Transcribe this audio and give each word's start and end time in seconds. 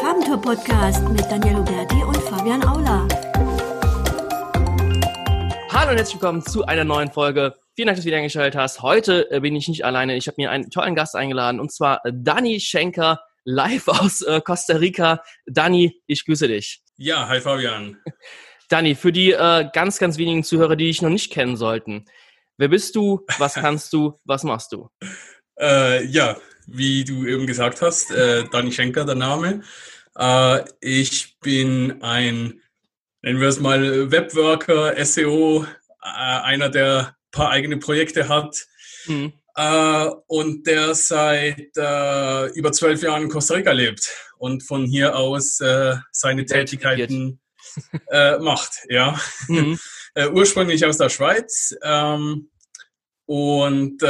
Farbentour-Podcast 0.00 1.08
mit 1.08 1.22
Daniel 1.30 1.56
Huberti 1.56 2.02
und 2.02 2.16
Fabian 2.16 2.62
Aula. 2.64 3.08
Hallo 5.70 5.90
und 5.90 5.96
herzlich 5.96 6.14
willkommen 6.14 6.42
zu 6.42 6.64
einer 6.66 6.84
neuen 6.84 7.10
Folge. 7.10 7.54
Vielen 7.74 7.86
Dank, 7.86 7.96
dass 7.96 8.04
du 8.04 8.08
wieder 8.08 8.18
eingeschaltet 8.18 8.60
hast. 8.60 8.82
Heute 8.82 9.30
äh, 9.30 9.40
bin 9.40 9.56
ich 9.56 9.68
nicht 9.68 9.84
alleine. 9.84 10.16
Ich 10.16 10.26
habe 10.26 10.36
mir 10.38 10.50
einen 10.50 10.70
tollen 10.70 10.94
Gast 10.94 11.16
eingeladen 11.16 11.60
und 11.60 11.72
zwar 11.72 12.04
äh, 12.04 12.12
Dani 12.14 12.60
Schenker 12.60 13.20
live 13.44 13.88
aus 13.88 14.22
äh, 14.22 14.40
Costa 14.40 14.76
Rica. 14.76 15.22
Dani, 15.46 16.00
ich 16.06 16.24
grüße 16.26 16.48
dich. 16.48 16.82
Ja, 16.96 17.26
hi 17.28 17.40
Fabian. 17.40 17.96
Dani, 18.68 18.94
für 18.96 19.12
die 19.12 19.32
äh, 19.32 19.68
ganz, 19.72 19.98
ganz 19.98 20.18
wenigen 20.18 20.44
Zuhörer, 20.44 20.76
die 20.76 20.86
dich 20.86 21.02
noch 21.02 21.10
nicht 21.10 21.32
kennen 21.32 21.56
sollten. 21.56 22.04
Wer 22.58 22.68
bist 22.68 22.96
du? 22.96 23.24
Was 23.38 23.54
kannst 23.54 23.92
du? 23.92 24.18
Was 24.24 24.42
machst 24.42 24.72
du? 24.72 24.90
Äh, 25.58 26.04
ja, 26.06 26.36
wie 26.66 27.04
du 27.04 27.26
eben 27.26 27.46
gesagt 27.46 27.80
hast, 27.80 28.10
äh, 28.10 28.44
Dani 28.50 28.72
Schenker 28.72 29.04
der 29.04 29.14
Name. 29.14 29.62
Äh, 30.18 30.64
ich 30.80 31.38
bin 31.40 32.02
ein, 32.02 32.60
nennen 33.22 33.40
wir 33.40 33.48
es 33.48 33.60
mal, 33.60 34.10
Webworker, 34.10 35.04
SEO, 35.04 35.64
äh, 36.02 36.06
einer, 36.06 36.68
der 36.68 37.08
ein 37.08 37.30
paar 37.30 37.50
eigene 37.50 37.76
Projekte 37.78 38.28
hat 38.28 38.66
mhm. 39.06 39.32
äh, 39.54 40.08
und 40.26 40.66
der 40.66 40.94
seit 40.94 41.76
äh, 41.76 42.46
über 42.52 42.72
zwölf 42.72 43.02
Jahren 43.02 43.24
in 43.24 43.28
Costa 43.28 43.54
Rica 43.54 43.72
lebt 43.72 44.10
und 44.38 44.62
von 44.62 44.86
hier 44.86 45.16
aus 45.16 45.60
äh, 45.60 45.96
seine 46.12 46.46
Tätigkeiten 46.46 47.40
äh, 48.10 48.38
macht. 48.38 48.72
Ja. 48.88 49.20
Mhm. 49.48 49.78
Ursprünglich 50.32 50.86
aus 50.86 50.96
der 50.96 51.10
Schweiz 51.10 51.76
ähm, 51.82 52.48
und 53.26 54.00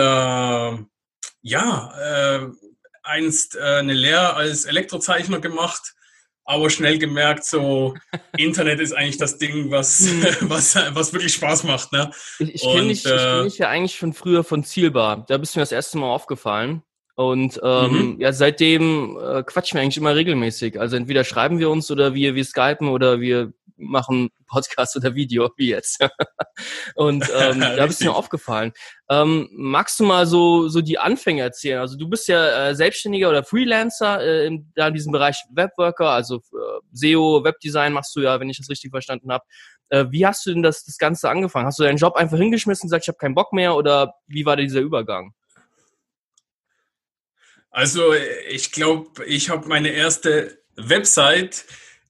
ja, 1.43 2.53
einst 3.07 3.57
äh, 3.57 3.61
eine 3.61 3.95
Lehre 3.95 4.35
als 4.35 4.65
Elektrozeichner 4.65 5.41
gemacht, 5.41 5.96
aber 6.47 6.71
schnell 6.71 6.99
gemerkt, 6.99 7.45
so 7.45 7.95
Internet 8.39 8.81
ist 8.81 8.93
eigentlich 8.93 9.19
das 9.19 9.37
Ding, 9.37 9.71
was, 9.71 10.01
mhm. 10.01 10.25
was, 10.49 10.77
was 10.93 11.13
wirklich 11.13 11.35
Spaß 11.35 11.65
macht. 11.65 11.93
Ne? 11.93 12.11
Ich, 12.39 12.55
ich 12.55 12.63
kenne 12.63 12.89
dich, 12.89 13.05
äh, 13.05 13.17
kenn 13.17 13.45
dich 13.45 13.59
ja 13.59 13.69
eigentlich 13.69 13.97
schon 13.97 14.13
früher 14.13 14.45
von 14.45 14.65
Zielbar. 14.65 15.25
Da 15.29 15.39
bist 15.39 15.55
du 15.55 15.59
mir 15.59 15.63
das 15.63 15.73
erste 15.73 15.99
Mal 15.99 16.09
aufgefallen. 16.09 16.83
Und 17.17 17.59
ähm, 17.63 17.93
mhm. 17.93 18.21
ja, 18.21 18.33
seitdem 18.33 19.17
äh, 19.17 19.43
quatschen 19.43 19.79
wir 19.79 19.83
eigentlich 19.83 19.97
immer 19.97 20.15
regelmäßig. 20.15 20.79
Also 20.79 20.97
entweder 20.97 21.25
schreiben 21.25 21.59
wir 21.59 21.71
uns 21.71 21.91
oder 21.91 22.15
wir, 22.15 22.35
wir 22.35 22.45
skypen 22.45 22.89
oder 22.89 23.21
wir 23.21 23.55
machen 23.77 24.31
Podcast 24.47 24.97
oder 24.97 25.15
Video, 25.15 25.51
wie 25.57 25.71
jetzt. 25.71 25.99
und 26.95 27.25
ähm, 27.35 27.61
da 27.77 27.87
bist 27.87 28.01
du 28.01 28.07
mir 28.07 28.15
aufgefallen. 28.15 28.73
Ähm, 29.09 29.49
magst 29.53 30.01
du 30.01 30.05
mal 30.05 30.27
so, 30.27 30.69
so 30.69 30.81
die 30.81 30.99
Anfänge 30.99 31.43
erzählen? 31.43 31.81
Also 31.81 31.97
du 31.97 32.09
bist 32.09 32.29
ja 32.29 32.69
äh, 32.69 32.75
Selbstständiger 32.75 33.29
oder 33.29 33.45
Freelancer 33.45 34.21
äh, 34.21 34.47
in, 34.47 34.73
da 34.75 34.89
in 34.89 34.95
diesem 34.95 35.13
Bereich 35.13 35.43
Webworker, 35.51 36.11
also 36.11 36.37
äh, 36.37 36.81
SEO, 36.93 37.45
Webdesign 37.45 37.93
machst 37.93 38.15
du 38.17 38.21
ja, 38.21 38.41
wenn 38.41 38.51
ich 38.51 38.59
das 38.59 38.71
richtig 38.71 38.91
verstanden 38.91 39.31
habe. 39.33 39.45
Äh, 39.89 40.07
wie 40.11 40.27
hast 40.27 40.45
du 40.47 40.53
denn 40.53 40.63
das, 40.63 40.85
das 40.85 40.99
Ganze 40.99 41.29
angefangen? 41.29 41.67
Hast 41.67 41.79
du 41.79 41.85
deinen 41.85 41.99
Job 41.99 42.17
einfach 42.17 42.39
hingeschmissen 42.39 42.87
und 42.87 42.91
gesagt, 42.91 43.05
ich 43.05 43.09
habe 43.09 43.19
keinen 43.19 43.35
Bock 43.35 43.53
mehr 43.53 43.77
oder 43.77 44.15
wie 44.27 44.45
war 44.45 44.57
dieser 44.57 44.81
Übergang? 44.81 45.33
Also 47.71 48.15
ich 48.49 48.73
glaube, 48.73 49.25
ich 49.27 49.51
habe 49.51 49.69
meine 49.69 49.91
erste 49.91 50.59
Website 50.77 51.67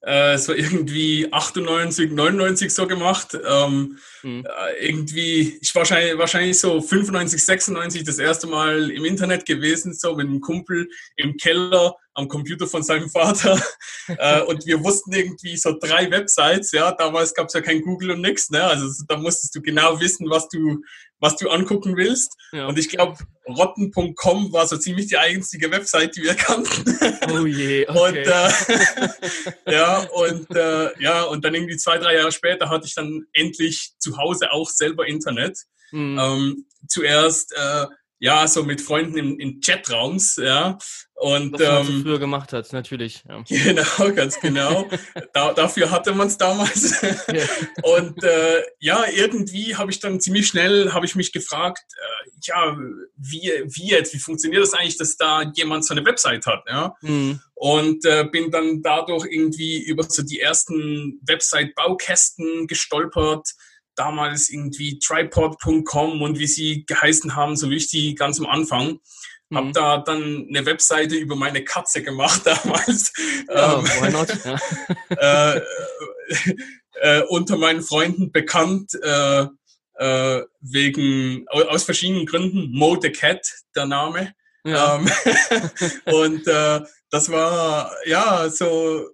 äh, 0.06 0.38
so 0.38 0.54
irgendwie 0.54 1.26
98, 1.32 2.12
99 2.12 2.72
so 2.72 2.86
gemacht. 2.86 3.36
Ähm, 3.46 3.98
mhm. 4.22 4.46
äh, 4.46 4.86
irgendwie, 4.86 5.58
ich 5.60 5.74
wahrscheinlich, 5.74 6.16
wahrscheinlich 6.16 6.58
so 6.58 6.80
95, 6.80 7.44
96 7.44 8.04
das 8.04 8.18
erste 8.18 8.46
Mal 8.46 8.90
im 8.90 9.04
Internet 9.04 9.44
gewesen, 9.44 9.92
so 9.92 10.14
mit 10.14 10.28
einem 10.28 10.40
Kumpel 10.40 10.88
im 11.16 11.36
Keller 11.36 11.96
am 12.16 12.28
Computer 12.28 12.66
von 12.66 12.82
seinem 12.82 13.10
Vater. 13.10 13.60
äh, 14.08 14.42
und 14.42 14.66
wir 14.66 14.82
wussten 14.82 15.12
irgendwie 15.12 15.56
so 15.56 15.76
drei 15.78 16.10
Websites, 16.10 16.72
ja, 16.72 16.92
damals 16.92 17.34
gab 17.34 17.48
es 17.48 17.54
ja 17.54 17.60
kein 17.60 17.82
Google 17.82 18.12
und 18.12 18.22
nix, 18.22 18.50
ne? 18.50 18.64
Also 18.64 19.04
da 19.06 19.16
musstest 19.16 19.54
du 19.54 19.60
genau 19.60 20.00
wissen, 20.00 20.28
was 20.30 20.48
du, 20.48 20.82
was 21.20 21.36
du 21.36 21.50
angucken 21.50 21.96
willst. 21.96 22.34
Ja. 22.52 22.66
Und 22.66 22.78
ich 22.78 22.88
glaube, 22.88 23.18
rotten.com 23.46 24.52
war 24.52 24.66
so 24.66 24.76
ziemlich 24.78 25.08
die 25.08 25.18
einzige 25.18 25.70
Website, 25.70 26.16
die 26.16 26.22
wir 26.22 26.34
kannten. 26.34 26.84
Oh 27.28 27.44
je, 27.44 27.86
okay. 27.88 27.98
und, 27.98 28.16
äh, 28.16 29.72
ja, 29.72 29.98
und 29.98 30.50
äh, 30.54 31.02
ja, 31.02 31.22
und 31.24 31.44
dann 31.44 31.54
irgendwie 31.54 31.76
zwei, 31.76 31.98
drei 31.98 32.14
Jahre 32.14 32.30
später 32.30 32.70
hatte 32.70 32.86
ich 32.86 32.94
dann 32.94 33.26
endlich 33.32 33.92
zu 33.98 34.16
Hause 34.16 34.52
auch 34.52 34.70
selber 34.70 35.06
Internet. 35.06 35.58
Mhm. 35.90 36.18
Ähm, 36.18 36.66
zuerst 36.88 37.52
äh, 37.56 37.86
ja, 38.18 38.46
so 38.46 38.62
mit 38.62 38.80
Freunden 38.80 39.18
in, 39.18 39.38
in 39.38 39.60
Chatraums, 39.60 40.36
ja. 40.36 40.78
Und, 41.18 41.54
Was 41.54 41.60
man 41.60 41.86
ähm, 41.86 42.02
früher 42.02 42.18
gemacht 42.18 42.52
hat, 42.52 42.70
natürlich. 42.72 43.24
Ja. 43.26 43.42
Genau, 43.48 44.14
ganz 44.14 44.38
genau. 44.38 44.86
da, 45.32 45.54
dafür 45.54 45.90
hatte 45.90 46.12
man 46.12 46.28
es 46.28 46.36
damals. 46.36 47.02
Und 47.82 48.22
äh, 48.22 48.62
ja, 48.80 49.04
irgendwie 49.10 49.76
habe 49.76 49.90
ich 49.90 49.98
dann 49.98 50.20
ziemlich 50.20 50.46
schnell, 50.46 50.92
habe 50.92 51.06
ich 51.06 51.14
mich 51.14 51.32
gefragt, 51.32 51.84
äh, 51.96 52.30
ja, 52.42 52.76
wie, 53.16 53.50
wie 53.64 53.88
jetzt, 53.88 54.12
wie 54.12 54.18
funktioniert 54.18 54.62
das 54.62 54.74
eigentlich, 54.74 54.98
dass 54.98 55.16
da 55.16 55.50
jemand 55.54 55.86
so 55.86 55.94
eine 55.94 56.04
Website 56.04 56.44
hat, 56.44 56.64
ja. 56.68 56.94
Mhm. 57.00 57.40
Und 57.54 58.04
äh, 58.04 58.26
bin 58.30 58.50
dann 58.50 58.82
dadurch 58.82 59.26
irgendwie 59.30 59.82
über 59.82 60.02
so 60.04 60.22
die 60.22 60.40
ersten 60.40 61.18
Website-Baukästen 61.26 62.66
gestolpert, 62.66 63.48
damals 63.96 64.48
irgendwie 64.48 64.98
tripod.com 64.98 66.22
und 66.22 66.38
wie 66.38 66.46
sie 66.46 66.84
geheißen 66.86 67.34
haben, 67.34 67.56
so 67.56 67.70
wichtig 67.70 68.16
ganz 68.16 68.38
am 68.38 68.46
Anfang. 68.46 69.00
Mhm. 69.48 69.56
Hab 69.56 69.72
da 69.72 69.98
dann 69.98 70.46
eine 70.48 70.66
Webseite 70.66 71.16
über 71.16 71.36
meine 71.36 71.64
Katze 71.64 72.02
gemacht 72.02 72.42
damals. 72.44 73.12
Ja, 73.48 73.78
ähm, 73.78 73.84
why 73.84 74.10
not? 74.10 74.28
äh, 75.18 75.60
äh, 77.00 77.22
unter 77.28 77.56
meinen 77.56 77.82
Freunden 77.82 78.32
bekannt 78.32 78.92
äh, 79.02 79.46
äh, 79.98 80.42
wegen 80.60 81.46
aus 81.48 81.84
verschiedenen 81.84 82.26
Gründen. 82.26 82.70
Mo 82.72 82.98
the 83.00 83.10
Cat, 83.10 83.46
der 83.74 83.86
Name. 83.86 84.34
Ja. 84.64 84.96
Ähm, 84.96 85.10
und 86.12 86.46
äh, 86.46 86.80
das 87.10 87.30
war 87.30 87.92
ja 88.04 88.48
so 88.50 89.08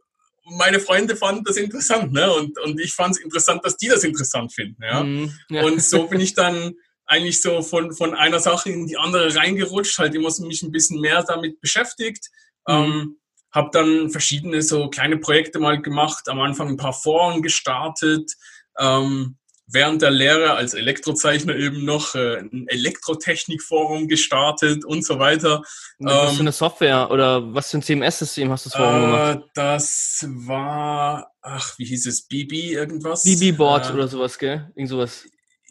meine 0.45 0.81
Freunde 0.81 1.17
fanden 1.17 1.45
das 1.45 1.57
interessant, 1.57 2.13
ne? 2.13 2.33
Und, 2.33 2.59
und 2.59 2.81
ich 2.81 2.95
fand 2.95 3.17
es 3.17 3.23
interessant, 3.23 3.65
dass 3.65 3.77
die 3.77 3.89
das 3.89 4.05
interessant 4.05 4.53
finden, 4.53 4.83
ja? 4.83 5.03
Mm, 5.03 5.33
ja. 5.51 5.63
Und 5.63 5.83
so 5.83 6.07
bin 6.07 6.21
ich 6.21 6.35
dann 6.35 6.75
eigentlich 7.07 7.41
so 7.41 7.63
von, 7.63 7.93
von 7.93 8.15
einer 8.15 8.41
Sache 8.41 8.71
in 8.71 8.87
die 8.87 8.97
andere 8.97 9.35
reingerutscht, 9.35 9.99
halt 9.99 10.15
immer 10.15 10.31
so 10.31 10.45
mich 10.45 10.63
ein 10.63 10.73
bisschen 10.73 11.01
mehr 11.01 11.23
damit 11.23 11.61
beschäftigt. 11.61 12.31
Mm. 12.67 12.73
Ähm, 12.73 13.17
habe 13.53 13.71
dann 13.73 14.11
verschiedene 14.11 14.63
so 14.63 14.89
kleine 14.89 15.19
Projekte 15.19 15.59
mal 15.59 15.81
gemacht, 15.81 16.29
am 16.29 16.41
Anfang 16.41 16.69
ein 16.69 16.77
paar 16.79 16.95
Foren 16.95 17.43
gestartet, 17.43 18.33
ähm, 18.79 19.37
während 19.73 20.03
der 20.03 20.11
Lehre 20.11 20.53
als 20.55 20.75
Elektrozeichner 20.75 21.57
eben 21.57 21.85
noch 21.85 22.15
äh, 22.15 22.39
ein 22.39 22.67
Elektrotechnikforum 22.69 24.09
gestartet 24.09 24.85
und 24.85 25.05
so 25.05 25.19
weiter. 25.19 25.63
was 25.99 26.31
ähm, 26.31 26.37
für 26.37 26.41
eine 26.41 26.53
Software 26.53 27.11
oder 27.11 27.55
was 27.55 27.71
für 27.71 27.79
ein 27.79 27.83
CMS-System 27.83 28.51
hast 28.51 28.67
du 28.67 28.71
das 28.71 28.77
Forum 28.77 28.97
äh, 28.97 29.07
gemacht? 29.07 29.39
Das 29.55 30.27
war, 30.29 31.33
ach, 31.41 31.79
wie 31.79 31.85
hieß 31.85 32.07
es, 32.07 32.23
BB 32.27 32.73
irgendwas? 32.73 33.25
BB-Board 33.25 33.91
äh, 33.91 33.93
oder 33.95 34.09
sowas, 34.09 34.39
gell? 34.39 34.71
Irgend 34.75 34.91
sowas. 34.91 35.25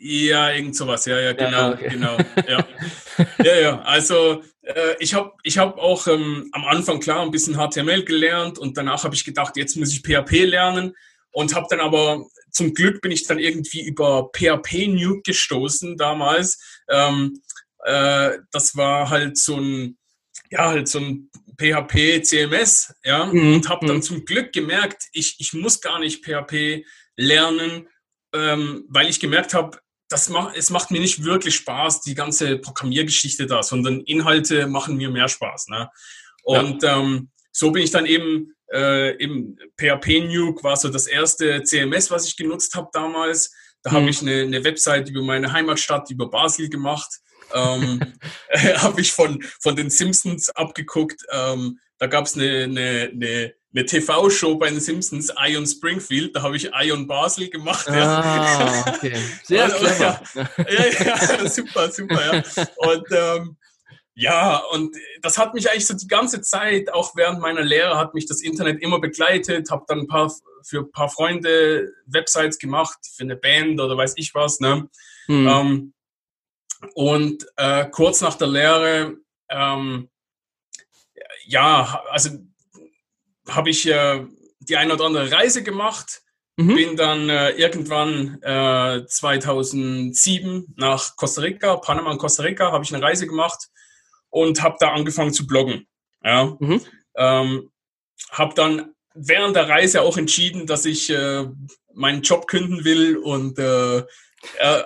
Ja, 0.03 0.49
irgend 0.49 0.75
sowas, 0.75 1.05
ja, 1.05 1.19
ja, 1.19 1.33
genau, 1.33 1.51
ja, 1.51 1.71
okay. 1.73 1.89
genau, 1.89 2.17
ja. 2.47 2.65
ja, 3.43 3.55
ja, 3.55 3.81
also 3.83 4.41
äh, 4.63 4.95
ich 4.99 5.13
habe 5.13 5.33
ich 5.43 5.59
hab 5.59 5.77
auch 5.77 6.07
ähm, 6.07 6.49
am 6.53 6.65
Anfang 6.65 6.99
klar 6.99 7.21
ein 7.21 7.29
bisschen 7.29 7.55
HTML 7.55 8.03
gelernt 8.03 8.57
und 8.57 8.77
danach 8.77 9.03
habe 9.03 9.13
ich 9.13 9.23
gedacht, 9.23 9.57
jetzt 9.57 9.77
muss 9.77 9.93
ich 9.93 10.01
PHP 10.01 10.45
lernen 10.45 10.95
und 11.31 11.55
habe 11.55 11.67
dann 11.69 11.79
aber 11.79 12.25
zum 12.51 12.73
Glück 12.73 13.01
bin 13.01 13.11
ich 13.11 13.25
dann 13.25 13.39
irgendwie 13.39 13.81
über 13.81 14.29
PHP 14.35 14.87
Nuke 14.87 15.21
gestoßen 15.23 15.97
damals. 15.97 16.59
Ähm, 16.89 17.41
äh, 17.85 18.37
das 18.51 18.75
war 18.75 19.09
halt 19.09 19.37
so 19.37 19.57
ein 19.57 19.97
ja 20.49 20.69
halt 20.69 20.87
so 20.87 20.99
ein 20.99 21.29
PHP 21.57 22.23
CMS, 22.23 22.93
ja, 23.03 23.25
mhm. 23.25 23.55
und 23.55 23.69
habe 23.69 23.85
dann 23.85 23.97
mhm. 23.97 24.01
zum 24.01 24.25
Glück 24.25 24.51
gemerkt, 24.51 25.03
ich 25.13 25.35
ich 25.39 25.53
muss 25.53 25.81
gar 25.81 25.99
nicht 25.99 26.25
PHP 26.25 26.85
lernen, 27.15 27.87
ähm, 28.33 28.85
weil 28.89 29.09
ich 29.09 29.19
gemerkt 29.19 29.53
habe, 29.53 29.79
das 30.09 30.29
macht, 30.29 30.57
es 30.57 30.69
macht 30.69 30.91
mir 30.91 30.99
nicht 30.99 31.23
wirklich 31.23 31.55
Spaß, 31.55 32.01
die 32.01 32.15
ganze 32.15 32.57
Programmiergeschichte 32.57 33.45
da, 33.45 33.63
sondern 33.63 34.01
Inhalte 34.01 34.67
machen 34.67 34.97
mir 34.97 35.09
mehr 35.09 35.29
Spaß. 35.29 35.67
Ne? 35.69 35.89
Und 36.43 36.83
ja. 36.83 36.99
ähm, 36.99 37.29
so 37.51 37.71
bin 37.71 37.83
ich 37.83 37.91
dann 37.91 38.05
eben 38.05 38.53
äh, 38.73 39.15
im 39.17 39.57
PHP 39.77 40.21
Nuke 40.27 40.63
war 40.63 40.75
so 40.77 40.89
das 40.89 41.07
erste 41.07 41.63
CMS, 41.63 42.11
was 42.11 42.27
ich 42.27 42.37
genutzt 42.37 42.75
habe 42.75 42.89
damals. 42.93 43.53
Da 43.83 43.91
mhm. 43.91 43.95
habe 43.95 44.09
ich 44.09 44.21
eine, 44.21 44.41
eine 44.41 44.63
Website 44.63 45.09
über 45.09 45.21
meine 45.21 45.51
Heimatstadt, 45.51 46.09
über 46.11 46.29
Basel 46.29 46.69
gemacht. 46.69 47.09
Ähm, 47.53 47.99
habe 48.77 49.01
ich 49.01 49.11
von, 49.11 49.43
von 49.59 49.75
den 49.75 49.89
Simpsons 49.89 50.49
abgeguckt. 50.49 51.21
Ähm, 51.31 51.79
da 51.97 52.07
gab 52.07 52.25
es 52.25 52.35
eine, 52.35 52.63
eine, 52.63 53.11
eine, 53.13 53.53
eine 53.73 53.85
TV-Show 53.85 54.57
bei 54.57 54.69
den 54.69 54.79
Simpsons, 54.79 55.31
Ion 55.47 55.67
Springfield. 55.67 56.35
Da 56.35 56.41
habe 56.41 56.57
ich 56.57 56.71
Ion 56.73 57.07
Basel 57.07 57.49
gemacht. 57.49 57.87
Ah, 57.89 57.93
ja. 57.93 58.93
okay. 58.95 59.17
Sehr 59.43 59.69
clever. 59.69 60.21
Ja, 60.35 60.49
ja, 60.67 61.43
ja, 61.43 61.49
super, 61.49 61.91
super. 61.91 62.43
Ja. 62.55 62.65
Und 62.77 63.05
ähm, 63.11 63.57
ja, 64.13 64.57
und 64.57 64.95
das 65.21 65.37
hat 65.37 65.53
mich 65.53 65.69
eigentlich 65.69 65.87
so 65.87 65.93
die 65.93 66.07
ganze 66.07 66.41
Zeit, 66.41 66.93
auch 66.93 67.15
während 67.15 67.39
meiner 67.39 67.61
Lehre, 67.61 67.97
hat 67.97 68.13
mich 68.13 68.25
das 68.25 68.41
Internet 68.41 68.81
immer 68.81 68.99
begleitet, 68.99 69.71
habe 69.71 69.85
dann 69.87 69.99
ein 69.99 70.07
paar 70.07 70.31
für 70.63 70.79
ein 70.79 70.91
paar 70.91 71.09
Freunde 71.09 71.93
Websites 72.05 72.59
gemacht, 72.59 72.99
für 73.15 73.23
eine 73.23 73.35
Band 73.35 73.79
oder 73.79 73.97
weiß 73.97 74.13
ich 74.17 74.35
was. 74.35 74.59
Ne? 74.59 74.89
Mhm. 75.27 75.47
Ähm, 75.47 75.93
und 76.93 77.45
äh, 77.57 77.85
kurz 77.89 78.21
nach 78.21 78.35
der 78.35 78.47
Lehre, 78.47 79.17
ähm, 79.49 80.09
ja, 81.45 82.03
also 82.09 82.29
habe 83.47 83.69
ich 83.69 83.87
äh, 83.87 84.25
die 84.59 84.77
eine 84.77 84.93
oder 84.93 85.05
andere 85.05 85.31
Reise 85.31 85.63
gemacht, 85.63 86.21
mhm. 86.57 86.75
bin 86.75 86.95
dann 86.95 87.29
äh, 87.29 87.51
irgendwann 87.51 88.41
äh, 88.41 89.05
2007 89.05 90.73
nach 90.77 91.15
Costa 91.15 91.41
Rica, 91.41 91.77
Panama 91.77 92.11
und 92.11 92.17
Costa 92.17 92.43
Rica, 92.43 92.71
habe 92.71 92.83
ich 92.83 92.93
eine 92.93 93.03
Reise 93.03 93.25
gemacht 93.25 93.69
und 94.31 94.63
habe 94.63 94.77
da 94.79 94.91
angefangen 94.91 95.33
zu 95.33 95.45
bloggen. 95.45 95.87
Ja. 96.23 96.57
Mhm. 96.59 96.81
Ähm, 97.15 97.71
habe 98.31 98.55
dann 98.55 98.95
während 99.13 99.55
der 99.55 99.69
Reise 99.69 100.01
auch 100.01 100.17
entschieden, 100.17 100.65
dass 100.65 100.85
ich 100.85 101.09
äh, 101.09 101.45
meinen 101.93 102.21
Job 102.21 102.47
künden 102.47 102.83
will 102.83 103.17
und 103.17 103.59
äh, 103.59 103.99
äh, 103.99 104.03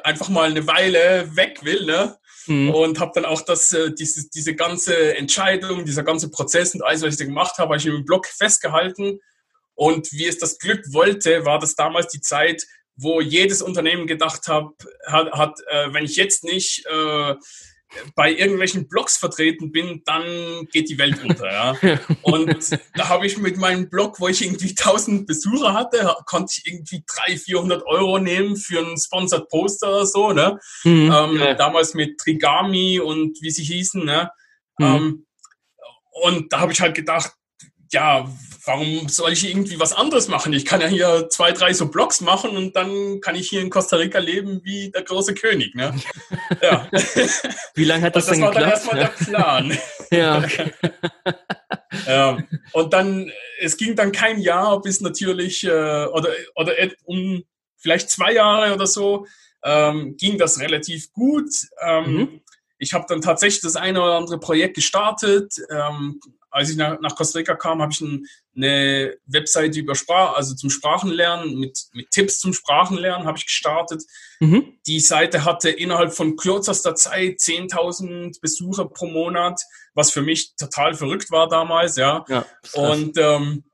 einfach 0.03 0.29
mal 0.29 0.49
eine 0.49 0.67
Weile 0.67 1.35
weg 1.35 1.63
will, 1.63 1.85
ne? 1.85 2.17
Mhm. 2.47 2.69
Und 2.71 2.99
habe 2.99 3.11
dann 3.15 3.25
auch 3.25 3.41
das, 3.41 3.71
äh, 3.73 3.91
diese, 3.93 4.29
diese 4.29 4.55
ganze 4.55 5.15
Entscheidung, 5.15 5.85
dieser 5.85 6.03
ganze 6.03 6.29
Prozess 6.29 6.75
und 6.75 6.83
alles, 6.83 7.01
was 7.01 7.13
ich 7.13 7.19
da 7.19 7.25
gemacht 7.25 7.57
habe, 7.57 7.69
habe 7.69 7.77
ich 7.77 7.85
im 7.85 8.05
Blog 8.05 8.27
festgehalten. 8.27 9.19
Und 9.73 10.11
wie 10.11 10.27
es 10.27 10.37
das 10.37 10.57
Glück 10.57 10.81
wollte, 10.93 11.45
war 11.45 11.59
das 11.59 11.75
damals 11.75 12.07
die 12.07 12.21
Zeit, 12.21 12.65
wo 12.95 13.19
jedes 13.19 13.61
Unternehmen 13.61 14.07
gedacht 14.07 14.47
hab, 14.47 14.73
hat, 15.05 15.31
hat 15.33 15.59
äh, 15.67 15.93
wenn 15.93 16.05
ich 16.05 16.15
jetzt 16.15 16.43
nicht 16.43 16.85
äh, 16.85 17.35
bei 18.15 18.31
irgendwelchen 18.31 18.87
Blogs 18.87 19.17
vertreten 19.17 19.71
bin, 19.71 20.01
dann 20.05 20.67
geht 20.71 20.89
die 20.89 20.97
Welt 20.97 21.23
unter. 21.23 21.51
Ja. 21.51 21.99
Und 22.21 22.79
da 22.95 23.09
habe 23.09 23.25
ich 23.25 23.37
mit 23.37 23.57
meinem 23.57 23.89
Blog, 23.89 24.19
wo 24.19 24.27
ich 24.27 24.43
irgendwie 24.43 24.69
1000 24.69 25.27
Besucher 25.27 25.73
hatte, 25.73 26.15
konnte 26.25 26.53
ich 26.57 26.71
irgendwie 26.71 27.03
300, 27.07 27.41
400 27.41 27.85
Euro 27.85 28.19
nehmen 28.19 28.55
für 28.55 28.79
ein 28.79 28.97
Sponsored 28.97 29.49
Poster 29.49 29.89
oder 29.89 30.05
so. 30.05 30.31
Ne? 30.31 30.59
Mhm, 30.83 31.11
ähm, 31.13 31.37
ja. 31.37 31.53
Damals 31.53 31.93
mit 31.93 32.17
Trigami 32.19 32.99
und 32.99 33.37
wie 33.41 33.51
sie 33.51 33.63
hießen. 33.63 34.03
Ne? 34.05 34.29
Mhm. 34.77 34.85
Ähm, 34.85 35.25
und 36.23 36.53
da 36.53 36.61
habe 36.61 36.71
ich 36.71 36.81
halt 36.81 36.95
gedacht, 36.95 37.33
ja, 37.95 38.29
warum 38.65 39.07
soll 39.07 39.31
ich 39.31 39.49
irgendwie 39.49 39.79
was 39.79 39.93
anderes 39.93 40.27
machen? 40.27 40.51
Ich 40.51 40.65
kann 40.65 40.81
ja 40.81 40.87
hier 40.87 41.29
zwei, 41.29 41.53
drei 41.53 41.71
so 41.71 41.87
Blogs 41.87 42.19
machen 42.19 42.57
und 42.57 42.75
dann 42.75 43.21
kann 43.21 43.35
ich 43.35 43.47
hier 43.49 43.61
in 43.61 43.69
Costa 43.69 43.95
Rica 43.95 44.19
leben 44.19 44.59
wie 44.65 44.91
der 44.91 45.03
große 45.03 45.33
König. 45.33 45.73
Ne? 45.75 45.95
Ja. 46.61 46.87
Wie 47.73 47.85
lange 47.85 48.03
hat 48.03 48.15
das, 48.15 48.27
das 48.27 48.37
denn 48.37 48.45
geklappt? 48.45 48.71
Das 48.71 48.87
war 48.87 48.95
dann 48.95 49.07
erstmal 49.09 49.71
der 49.71 49.73
Plan. 49.73 49.77
ja. 50.11 50.43
ja. 52.07 52.37
Und 52.73 52.93
dann, 52.93 53.31
es 53.59 53.77
ging 53.77 53.95
dann 53.95 54.11
kein 54.11 54.39
Jahr, 54.39 54.81
bis 54.81 55.01
natürlich, 55.01 55.63
äh, 55.63 56.05
oder, 56.05 56.29
oder 56.55 56.73
um 57.05 57.43
vielleicht 57.77 58.09
zwei 58.09 58.33
Jahre 58.33 58.73
oder 58.73 58.87
so, 58.87 59.25
ähm, 59.63 60.15
ging 60.17 60.37
das 60.37 60.59
relativ 60.59 61.11
gut. 61.13 61.49
Ähm, 61.81 62.11
mhm. 62.11 62.41
Ich 62.77 62.93
habe 62.93 63.05
dann 63.07 63.21
tatsächlich 63.21 63.61
das 63.61 63.75
eine 63.75 64.01
oder 64.01 64.17
andere 64.17 64.39
Projekt 64.39 64.75
gestartet, 64.75 65.55
ähm, 65.71 66.19
als 66.55 66.69
ich 66.69 66.77
nach, 66.77 67.01
nach 67.01 67.15
Costa 67.15 67.39
Rica 67.39 67.53
kam, 67.53 67.81
habe 67.81 67.91
ich 67.91 67.99
ein, 67.99 68.25
eine 68.55 69.17
Webseite 69.25 69.77
über 69.77 69.93
Sprache, 69.93 70.37
also 70.37 70.55
zum 70.55 70.69
Sprachenlernen, 70.69 71.59
mit, 71.59 71.77
mit 71.91 72.11
Tipps 72.11 72.39
zum 72.39 72.53
Sprachenlernen 72.53 73.27
habe 73.27 73.37
ich 73.37 73.45
gestartet. 73.45 74.03
Mhm. 74.39 74.77
Die 74.87 75.01
Seite 75.01 75.43
hatte 75.43 75.69
innerhalb 75.69 76.13
von 76.13 76.37
kürzester 76.37 76.95
Zeit 76.95 77.39
10.000 77.39 78.39
Besucher 78.39 78.85
pro 78.85 79.07
Monat, 79.07 79.59
was 79.95 80.11
für 80.11 80.21
mich 80.21 80.55
total 80.55 80.93
verrückt 80.93 81.29
war 81.29 81.49
damals, 81.49 81.97
ja. 81.97 82.23
ja 82.29 82.45
und 82.71 83.17
ähm, 83.17 83.65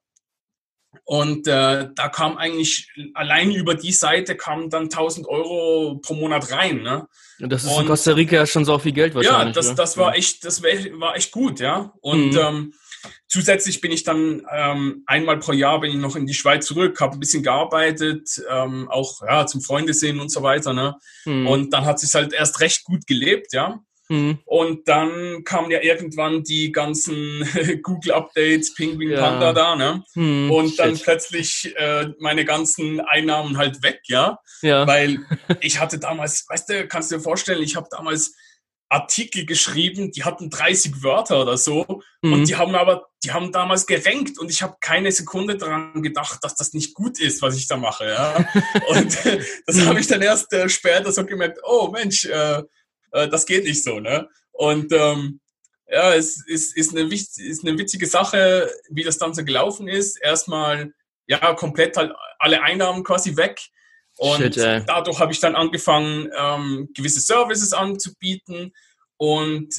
und 1.06 1.48
äh, 1.48 1.90
da 1.94 2.10
kam 2.10 2.38
eigentlich 2.38 2.90
allein 3.14 3.52
über 3.52 3.76
die 3.76 3.92
Seite 3.92 4.36
kamen 4.36 4.70
dann 4.70 4.84
1000 4.84 5.28
Euro 5.28 6.00
pro 6.02 6.14
Monat 6.14 6.52
rein. 6.52 6.82
Ne? 6.82 7.08
Und 7.42 7.50
das 7.52 7.64
ist 7.64 7.72
und, 7.72 7.82
in 7.82 7.88
Costa 7.88 8.14
Rica 8.14 8.36
ja 8.36 8.46
schon 8.46 8.66
so 8.66 8.78
viel 8.80 8.92
Geld 8.92 9.16
wahrscheinlich. 9.16 9.56
Ja, 9.56 9.62
das, 9.62 9.76
das 9.76 9.98
war 9.98 10.16
echt, 10.16 10.46
das 10.46 10.62
war 10.62 11.16
echt 11.16 11.32
gut, 11.32 11.60
ja. 11.60 11.94
Und 12.02 12.32
mhm. 12.32 12.38
ähm, 12.40 12.74
zusätzlich 13.28 13.82
bin 13.82 13.92
ich 13.92 14.04
dann 14.04 14.46
ähm, 14.52 15.04
einmal 15.08 15.40
pro 15.40 15.54
Jahr 15.54 15.80
bin 15.80 15.92
ich 15.92 15.98
noch 15.98 16.16
in 16.16 16.26
die 16.26 16.34
Schweiz 16.34 16.66
zurück, 16.66 17.00
habe 17.00 17.14
ein 17.14 17.20
bisschen 17.20 17.44
gearbeitet, 17.44 18.42
ähm, 18.50 18.90
auch 18.90 19.22
ja 19.22 19.46
zum 19.46 19.62
Freunde 19.62 19.94
sehen 19.94 20.20
und 20.20 20.30
so 20.30 20.44
weiter. 20.44 20.74
Ne? 20.74 20.96
Mhm. 21.26 21.48
Und 21.48 21.74
dann 21.74 21.86
hat 21.86 22.00
sich 22.00 22.14
halt 22.14 22.34
erst 22.34 22.60
recht 22.60 22.84
gut 22.84 23.08
gelebt, 23.08 23.54
ja. 23.54 23.80
Mhm. 24.12 24.40
Und 24.44 24.90
dann 24.90 25.46
kamen 25.46 25.72
ja 25.72 25.82
irgendwann 25.82 26.44
die 26.44 26.74
ganzen 26.74 27.48
Google-Updates, 27.82 28.76
Penguin 28.76 29.12
ja. 29.12 29.22
Panda 29.22 29.54
da, 29.54 29.76
ne? 29.78 30.04
Mhm, 30.16 30.52
und 30.52 30.78
dann 30.78 30.98
shit. 30.98 31.06
plötzlich 31.06 31.74
äh, 31.78 32.10
meine 32.20 32.44
ganzen 32.44 33.00
Einnahmen 33.00 33.58
halt 33.58 33.82
weg, 33.84 34.02
ja? 34.08 34.40
ja. 34.62 34.86
Weil 34.86 35.20
ich 35.62 35.80
hatte 35.80 35.98
damals, 35.98 36.46
weißt 36.50 36.70
du, 36.70 36.88
kannst 36.88 37.10
du 37.10 37.16
dir 37.16 37.22
vorstellen, 37.22 37.64
ich 37.64 37.78
habe 37.78 37.88
damals 37.90 38.36
Artikel 38.90 39.46
geschrieben, 39.46 40.12
die 40.12 40.26
hatten 40.26 40.50
30 40.50 41.02
Wörter 41.02 41.42
oder 41.42 41.56
so 41.56 42.02
mhm. 42.22 42.34
und 42.34 42.50
die 42.50 42.58
haben 42.58 42.76
aber, 42.76 43.08
die 43.24 43.32
haben 43.32 43.54
damals 43.54 43.86
gerenkt 43.86 44.38
und 44.38 44.52
ich 44.52 44.62
habe 44.62 44.76
keine 44.82 45.14
Sekunde 45.14 45.56
daran 45.56 46.04
gedacht, 46.04 46.40
dass 46.42 46.56
das 46.56 46.74
nicht 46.74 46.94
gut 46.94 47.18
ist, 47.18 47.42
was 47.42 47.56
ich 47.56 47.70
da 47.70 47.78
mache. 47.78 48.10
Ja? 48.10 48.46
und 48.90 49.18
das 49.66 49.86
habe 49.86 50.02
ich 50.02 50.08
dann 50.08 50.22
erst 50.22 50.52
äh, 50.52 50.68
später 50.68 51.14
so 51.14 51.26
gemerkt, 51.26 51.60
oh 51.64 51.90
Mensch, 51.94 52.26
äh, 52.26 52.64
äh, 53.12 53.28
das 53.28 53.46
geht 53.46 53.64
nicht 53.64 53.84
so, 53.84 54.00
ne? 54.00 54.28
Und 54.52 54.92
ähm, 54.92 55.40
ja, 55.88 56.14
es 56.14 56.46
ist, 56.48 56.76
ist, 56.78 56.96
eine, 56.96 57.14
ist 57.14 57.66
eine 57.66 57.78
witzige 57.78 58.06
Sache, 58.06 58.72
wie 58.90 59.04
das 59.04 59.18
dann 59.18 59.34
so 59.34 59.44
gelaufen 59.44 59.88
ist. 59.88 60.18
Erstmal, 60.22 60.94
ja, 61.28 61.54
komplett 61.54 61.98
halt 61.98 62.14
alle 62.40 62.62
Einnahmen 62.62 63.04
quasi 63.04 63.36
weg. 63.36 63.60
Und 64.18 64.38
Shit, 64.38 64.58
dadurch 64.58 65.20
habe 65.20 65.34
ich 65.34 65.40
dann 65.40 65.56
angefangen, 65.56 66.30
ähm, 66.38 66.90
gewisse 66.96 67.20
Services 67.20 67.74
anzubieten. 67.74 68.72
Und 69.18 69.74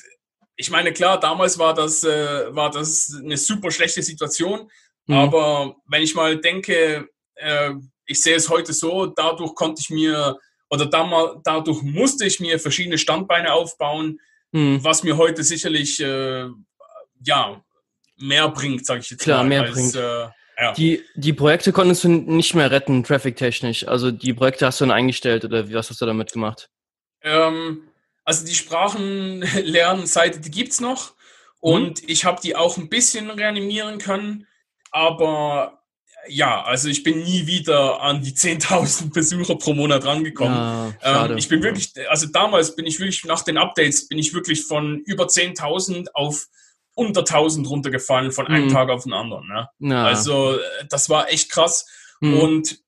ich 0.57 0.71
meine, 0.71 0.93
klar, 0.93 1.19
damals 1.19 1.59
war 1.59 1.75
das, 1.75 2.05
äh, 2.05 2.55
war 2.55 2.71
das 2.71 3.15
eine 3.19 3.37
super 3.37 3.71
schlechte 3.71 4.03
Situation. 4.03 4.71
Mhm. 5.07 5.15
Aber 5.15 5.77
wenn 5.87 6.03
ich 6.03 6.15
mal 6.15 6.39
denke, 6.39 7.09
äh, 7.37 7.73
ich 8.07 8.21
sehe 8.21 8.37
es 8.37 8.49
heute 8.49 8.73
so, 8.73 9.07
dadurch 9.07 9.55
konnte 9.55 9.81
ich 9.81 9.91
mir 9.91 10.39
oder 10.73 10.87
dadurch 11.45 11.83
musste 11.83 12.25
ich 12.25 12.41
mir 12.41 12.59
verschiedene 12.59 12.97
Standbeine 12.97 13.53
aufbauen, 13.53 14.21
hm. 14.55 14.83
was 14.83 15.03
mir 15.03 15.19
heute 15.19 15.43
sicherlich 15.43 16.01
äh, 16.01 16.47
ja 17.23 17.63
mehr 18.17 18.49
bringt, 18.49 18.87
sage 18.87 19.01
ich 19.01 19.11
jetzt 19.11 19.23
Klar, 19.23 19.43
mal. 19.43 19.49
mehr 19.51 19.63
als, 19.65 19.73
bringt. 19.73 19.95
Äh, 19.97 20.29
ja. 20.59 20.73
Die, 20.73 21.03
die 21.15 21.35
Projekte 21.35 21.73
konntest 21.73 22.05
du 22.05 22.09
nicht 22.09 22.55
mehr 22.55 22.71
retten, 22.71 23.05
traffic-technisch. 23.05 23.87
Also 23.87 24.11
die 24.11 24.33
Projekte 24.33 24.65
hast 24.65 24.81
du 24.81 24.87
dann 24.87 24.97
eingestellt 24.97 25.45
oder 25.45 25.71
was 25.71 25.91
hast 25.91 26.01
du 26.01 26.07
damit 26.07 26.33
gemacht? 26.33 26.71
Ähm, 27.21 27.83
also 28.25 28.47
die 28.47 28.55
Sprachenlernseite, 28.55 30.41
die 30.41 30.51
gibt's 30.51 30.81
noch. 30.81 31.11
Mhm. 31.11 31.15
Und 31.61 32.09
ich 32.09 32.25
habe 32.25 32.41
die 32.43 32.57
auch 32.57 32.79
ein 32.79 32.89
bisschen 32.89 33.31
reanimieren 33.31 33.99
können. 33.99 34.47
Aber 34.91 35.82
ja, 36.29 36.63
also 36.63 36.89
ich 36.89 37.03
bin 37.03 37.23
nie 37.23 37.47
wieder 37.47 38.01
an 38.01 38.23
die 38.23 38.33
10.000 38.33 39.13
Besucher 39.13 39.57
pro 39.57 39.75
Monat 39.75 40.05
rangekommen. 40.05 40.57
Ja, 41.03 41.27
ähm, 41.27 41.37
ich 41.37 41.49
bin 41.49 41.63
wirklich, 41.63 41.93
also 42.09 42.27
damals 42.27 42.77
bin 42.77 42.87
ich 42.87 42.99
wirklich, 42.99 43.25
nach 43.25 43.43
den 43.43 43.59
Updates 43.59 44.09
bin 44.09 44.19
ich 44.19 44.35
wirklich 44.35 44.65
von 44.65 45.01
über 45.01 45.25
10.000 45.27 46.09
auf 46.15 46.47
unter 46.95 47.21
1000 47.21 47.69
runtergefallen 47.69 48.33
von 48.33 48.47
einem 48.47 48.67
mhm. 48.67 48.73
Tag 48.73 48.91
auf 48.91 49.05
den 49.05 49.13
anderen. 49.13 49.49
Ne? 49.49 49.69
Ja. 49.79 50.05
Also 50.05 50.59
das 50.89 51.09
war 51.09 51.31
echt 51.31 51.51
krass. 51.51 51.87
Mhm. 52.21 52.39
Und 52.39 52.79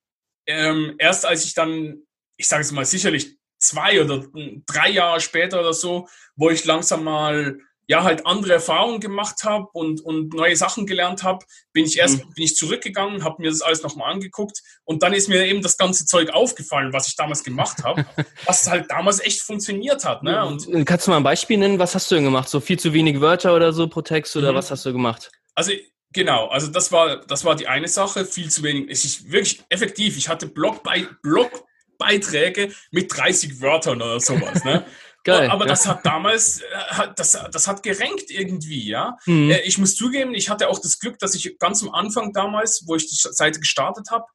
ähm, 0.47 0.95
erst 0.99 1.25
als 1.25 1.45
ich 1.45 1.55
dann, 1.55 2.03
ich 2.37 2.47
sage 2.47 2.63
es 2.63 2.73
mal 2.73 2.85
sicherlich 2.85 3.39
zwei 3.59 4.03
oder 4.03 4.25
drei 4.67 4.91
Jahre 4.91 5.21
später 5.21 5.61
oder 5.61 5.73
so, 5.73 6.07
wo 6.37 6.51
ich 6.51 6.65
langsam 6.65 7.05
mal 7.05 7.59
ja 7.87 8.03
halt 8.03 8.27
andere 8.27 8.55
Erfahrungen 8.55 9.01
gemacht 9.01 9.45
habe 9.45 9.67
und, 9.73 10.01
und 10.01 10.33
neue 10.35 10.57
Sachen 10.57 10.87
gelernt 10.87 11.23
habe, 11.23 11.45
bin 11.73 11.85
ich 11.85 11.99
erst 11.99 12.25
mhm. 12.25 12.33
bin 12.35 12.45
ich 12.45 12.57
zurückgegangen, 12.57 13.25
habe 13.25 13.43
mir 13.43 13.51
das 13.51 13.63
alles 13.63 13.83
nochmal 13.83 14.13
angeguckt 14.13 14.63
und 14.85 15.03
dann 15.03 15.13
ist 15.13 15.29
mir 15.29 15.45
eben 15.47 15.63
das 15.63 15.77
ganze 15.77 16.07
Zeug 16.07 16.31
aufgefallen, 16.31 16.93
was 16.93 17.09
ich 17.09 17.17
damals 17.17 17.45
gemacht 17.45 17.85
habe, 17.85 18.07
was 18.47 18.69
halt 18.69 18.91
damals 18.91 19.21
echt 19.21 19.43
funktioniert 19.43 20.05
hat. 20.05 20.23
Ne? 20.23 20.45
Und 20.45 20.69
äh, 20.69 20.85
Kannst 20.85 21.07
du 21.07 21.11
mal 21.11 21.19
ein 21.19 21.23
Beispiel 21.23 21.59
nennen? 21.59 21.79
Was 21.79 21.95
hast 21.95 22.11
du 22.11 22.15
denn 22.15 22.25
gemacht? 22.25 22.49
So 22.49 22.61
viel 22.61 22.79
zu 22.79 22.93
wenig 22.93 23.21
Wörter 23.21 23.55
oder 23.55 23.73
so 23.73 23.89
pro 23.89 24.03
Text 24.03 24.37
oder 24.37 24.53
mhm. 24.53 24.57
was 24.57 24.71
hast 24.71 24.87
du 24.87 24.93
gemacht? 24.93 25.31
Also 25.55 25.73
Genau, 26.15 26.47
also 26.47 26.69
das 26.69 26.93
war, 26.93 27.27
das 27.27 27.45
war 27.45 27.57
die 27.57 27.67
eine 27.67 27.89
Sache, 27.89 28.25
viel 28.25 28.49
zu 28.49 28.63
wenig. 28.63 28.89
Es 28.89 29.05
ist 29.05 29.33
wirklich 29.33 29.65
effektiv. 29.69 30.17
Ich 30.17 30.29
hatte 30.29 30.47
Blogbei 30.47 31.09
Blogbeiträge 31.23 32.73
mit 32.93 33.15
30 33.15 33.61
Wörtern 33.61 34.01
oder 34.01 34.21
sowas. 34.21 34.65
Ne? 34.65 34.87
Geil, 35.25 35.51
aber 35.51 35.65
ja. 35.65 35.71
das 35.71 35.87
hat 35.87 36.05
damals, 36.05 36.61
äh, 36.61 37.09
das, 37.17 37.33
das 37.51 37.67
hat 37.67 37.83
gerenkt 37.83 38.31
irgendwie, 38.31 38.87
ja. 38.87 39.17
Mhm. 39.25 39.51
Äh, 39.51 39.61
ich 39.63 39.79
muss 39.79 39.97
zugeben, 39.97 40.35
ich 40.35 40.51
hatte 40.51 40.69
auch 40.69 40.79
das 40.79 40.99
Glück, 40.99 41.19
dass 41.19 41.35
ich 41.35 41.59
ganz 41.59 41.83
am 41.83 41.91
Anfang 41.95 42.33
damals, 42.35 42.85
wo 42.87 42.95
ich 42.95 43.09
die 43.09 43.17
Seite 43.17 43.59
gestartet 43.59 44.11
habe, 44.11 44.27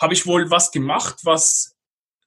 habe 0.00 0.14
ich 0.14 0.26
wohl 0.26 0.50
was 0.50 0.72
gemacht, 0.72 1.20
was, 1.22 1.76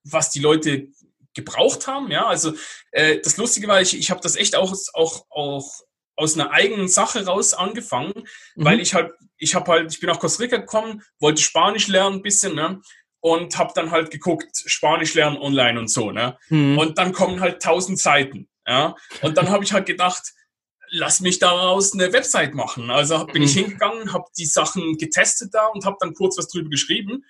was 0.03 0.29
die 0.29 0.39
Leute 0.39 0.87
gebraucht 1.33 1.87
haben. 1.87 2.09
Ja, 2.09 2.25
also 2.25 2.53
äh, 2.91 3.19
das 3.19 3.35
Lustige 3.35 3.67
war, 3.67 3.81
ich, 3.81 3.97
ich 3.97 4.09
habe 4.09 4.21
das 4.21 4.37
echt 4.37 4.55
auch, 4.55 4.73
auch, 4.93 5.25
auch 5.29 5.69
aus 6.15 6.35
einer 6.35 6.51
eigenen 6.51 6.87
Sache 6.87 7.25
raus 7.25 7.53
angefangen, 7.53 8.13
mhm. 8.55 8.65
weil 8.65 8.79
ich 8.79 8.93
halt, 8.93 9.11
ich 9.37 9.53
habe 9.55 9.69
halt, 9.69 9.91
ich 9.91 9.99
bin 9.99 10.09
nach 10.09 10.19
Costa 10.19 10.41
Rica 10.41 10.57
gekommen, 10.57 11.03
wollte 11.19 11.41
Spanisch 11.41 11.87
lernen 11.89 12.17
ein 12.17 12.21
bisschen, 12.21 12.55
ne? 12.55 12.81
Und 13.25 13.57
habe 13.57 13.71
dann 13.73 13.89
halt 13.89 14.11
geguckt, 14.11 14.55
Spanisch 14.67 15.15
lernen 15.15 15.37
online 15.37 15.79
und 15.79 15.87
so, 15.87 16.11
ne? 16.11 16.37
Mhm. 16.49 16.77
Und 16.77 16.99
dann 16.99 17.11
kommen 17.11 17.39
halt 17.39 17.59
tausend 17.59 17.99
Seiten, 17.99 18.47
ja? 18.67 18.95
Und 19.23 19.35
dann 19.35 19.49
habe 19.49 19.63
ich 19.63 19.73
halt 19.73 19.87
gedacht, 19.87 20.21
lass 20.91 21.21
mich 21.21 21.39
daraus 21.39 21.93
eine 21.93 22.13
Website 22.13 22.53
machen. 22.53 22.91
Also 22.91 23.25
bin 23.25 23.41
mhm. 23.41 23.47
ich 23.47 23.53
hingegangen, 23.55 24.13
habe 24.13 24.25
die 24.37 24.45
Sachen 24.45 24.99
getestet 24.99 25.55
da 25.55 25.65
und 25.65 25.85
habe 25.85 25.97
dann 25.99 26.13
kurz 26.13 26.37
was 26.37 26.49
drüber 26.49 26.69
geschrieben. 26.69 27.25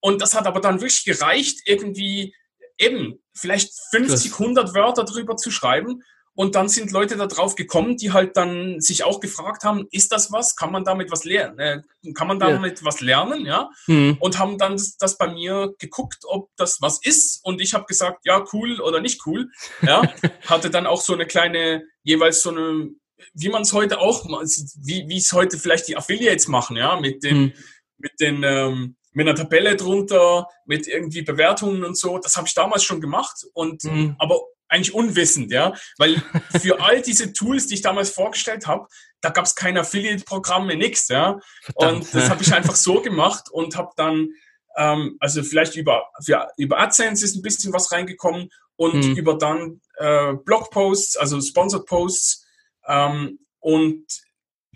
Und 0.00 0.20
das 0.20 0.34
hat 0.34 0.46
aber 0.46 0.60
dann 0.60 0.82
wirklich 0.82 1.06
gereicht, 1.06 1.60
irgendwie 1.64 2.34
eben 2.76 3.22
vielleicht 3.32 3.72
50, 3.92 4.32
100 4.32 4.74
Wörter 4.74 5.04
drüber 5.04 5.36
zu 5.36 5.50
schreiben. 5.50 6.02
Und 6.34 6.54
dann 6.54 6.68
sind 6.68 6.92
Leute 6.92 7.16
da 7.16 7.26
drauf 7.26 7.54
gekommen, 7.54 7.96
die 7.96 8.12
halt 8.12 8.36
dann 8.36 8.80
sich 8.80 9.04
auch 9.04 9.20
gefragt 9.20 9.64
haben, 9.64 9.86
ist 9.90 10.12
das 10.12 10.32
was? 10.32 10.56
Kann 10.56 10.72
man 10.72 10.84
damit 10.84 11.10
was 11.10 11.24
lernen? 11.24 11.58
Äh, 11.58 11.82
kann 12.14 12.28
man 12.28 12.38
damit 12.38 12.80
ja. 12.80 12.86
was 12.86 13.00
lernen? 13.00 13.44
Ja. 13.44 13.70
Mhm. 13.86 14.16
Und 14.20 14.38
haben 14.38 14.56
dann 14.56 14.72
das, 14.72 14.96
das, 14.96 15.18
bei 15.18 15.28
mir 15.28 15.74
geguckt, 15.78 16.18
ob 16.24 16.48
das 16.56 16.78
was 16.80 17.00
ist. 17.02 17.44
Und 17.44 17.60
ich 17.60 17.74
habe 17.74 17.84
gesagt, 17.84 18.24
ja, 18.24 18.44
cool 18.52 18.80
oder 18.80 19.00
nicht 19.00 19.26
cool. 19.26 19.50
Ja. 19.82 20.02
Hatte 20.46 20.70
dann 20.70 20.86
auch 20.86 21.02
so 21.02 21.12
eine 21.12 21.26
kleine, 21.26 21.84
jeweils 22.04 22.42
so 22.42 22.50
eine, 22.50 22.90
wie 23.34 23.48
man 23.48 23.62
es 23.62 23.72
heute 23.72 23.98
auch, 23.98 24.24
wie, 24.24 25.08
wie 25.08 25.18
es 25.18 25.32
heute 25.32 25.58
vielleicht 25.58 25.88
die 25.88 25.96
Affiliates 25.96 26.48
machen, 26.48 26.76
ja, 26.76 26.98
mit 26.98 27.22
den, 27.24 27.38
mhm. 27.38 27.52
mit 27.98 28.12
den, 28.20 28.42
ähm, 28.44 28.96
mit 29.12 29.26
einer 29.26 29.36
Tabelle 29.36 29.76
drunter, 29.76 30.46
mit 30.64 30.86
irgendwie 30.86 31.22
Bewertungen 31.22 31.84
und 31.84 31.98
so. 31.98 32.18
Das 32.18 32.36
habe 32.36 32.46
ich 32.46 32.54
damals 32.54 32.84
schon 32.84 33.00
gemacht 33.00 33.44
und 33.52 33.84
mhm. 33.84 34.14
aber 34.18 34.40
eigentlich 34.70 34.94
unwissend, 34.94 35.52
ja, 35.52 35.74
weil 35.98 36.22
für 36.60 36.80
all 36.80 37.02
diese 37.02 37.32
Tools, 37.32 37.66
die 37.66 37.74
ich 37.74 37.82
damals 37.82 38.10
vorgestellt 38.10 38.66
habe, 38.66 38.86
da 39.20 39.30
gab 39.30 39.44
es 39.44 39.54
kein 39.54 39.76
Affiliate-Programm, 39.76 40.68
nichts, 40.68 41.08
ja. 41.08 41.38
Verdammt. 41.62 42.04
Und 42.04 42.14
das 42.14 42.30
habe 42.30 42.42
ich 42.42 42.54
einfach 42.54 42.76
so 42.76 43.02
gemacht 43.02 43.50
und 43.50 43.76
habe 43.76 43.90
dann, 43.96 44.28
ähm, 44.76 45.16
also 45.20 45.42
vielleicht 45.42 45.76
über, 45.76 46.04
für, 46.24 46.48
über 46.56 46.78
AdSense 46.78 47.24
ist 47.24 47.36
ein 47.36 47.42
bisschen 47.42 47.72
was 47.72 47.92
reingekommen 47.92 48.48
und 48.76 49.04
mhm. 49.04 49.16
über 49.16 49.36
dann 49.36 49.80
äh, 49.98 50.34
Blogposts, 50.44 51.16
also 51.16 51.40
Sponsored 51.40 51.86
Posts 51.86 52.46
ähm, 52.86 53.40
und 53.58 54.06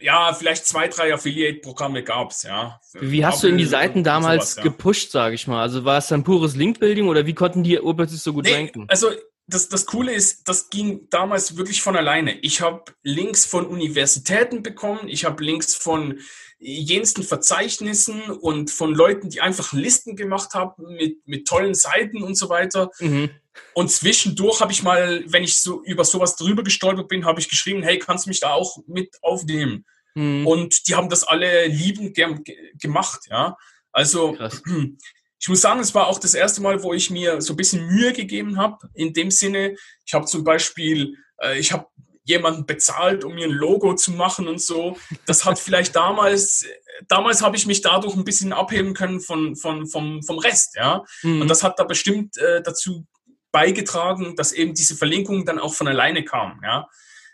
ja, 0.00 0.32
vielleicht 0.34 0.66
zwei, 0.66 0.88
drei 0.88 1.14
Affiliate-Programme 1.14 2.02
gab's 2.02 2.42
ja. 2.42 2.80
Wie 2.94 3.24
hast 3.24 3.44
du 3.44 3.48
in 3.48 3.56
die 3.56 3.64
Seiten 3.64 4.02
damals 4.02 4.54
sowas, 4.54 4.56
ja. 4.56 4.62
gepusht, 4.64 5.12
sage 5.12 5.36
ich 5.36 5.46
mal? 5.46 5.62
Also 5.62 5.84
war 5.84 5.98
es 5.98 6.08
dann 6.08 6.24
pures 6.24 6.56
Link-Building 6.56 7.06
oder 7.06 7.26
wie 7.26 7.34
konnten 7.34 7.62
die 7.62 7.78
urplötzlich 7.78 8.20
so 8.20 8.32
gut 8.32 8.44
nee, 8.44 8.54
ranken? 8.54 8.86
Also 8.88 9.12
das, 9.46 9.68
das 9.68 9.86
Coole 9.86 10.12
ist, 10.12 10.48
das 10.48 10.70
ging 10.70 11.08
damals 11.10 11.56
wirklich 11.56 11.82
von 11.82 11.96
alleine. 11.96 12.38
Ich 12.40 12.60
habe 12.60 12.84
Links 13.02 13.44
von 13.44 13.66
Universitäten 13.66 14.62
bekommen, 14.62 15.06
ich 15.06 15.24
habe 15.24 15.44
Links 15.44 15.74
von 15.74 16.18
jensten 16.58 17.22
Verzeichnissen 17.22 18.22
und 18.30 18.70
von 18.70 18.94
Leuten, 18.94 19.28
die 19.28 19.42
einfach 19.42 19.72
Listen 19.72 20.16
gemacht 20.16 20.54
haben 20.54 20.94
mit, 20.94 21.26
mit 21.26 21.46
tollen 21.46 21.74
Seiten 21.74 22.22
und 22.22 22.36
so 22.36 22.48
weiter. 22.48 22.90
Mhm. 23.00 23.30
Und 23.74 23.90
zwischendurch 23.90 24.60
habe 24.60 24.72
ich 24.72 24.82
mal, 24.82 25.24
wenn 25.26 25.44
ich 25.44 25.58
so 25.58 25.82
über 25.84 26.04
sowas 26.04 26.36
drüber 26.36 26.64
gestolpert 26.64 27.08
bin, 27.08 27.26
habe 27.26 27.40
ich 27.40 27.48
geschrieben, 27.48 27.82
hey, 27.82 27.98
kannst 27.98 28.24
du 28.24 28.30
mich 28.30 28.40
da 28.40 28.52
auch 28.54 28.78
mit 28.86 29.16
aufnehmen? 29.20 29.84
Mhm. 30.14 30.46
Und 30.46 30.88
die 30.88 30.94
haben 30.94 31.10
das 31.10 31.24
alle 31.24 31.66
liebend 31.66 32.14
ge 32.14 32.46
gemacht, 32.80 33.20
ja. 33.28 33.56
Also 33.92 34.32
Krass. 34.32 34.62
ich 35.44 35.48
muss 35.50 35.60
sagen, 35.60 35.80
es 35.80 35.94
war 35.94 36.06
auch 36.06 36.18
das 36.18 36.32
erste 36.32 36.62
Mal, 36.62 36.82
wo 36.82 36.94
ich 36.94 37.10
mir 37.10 37.42
so 37.42 37.52
ein 37.52 37.56
bisschen 37.56 37.86
Mühe 37.86 38.14
gegeben 38.14 38.56
habe. 38.56 38.88
In 38.94 39.12
dem 39.12 39.30
Sinne, 39.30 39.76
ich 40.06 40.14
habe 40.14 40.24
zum 40.24 40.42
Beispiel, 40.42 41.18
äh, 41.36 41.58
ich 41.58 41.70
habe 41.70 41.86
jemanden 42.22 42.64
bezahlt, 42.64 43.24
um 43.24 43.34
mir 43.34 43.44
ein 43.44 43.50
Logo 43.50 43.94
zu 43.94 44.12
machen 44.12 44.48
und 44.48 44.58
so. 44.62 44.96
Das 45.26 45.44
hat 45.44 45.58
vielleicht 45.58 45.94
damals, 45.96 46.64
damals 47.08 47.42
habe 47.42 47.58
ich 47.58 47.66
mich 47.66 47.82
dadurch 47.82 48.16
ein 48.16 48.24
bisschen 48.24 48.54
abheben 48.54 48.94
können 48.94 49.20
von, 49.20 49.54
von, 49.54 49.86
vom, 49.86 50.22
vom 50.22 50.38
Rest, 50.38 50.76
ja. 50.76 51.04
Mhm. 51.20 51.42
Und 51.42 51.48
das 51.48 51.62
hat 51.62 51.78
da 51.78 51.84
bestimmt 51.84 52.38
äh, 52.38 52.62
dazu 52.62 53.06
beigetragen, 53.52 54.36
dass 54.36 54.50
eben 54.52 54.72
diese 54.72 54.96
Verlinkung 54.96 55.44
dann 55.44 55.58
auch 55.58 55.74
von 55.74 55.88
alleine 55.88 56.24
kam, 56.24 56.58
ja. 56.64 56.88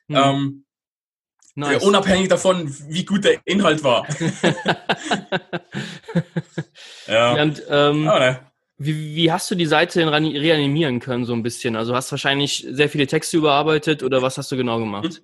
Mhm. 0.08 0.16
Ähm, 0.16 0.64
Nice. 1.54 1.82
unabhängig 1.82 2.28
davon, 2.28 2.74
wie 2.88 3.04
gut 3.04 3.24
der 3.24 3.40
Inhalt 3.44 3.82
war. 3.82 4.06
ja. 7.06 7.42
Und, 7.42 7.62
ähm, 7.68 8.08
oh, 8.08 8.18
ne. 8.18 8.40
wie, 8.78 9.16
wie, 9.16 9.32
hast 9.32 9.50
du 9.50 9.54
die 9.56 9.66
Seite 9.66 10.10
reanimieren 10.10 11.00
können, 11.00 11.24
so 11.24 11.32
ein 11.32 11.42
bisschen? 11.42 11.76
Also 11.76 11.94
hast 11.94 12.08
du 12.08 12.12
wahrscheinlich 12.12 12.66
sehr 12.70 12.88
viele 12.88 13.06
Texte 13.06 13.36
überarbeitet 13.36 14.02
oder 14.02 14.22
was 14.22 14.38
hast 14.38 14.52
du 14.52 14.56
genau 14.56 14.78
gemacht? 14.78 15.22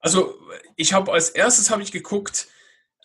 Also 0.00 0.34
ich 0.76 0.92
habe 0.92 1.12
als 1.12 1.30
erstes 1.30 1.70
habe 1.70 1.82
ich 1.82 1.90
geguckt 1.90 2.46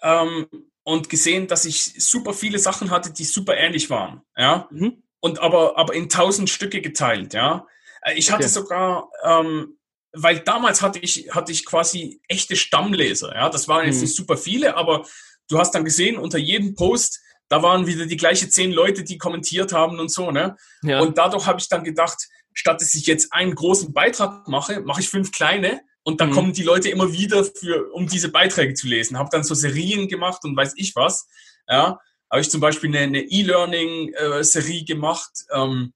ähm, 0.04 0.48
und 0.84 1.10
gesehen, 1.10 1.48
dass 1.48 1.66
ich 1.66 1.94
super 2.04 2.34
viele 2.34 2.60
Sachen 2.60 2.92
hatte, 2.92 3.12
die 3.12 3.24
super 3.24 3.58
ähnlich 3.58 3.90
waren. 3.90 4.22
Ja. 4.38 4.68
Mhm. 4.72 5.02
Und 5.20 5.40
aber, 5.40 5.78
aber 5.78 5.94
in 5.94 6.10
tausend 6.10 6.50
Stücke 6.50 6.82
geteilt, 6.82 7.34
ja. 7.34 7.66
Äh, 8.02 8.14
ich 8.14 8.32
hatte 8.32 8.44
okay. 8.44 8.54
sogar 8.54 9.10
ähm, 9.24 9.79
weil 10.14 10.40
damals 10.40 10.82
hatte 10.82 11.00
ich, 11.00 11.30
hatte 11.32 11.52
ich 11.52 11.66
quasi 11.66 12.22
echte 12.28 12.56
Stammleser. 12.56 13.34
Ja, 13.34 13.50
das 13.50 13.68
waren 13.68 13.86
jetzt 13.86 13.98
mhm. 13.98 14.02
nicht 14.02 14.16
super 14.16 14.38
viele, 14.38 14.76
aber 14.76 15.06
du 15.50 15.60
hast 15.60 15.72
dann 15.72 15.86
gesehen, 15.86 16.18
unter 16.18 16.38
jedem 16.38 16.76
Post, 16.76 17.20
da 17.48 17.64
waren 17.64 17.88
wieder 17.88 18.06
die 18.06 18.18
gleiche 18.18 18.50
zehn 18.50 18.72
Leute, 18.72 19.04
die 19.04 19.18
kommentiert 19.18 19.74
haben 19.74 20.00
und 20.00 20.12
so, 20.12 20.32
ne? 20.32 20.56
Ja. 20.84 21.00
Und 21.00 21.18
dadurch 21.18 21.48
habe 21.48 21.60
ich 21.60 21.68
dann 21.68 21.84
gedacht, 21.84 22.28
statt 22.54 22.82
dass 22.82 22.94
ich 22.94 23.08
jetzt 23.08 23.34
einen 23.34 23.56
großen 23.56 23.94
Beitrag 23.94 24.48
mache, 24.48 24.82
mache 24.82 25.02
ich 25.02 25.10
fünf 25.10 25.32
kleine 25.32 25.82
und 26.04 26.22
dann 26.22 26.30
mhm. 26.30 26.34
kommen 26.34 26.54
die 26.54 26.64
Leute 26.64 26.90
immer 26.90 27.12
wieder 27.12 27.44
für, 27.44 27.92
um 27.94 28.08
diese 28.08 28.30
Beiträge 28.30 28.74
zu 28.74 28.88
lesen. 28.88 29.18
Habe 29.18 29.30
dann 29.32 29.44
so 29.44 29.56
Serien 29.56 30.08
gemacht 30.08 30.44
und 30.44 30.56
weiß 30.56 30.74
ich 30.76 30.96
was. 30.96 31.28
Ja, 31.68 32.00
habe 32.32 32.42
ich 32.42 32.50
zum 32.50 32.62
Beispiel 32.62 32.96
eine 32.96 33.22
E-Learning-Serie 33.22 34.82
äh, 34.82 34.86
gemacht. 34.86 35.32
Ähm, 35.52 35.94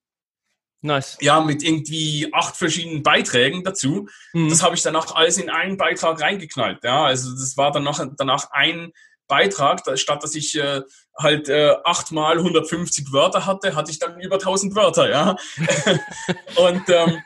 Nice. 0.84 1.18
Ja, 1.22 1.40
mit 1.40 1.64
irgendwie 1.64 2.30
acht 2.34 2.58
verschiedenen 2.58 3.04
Beiträgen 3.04 3.64
dazu. 3.64 4.10
Mhm. 4.34 4.50
Das 4.50 4.62
habe 4.62 4.76
ich 4.76 4.82
danach 4.82 5.16
alles 5.16 5.38
in 5.38 5.50
einen 5.50 5.78
Beitrag 5.78 6.22
reingeknallt. 6.22 6.84
Ja, 6.84 7.06
also 7.06 7.32
das 7.32 7.56
war 7.56 7.72
danach, 7.72 8.06
danach 8.18 8.52
ein 8.52 8.92
Beitrag, 9.28 9.82
statt 9.98 10.22
dass 10.22 10.36
ich 10.36 10.60
äh, 10.60 10.82
halt 11.18 11.48
äh, 11.48 11.74
achtmal 11.86 12.38
150 12.38 13.14
Wörter 13.14 13.46
hatte, 13.46 13.76
hatte 13.76 13.92
ich 13.92 14.00
dann 14.00 14.20
über 14.20 14.36
1000 14.36 14.76
Wörter, 14.76 15.10
ja. 15.10 15.38
und 16.58 16.84
ähm, 16.90 17.22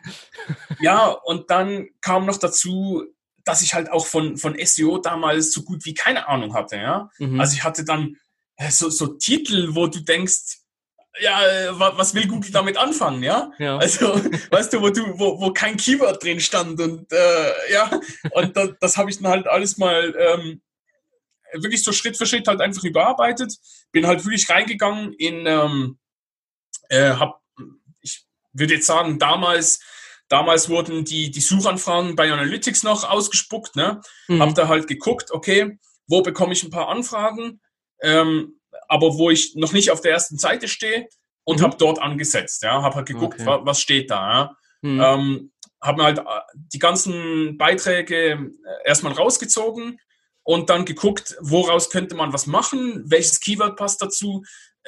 ja, 0.79 1.07
und 1.07 1.49
dann 1.49 1.87
kam 2.01 2.27
noch 2.27 2.37
dazu, 2.37 3.05
dass 3.43 3.63
ich 3.63 3.73
halt 3.73 3.91
auch 3.91 4.05
von, 4.05 4.37
von 4.37 4.55
SEO 4.63 4.99
damals 4.99 5.51
so 5.51 5.63
gut 5.63 5.83
wie 5.85 5.95
keine 5.95 6.27
Ahnung 6.27 6.53
hatte, 6.53 6.75
ja. 6.77 7.09
Mhm. 7.17 7.39
Also 7.39 7.55
ich 7.55 7.63
hatte 7.63 7.83
dann 7.83 8.17
äh, 8.57 8.69
so, 8.69 8.89
so 8.89 9.07
Titel, 9.07 9.73
wo 9.73 9.87
du 9.87 9.99
denkst, 10.01 10.59
ja, 11.21 11.45
äh, 11.45 11.79
was 11.79 12.13
will 12.13 12.27
Google 12.27 12.51
damit 12.51 12.77
anfangen, 12.77 13.23
ja? 13.23 13.51
ja. 13.59 13.77
Also, 13.77 14.15
weißt 14.51 14.73
du, 14.73 14.81
wo 14.81 14.89
du, 14.89 15.19
wo, 15.19 15.39
wo 15.39 15.51
kein 15.51 15.77
Keyword 15.77 16.23
drin 16.23 16.39
stand 16.39 16.79
und 16.79 17.11
äh, 17.11 17.71
ja, 17.71 17.89
und 18.31 18.55
da, 18.55 18.67
das 18.79 18.97
habe 18.97 19.09
ich 19.09 19.17
dann 19.19 19.31
halt 19.31 19.47
alles 19.47 19.77
mal 19.77 20.15
ähm, 20.17 20.61
wirklich 21.53 21.83
so 21.83 21.91
Schritt 21.91 22.17
für 22.17 22.25
Schritt 22.25 22.47
halt 22.47 22.61
einfach 22.61 22.83
überarbeitet. 22.83 23.57
Bin 23.91 24.07
halt 24.07 24.23
wirklich 24.25 24.49
reingegangen 24.49 25.13
in, 25.13 25.45
ähm, 25.45 25.97
äh, 26.89 27.11
hab, 27.11 27.41
ich 28.01 28.25
würde 28.53 28.75
jetzt 28.75 28.87
sagen, 28.87 29.19
damals, 29.19 29.79
damals 30.29 30.69
wurden 30.69 31.05
die, 31.05 31.31
die 31.31 31.41
Suchanfragen 31.41 32.15
bei 32.15 32.31
Analytics 32.31 32.83
noch 32.83 33.03
ausgespuckt, 33.09 33.75
ne? 33.75 34.01
Mhm. 34.27 34.41
Hab 34.41 34.55
da 34.55 34.67
halt 34.67 34.87
geguckt, 34.87 35.31
okay, 35.31 35.77
wo 36.07 36.21
bekomme 36.21 36.53
ich 36.53 36.63
ein 36.63 36.71
paar 36.71 36.89
Anfragen? 36.89 37.61
Ähm, 38.01 38.56
aber 38.87 39.17
wo 39.17 39.29
ich 39.29 39.55
noch 39.55 39.73
nicht 39.73 39.91
auf 39.91 40.01
der 40.01 40.11
ersten 40.11 40.37
Seite 40.37 40.67
stehe 40.67 41.07
und 41.43 41.59
mhm. 41.59 41.63
habe 41.63 41.77
dort 41.77 41.99
angesetzt. 41.99 42.63
Ja, 42.63 42.81
habe 42.81 42.95
halt 42.95 43.07
geguckt, 43.07 43.39
okay. 43.39 43.59
was 43.63 43.81
steht 43.81 44.11
da. 44.11 44.31
Ja. 44.31 44.57
Mhm. 44.81 45.01
Ähm, 45.01 45.51
habe 45.81 45.97
mir 45.97 46.03
halt 46.05 46.19
äh, 46.19 46.23
die 46.73 46.79
ganzen 46.79 47.57
Beiträge 47.57 48.33
äh, 48.33 48.39
erstmal 48.85 49.13
rausgezogen 49.13 49.99
und 50.43 50.69
dann 50.69 50.85
geguckt, 50.85 51.35
woraus 51.41 51.89
könnte 51.89 52.15
man 52.15 52.33
was 52.33 52.47
machen, 52.47 53.03
welches 53.05 53.39
Keyword 53.39 53.75
passt 53.75 54.01
dazu, 54.01 54.43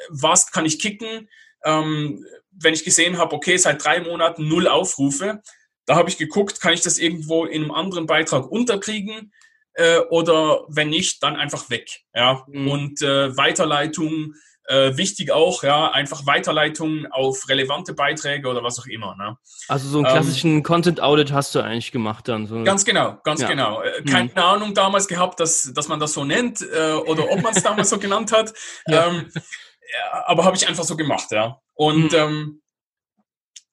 was 0.08 0.50
kann 0.50 0.66
ich 0.66 0.78
kicken. 0.78 1.28
Ähm, 1.64 2.24
wenn 2.50 2.74
ich 2.74 2.84
gesehen 2.84 3.18
habe, 3.18 3.34
okay, 3.34 3.56
seit 3.56 3.84
drei 3.84 4.00
Monaten 4.00 4.48
null 4.48 4.66
Aufrufe, 4.66 5.42
da 5.86 5.96
habe 5.96 6.08
ich 6.08 6.18
geguckt, 6.18 6.60
kann 6.60 6.72
ich 6.72 6.80
das 6.80 6.98
irgendwo 6.98 7.44
in 7.44 7.62
einem 7.62 7.72
anderen 7.72 8.06
Beitrag 8.06 8.50
unterkriegen 8.50 9.32
äh, 9.74 9.98
oder 10.10 10.64
wenn 10.68 10.90
nicht, 10.90 11.22
dann 11.22 11.36
einfach 11.36 11.70
weg. 11.70 12.02
Ja? 12.14 12.44
Mhm. 12.48 12.68
Und 12.68 13.02
äh, 13.02 13.36
Weiterleitung, 13.36 14.34
äh, 14.70 14.96
wichtig 14.96 15.32
auch, 15.32 15.62
ja, 15.62 15.90
einfach 15.90 16.26
Weiterleitung 16.26 17.06
auf 17.10 17.48
relevante 17.48 17.92
Beiträge 17.92 18.48
oder 18.48 18.62
was 18.62 18.78
auch 18.78 18.86
immer. 18.86 19.16
Ne? 19.16 19.36
Also 19.68 19.88
so 19.88 19.98
einen 19.98 20.06
ähm, 20.06 20.12
klassischen 20.12 20.56
ähm, 20.58 20.62
Content 20.62 21.00
Audit 21.00 21.32
hast 21.32 21.54
du 21.54 21.60
eigentlich 21.60 21.90
gemacht 21.90 22.28
dann. 22.28 22.46
So. 22.46 22.62
Ganz 22.62 22.84
genau, 22.84 23.18
ganz 23.24 23.40
ja. 23.40 23.48
genau. 23.48 23.82
Äh, 23.82 24.02
keine 24.04 24.30
mhm. 24.30 24.38
Ahnung 24.38 24.74
damals 24.74 25.08
gehabt, 25.08 25.40
dass, 25.40 25.72
dass 25.74 25.88
man 25.88 25.98
das 25.98 26.12
so 26.12 26.24
nennt 26.24 26.60
äh, 26.62 26.92
oder 26.92 27.30
ob 27.30 27.42
man 27.42 27.54
es 27.54 27.62
damals 27.62 27.90
so 27.90 27.98
genannt 27.98 28.32
hat. 28.32 28.52
Ja. 28.86 29.08
Ähm, 29.08 29.30
ja, 29.34 30.24
aber 30.26 30.44
habe 30.44 30.56
ich 30.56 30.66
einfach 30.66 30.84
so 30.84 30.96
gemacht, 30.96 31.30
ja. 31.30 31.60
Und 31.74 32.12
mhm. 32.12 32.18
ähm, 32.18 32.62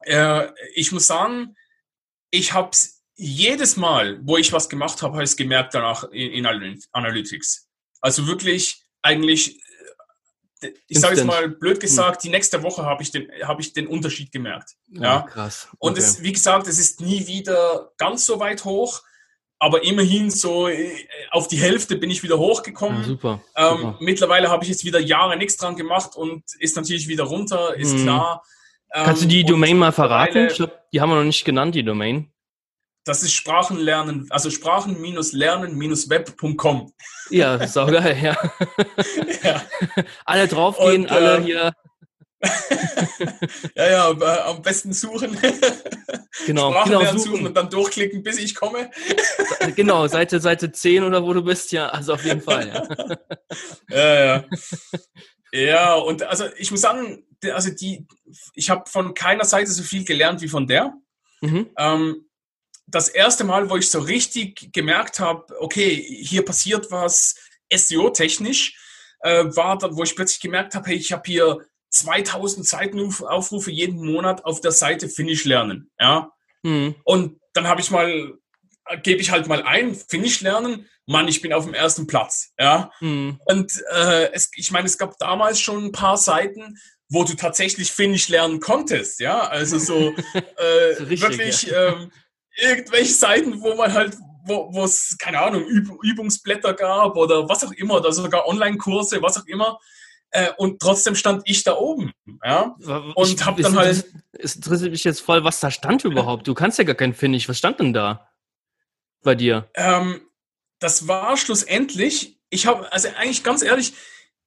äh, 0.02 0.48
ich 0.74 0.92
muss 0.92 1.08
sagen, 1.08 1.56
ich 2.30 2.54
habe 2.54 2.70
es 2.72 2.97
jedes 3.18 3.78
Mal, 3.78 4.20
wo 4.24 4.38
ich 4.38 4.54
was 4.54 4.70
gemacht 4.70 5.02
habe, 5.02 5.14
habe 5.14 5.24
ich 5.24 5.32
es 5.32 5.38
gemerkt 5.38 5.74
danach 5.74 6.04
in, 6.06 6.46
in 6.46 6.80
Analytics. 6.92 7.68
Also 8.00 8.28
wirklich 8.28 8.84
eigentlich, 9.02 9.60
äh, 10.62 10.72
ich 10.88 11.00
sage 11.00 11.16
es 11.16 11.24
mal 11.24 11.50
blöd 11.50 11.76
hm. 11.76 11.82
gesagt, 11.82 12.24
die 12.24 12.30
nächste 12.30 12.62
Woche 12.62 12.84
habe 12.84 13.02
ich, 13.02 13.12
den, 13.12 13.28
hab 13.44 13.60
ich 13.60 13.74
den 13.74 13.88
Unterschied 13.88 14.32
gemerkt. 14.32 14.76
Ja, 14.90 15.02
ja. 15.02 15.22
krass. 15.22 15.68
Okay. 15.72 15.78
Und 15.80 15.98
es, 15.98 16.22
wie 16.22 16.32
gesagt, 16.32 16.68
es 16.68 16.78
ist 16.78 17.02
nie 17.02 17.26
wieder 17.26 17.92
ganz 17.98 18.26
so 18.26 18.40
weit 18.40 18.64
hoch, 18.66 19.02
aber 19.58 19.84
immerhin 19.84 20.30
so 20.30 20.68
äh, 20.68 21.04
auf 21.32 21.48
die 21.48 21.58
Hälfte 21.58 21.96
bin 21.96 22.12
ich 22.12 22.22
wieder 22.22 22.38
hochgekommen. 22.38 23.02
Ja, 23.02 23.08
super, 23.08 23.42
ähm, 23.56 23.78
super. 23.78 23.98
Mittlerweile 24.00 24.50
habe 24.50 24.64
ich 24.64 24.70
jetzt 24.70 24.86
wieder 24.86 25.00
Jahre 25.00 25.38
nichts 25.38 25.58
dran 25.58 25.76
gemacht 25.76 26.16
und 26.16 26.44
ist 26.60 26.76
natürlich 26.76 27.08
wieder 27.08 27.24
runter, 27.24 27.76
ist 27.76 27.94
hm. 27.94 28.04
klar. 28.04 28.44
Kannst 28.92 29.24
du 29.24 29.28
die 29.28 29.42
ähm, 29.42 29.48
Domain 29.48 29.78
mal 29.78 29.92
verraten? 29.92 30.48
Ich 30.48 30.56
glaube, 30.56 30.80
die 30.94 31.02
haben 31.02 31.10
wir 31.10 31.16
noch 31.16 31.24
nicht 31.24 31.44
genannt, 31.44 31.74
die 31.74 31.84
Domain. 31.84 32.32
Das 33.08 33.24
ist 33.24 33.34
Sprachenlernen, 33.34 34.30
also 34.32 34.50
Sprachen-Lernen-Web.com. 34.50 36.92
Ja, 37.30 37.66
saugeil, 37.66 38.22
ja. 38.22 38.36
ja. 39.44 39.62
Alle 40.26 40.50
draufgehen, 40.50 41.04
Und, 41.04 41.12
alle 41.12 41.38
äh, 41.38 41.42
hier. 41.42 41.72
ja, 43.76 43.90
ja, 43.90 44.12
äh, 44.12 44.42
am 44.42 44.62
besten 44.62 44.92
suchen. 44.92 45.38
Genau, 46.46 46.84
genau 46.84 47.06
suchen. 47.06 47.20
suchen. 47.20 47.48
und 47.48 47.56
dann 47.56 47.70
durchklicken, 47.70 48.24
bis 48.24 48.40
ich 48.40 48.56
komme. 48.56 48.92
genau, 49.76 50.08
Seite, 50.08 50.42
Seite 50.42 50.74
10 50.74 51.04
oder 51.04 51.24
wo 51.24 51.32
du 51.34 51.42
bist, 51.42 51.72
ja, 51.72 51.88
also 51.88 52.14
auf 52.14 52.26
jeden 52.26 52.42
Fall, 52.42 52.68
ja. 52.68 52.86
ja, 53.90 54.26
ja. 54.26 54.44
Ja, 55.54 55.94
und 55.94 56.24
also 56.24 56.44
ich 56.58 56.72
muss 56.72 56.82
sagen, 56.82 57.26
also 57.54 57.70
die, 57.72 58.06
ich 58.54 58.70
habe 58.70 58.84
von 58.90 59.14
keiner 59.14 59.46
Seite 59.46 59.72
so 59.72 59.82
viel 59.82 60.04
gelernt 60.04 60.42
wie 60.42 60.50
von 60.50 60.68
der. 60.68 60.92
Mhm. 61.42 61.70
Ähm, 61.78 62.27
das 62.88 63.10
erste 63.10 63.44
Mal, 63.44 63.70
wo 63.70 63.78
ich 63.78 63.90
so 63.90 64.00
richtig 64.00 64.72
gemerkt 64.74 65.20
habe, 65.20 65.46
okay, 65.60 65.96
hier 65.96 66.44
passiert 66.44 66.90
was 66.90 67.36
SEO-technisch, 67.72 68.78
äh, 69.20 69.44
war 69.56 69.78
dann, 69.78 69.96
wo 69.96 70.04
ich 70.04 70.16
plötzlich 70.16 70.40
gemerkt 70.40 70.74
habe, 70.74 70.90
hey, 70.90 70.96
ich 70.96 71.12
habe 71.12 71.24
hier 71.26 71.66
2000 71.90 72.66
Seitenaufrufe 72.66 73.72
jeden 73.72 74.06
Monat 74.06 74.46
auf 74.46 74.62
der 74.62 74.72
Seite 74.72 75.10
Finish 75.10 75.46
lernen. 75.46 75.92
Ja. 76.00 76.32
Mhm. 76.64 76.96
Und 77.04 77.40
dann 77.54 77.68
habe 77.68 77.82
ich 77.82 77.92
mal, 77.92 78.34
gebe 79.04 79.22
ich 79.22 79.32
halt 79.32 79.48
mal 79.48 79.64
ein, 79.64 79.94
Finish 79.96 80.42
lernen, 80.42 80.88
Mann, 81.06 81.28
ich 81.28 81.42
bin 81.42 81.54
auf 81.54 81.66
dem 81.66 81.74
ersten 81.74 82.08
Platz. 82.08 82.54
Ja. 82.60 82.92
Mhm. 83.00 83.40
Und 83.46 83.72
äh, 83.92 84.32
es, 84.34 84.50
ich 84.56 84.72
meine, 84.72 84.86
es 84.86 84.98
gab 84.98 85.18
damals 85.18 85.60
schon 85.60 85.86
ein 85.86 85.92
paar 85.92 86.18
Seiten, 86.18 86.78
wo 87.10 87.24
du 87.24 87.36
tatsächlich 87.36 87.92
Finish 87.92 88.28
lernen 88.28 88.60
konntest. 88.60 89.20
Ja. 89.20 89.48
Also 89.48 89.78
so, 89.78 90.14
äh, 90.34 91.04
richtig, 91.04 91.22
wirklich. 91.22 91.62
Ja. 91.64 91.94
Ähm, 91.94 92.12
irgendwelche 92.58 93.14
Seiten, 93.14 93.62
wo 93.62 93.76
man 93.76 93.94
halt, 93.94 94.18
wo 94.46 94.84
es, 94.84 95.16
keine 95.20 95.40
Ahnung, 95.40 95.66
Üb 95.66 95.90
Übungsblätter 96.02 96.74
gab 96.74 97.16
oder 97.16 97.48
was 97.48 97.64
auch 97.64 97.72
immer, 97.74 97.96
oder 97.96 98.12
sogar 98.12 98.48
Online-Kurse, 98.48 99.22
was 99.22 99.38
auch 99.38 99.46
immer. 99.46 99.80
Äh, 100.32 100.50
und 100.58 100.80
trotzdem 100.80 101.16
stand 101.16 101.44
ich 101.46 101.64
da 101.64 101.76
oben. 101.76 102.12
Ja? 102.44 102.76
Und 103.16 103.34
ich, 103.34 103.46
hab 103.46 103.58
dann 103.58 103.78
halt. 103.78 104.06
Es 104.34 104.56
interessiert 104.56 104.92
mich 104.92 105.04
jetzt 105.04 105.22
voll, 105.22 105.44
was 105.44 105.60
da 105.60 105.72
stand 105.72 106.04
überhaupt. 106.04 106.48
Du 106.48 106.54
kannst 106.54 106.78
ja 106.78 106.84
gar 106.84 106.96
kein 106.96 107.14
Finish. 107.14 107.48
Was 107.48 107.58
stand 107.58 107.80
denn 107.80 107.94
da 107.94 108.30
bei 109.24 109.36
dir? 109.36 109.70
Ähm, 109.74 110.22
das 110.80 111.08
war 111.08 111.38
schlussendlich, 111.38 112.40
ich 112.50 112.68
habe, 112.68 112.92
also 112.92 113.10
eigentlich 113.18 113.44
ganz 113.44 113.62
ehrlich, 113.62 113.94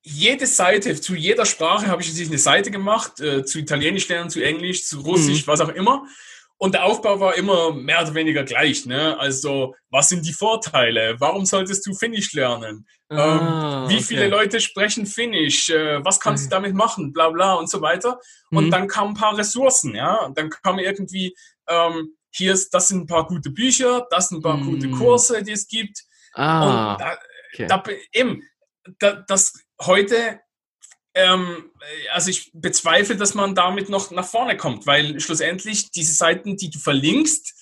jede 0.03 0.47
Seite, 0.47 0.99
zu 0.99 1.15
jeder 1.15 1.45
Sprache 1.45 1.89
habe 1.89 2.03
ich 2.03 2.27
eine 2.27 2.39
Seite 2.39 2.71
gemacht, 2.71 3.21
äh, 3.21 3.45
zu 3.45 3.59
Italienisch 3.59 4.09
lernen, 4.09 4.31
zu 4.31 4.43
Englisch, 4.43 4.87
zu 4.87 5.01
Russisch, 5.01 5.47
mhm. 5.47 5.51
was 5.51 5.61
auch 5.61 5.69
immer. 5.69 6.07
Und 6.63 6.75
der 6.75 6.85
Aufbau 6.85 7.19
war 7.21 7.37
immer 7.37 7.73
mehr 7.73 8.03
oder 8.03 8.15
weniger 8.15 8.45
gleich. 8.45 8.85
Ne? 8.85 9.19
Also, 9.19 9.75
was 9.89 10.11
sind 10.11 10.27
die 10.27 10.35
Vorteile? 10.35 11.17
Warum 11.19 11.47
solltest 11.47 11.87
du 11.87 11.95
Finnisch 11.95 12.35
lernen? 12.35 12.87
Ah, 13.09 13.85
ähm, 13.85 13.89
wie 13.89 13.95
okay. 13.95 14.05
viele 14.05 14.29
Leute 14.29 14.61
sprechen 14.61 15.07
Finnisch? 15.07 15.71
Äh, 15.71 16.05
was 16.05 16.21
kannst 16.21 16.45
okay. 16.45 16.51
du 16.51 16.57
damit 16.57 16.75
machen? 16.75 17.15
Bla 17.15 17.31
bla 17.31 17.55
und 17.55 17.71
so 17.71 17.81
weiter. 17.81 18.21
Und 18.51 18.67
mhm. 18.67 18.71
dann 18.73 18.89
kamen 18.89 19.13
ein 19.13 19.15
paar 19.15 19.39
Ressourcen. 19.39 19.95
Ja, 19.95 20.17
und 20.27 20.37
dann 20.37 20.51
kam 20.51 20.79
irgendwie, 20.79 21.35
ähm, 21.67 22.15
hier 22.31 22.53
ist, 22.53 22.75
das 22.75 22.89
sind 22.89 23.05
ein 23.05 23.07
paar 23.07 23.27
gute 23.27 23.49
Bücher, 23.49 24.07
das 24.11 24.29
sind 24.29 24.41
ein 24.41 24.43
paar 24.43 24.59
mhm. 24.59 24.67
gute 24.67 24.91
Kurse, 24.91 25.43
die 25.43 25.53
es 25.53 25.67
gibt. 25.67 26.03
Ah, 26.35 26.93
und 26.93 27.01
da, 27.01 27.19
okay. 27.55 27.67
da, 27.69 27.83
eben, 28.13 28.43
da, 28.99 29.13
das 29.27 29.55
heute 29.81 30.41
ähm, 31.15 31.71
also 32.13 32.31
ich 32.31 32.51
bezweifle, 32.53 33.17
dass 33.17 33.35
man 33.35 33.55
damit 33.55 33.89
noch 33.89 34.11
nach 34.11 34.27
vorne 34.27 34.57
kommt, 34.57 34.87
weil 34.87 35.19
schlussendlich 35.21 35.91
diese 35.91 36.13
Seiten, 36.13 36.57
die 36.57 36.71
du 36.71 36.79
verlinkst, 36.79 37.55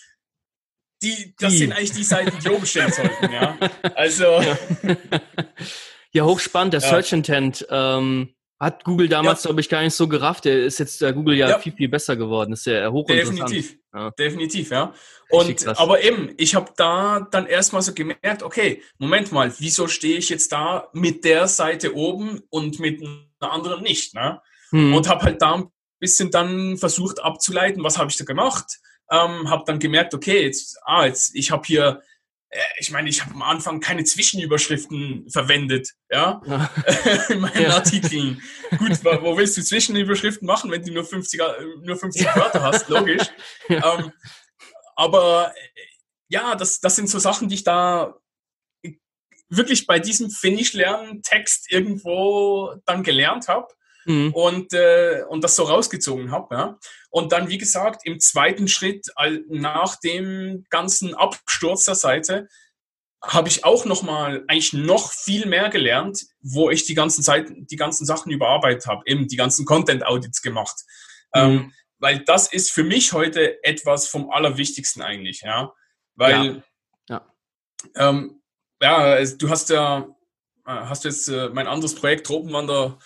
die, 1.03 1.35
das 1.39 1.53
die. 1.53 1.59
sind 1.59 1.73
eigentlich 1.73 1.93
die 1.93 2.05
Seiten, 2.05 2.37
die 2.43 2.49
oben 2.49 2.67
stehen 2.67 2.93
sollten, 2.93 3.33
ja. 3.33 3.57
Also. 3.95 4.25
Ja, 4.25 4.59
ja 6.13 6.25
hochspannend, 6.25 6.75
der 6.75 6.81
ja. 6.81 6.89
Search 6.89 7.13
Intent. 7.13 7.67
Ähm, 7.71 8.35
hat 8.61 8.83
Google 8.83 9.09
damals, 9.09 9.45
ja. 9.45 9.49
glaube 9.49 9.61
ich, 9.61 9.69
gar 9.69 9.83
nicht 9.83 9.95
so 9.95 10.09
gerafft. 10.09 10.45
Der 10.45 10.65
ist 10.65 10.79
jetzt 10.79 11.01
der 11.01 11.13
Google 11.13 11.37
ja, 11.37 11.51
ja. 11.51 11.59
viel, 11.61 11.73
viel 11.73 11.89
besser 11.89 12.17
geworden. 12.17 12.53
ist 12.53 12.67
ja 12.67 12.91
hochinteressant. 12.91 13.39
Definitiv. 13.39 13.79
Ja. 13.95 14.11
Definitiv, 14.11 14.71
ja. 14.71 14.95
Und, 15.31 15.69
aber 15.79 16.03
eben, 16.03 16.35
ich 16.37 16.57
habe 16.57 16.73
da 16.77 17.21
dann 17.31 17.47
erstmal 17.47 17.83
so 17.83 17.95
gemerkt, 17.95 18.43
okay, 18.43 18.83
Moment 18.99 19.31
mal, 19.31 19.53
wieso 19.59 19.87
stehe 19.87 20.19
ich 20.19 20.29
jetzt 20.29 20.51
da 20.51 20.89
mit 20.93 21.25
der 21.25 21.47
Seite 21.47 21.95
oben 21.95 22.41
und 22.51 22.81
mit 22.81 23.01
einer 23.41 23.53
anderen 23.53 23.83
nicht, 23.83 24.15
ne? 24.15 24.41
Hm. 24.71 24.95
Und 24.95 25.09
habe 25.09 25.23
halt 25.23 25.41
da 25.43 25.55
ein 25.55 25.73
bisschen 26.01 26.31
dann 26.31 26.77
versucht 26.77 27.21
abzuleiten, 27.21 27.83
was 27.83 27.99
habe 27.99 28.11
ich 28.11 28.17
da 28.17 28.25
gemacht. 28.25 28.79
Ähm, 29.11 29.49
habe 29.49 29.65
dann 29.67 29.79
gemerkt, 29.79 30.15
okay, 30.15 30.43
jetzt, 30.43 30.79
ah, 30.85 31.07
jetzt, 31.07 31.35
ich 31.35 31.51
habe 31.51 31.63
hier 31.67 32.03
äh, 32.51 32.61
ich 32.79 32.91
meine, 32.91 33.09
ich 33.09 33.23
habe 33.23 33.35
am 33.35 33.43
Anfang 33.43 33.81
keine 33.81 34.05
Zwischenüberschriften 34.05 35.29
verwendet, 35.31 35.93
ja, 36.11 36.41
in 37.29 37.41
meinen 37.41 37.63
ja. 37.63 37.75
Artikeln. 37.75 38.43
Gut, 38.79 39.05
wo 39.05 39.37
willst 39.37 39.57
du 39.57 39.63
Zwischenüberschriften 39.63 40.47
machen, 40.47 40.71
wenn 40.71 40.83
du 40.83 40.93
nur 40.93 41.05
50, 41.05 41.41
nur 41.83 41.97
50 41.97 42.27
Wörter 42.37 42.63
hast, 42.63 42.89
logisch. 42.89 43.23
Ja. 43.69 43.99
Ähm, 43.99 44.13
aber 44.97 45.53
äh, 45.55 45.81
ja, 46.29 46.55
das, 46.55 46.81
das 46.81 46.97
sind 46.97 47.11
so 47.11 47.19
Sachen, 47.19 47.49
die 47.49 47.57
ich 47.57 47.65
da 47.65 48.15
wirklich 49.49 49.87
bei 49.87 49.99
diesem 49.99 50.31
Finish-Lernen-Text 50.31 51.71
irgendwo 51.71 52.75
dann 52.85 53.03
gelernt 53.03 53.49
habe 53.49 53.69
mhm. 54.05 54.33
und, 54.33 54.73
äh, 54.73 55.23
und 55.29 55.45
das 55.45 55.57
so 55.57 55.65
rausgezogen 55.65 56.31
habe. 56.31 56.55
Ja. 56.55 56.79
Und 57.11 57.33
dann, 57.33 57.49
wie 57.49 57.59
gesagt, 57.59 58.03
im 58.05 58.21
zweiten 58.21 58.69
Schritt, 58.69 59.07
nach 59.49 59.97
dem 60.01 60.67
ganzen 60.71 61.15
Absturz 61.15 61.85
der 61.85 61.95
Seite, 61.95 62.49
habe 63.23 63.49
ich 63.49 63.65
auch 63.65 63.85
noch 63.85 64.03
mal 64.03 64.45
eigentlich 64.47 64.73
noch 64.73 65.13
viel 65.13 65.47
mehr 65.47 65.71
gelernt, 65.71 66.27
wo 66.41 66.71
ich 66.71 66.85
die 66.85 66.95
ganzen 66.95 67.23
Seiten, 67.23 67.67
die 67.67 67.77
ganzen 67.77 68.07
Sachen 68.07 68.31
überarbeitet 68.31 68.87
habe, 68.87 69.03
eben 69.07 69.27
die 69.27 69.37
ganzen 69.37 69.65
Content 69.65 70.07
Audits 70.07 70.41
gemacht, 70.41 70.85
mhm. 71.35 71.41
ähm, 71.41 71.73
weil 71.99 72.21
das 72.21 72.53
ist 72.53 72.71
für 72.71 72.85
mich 72.85 73.13
heute 73.13 73.63
etwas 73.65 74.07
vom 74.07 74.31
Allerwichtigsten 74.31 75.03
eigentlich, 75.03 75.41
ja, 75.41 75.73
weil 76.15 76.63
ja, 77.09 77.25
ja. 77.97 78.09
Ähm, 78.09 78.41
ja 78.81 79.25
du 79.25 79.49
hast 79.49 79.71
ja 79.71 80.07
äh, 80.67 80.71
hast 80.71 81.05
jetzt 81.05 81.29
äh, 81.29 81.49
mein 81.51 81.67
anderes 81.67 81.95
Projekt 81.95 82.27
Tropenwander 82.27 82.99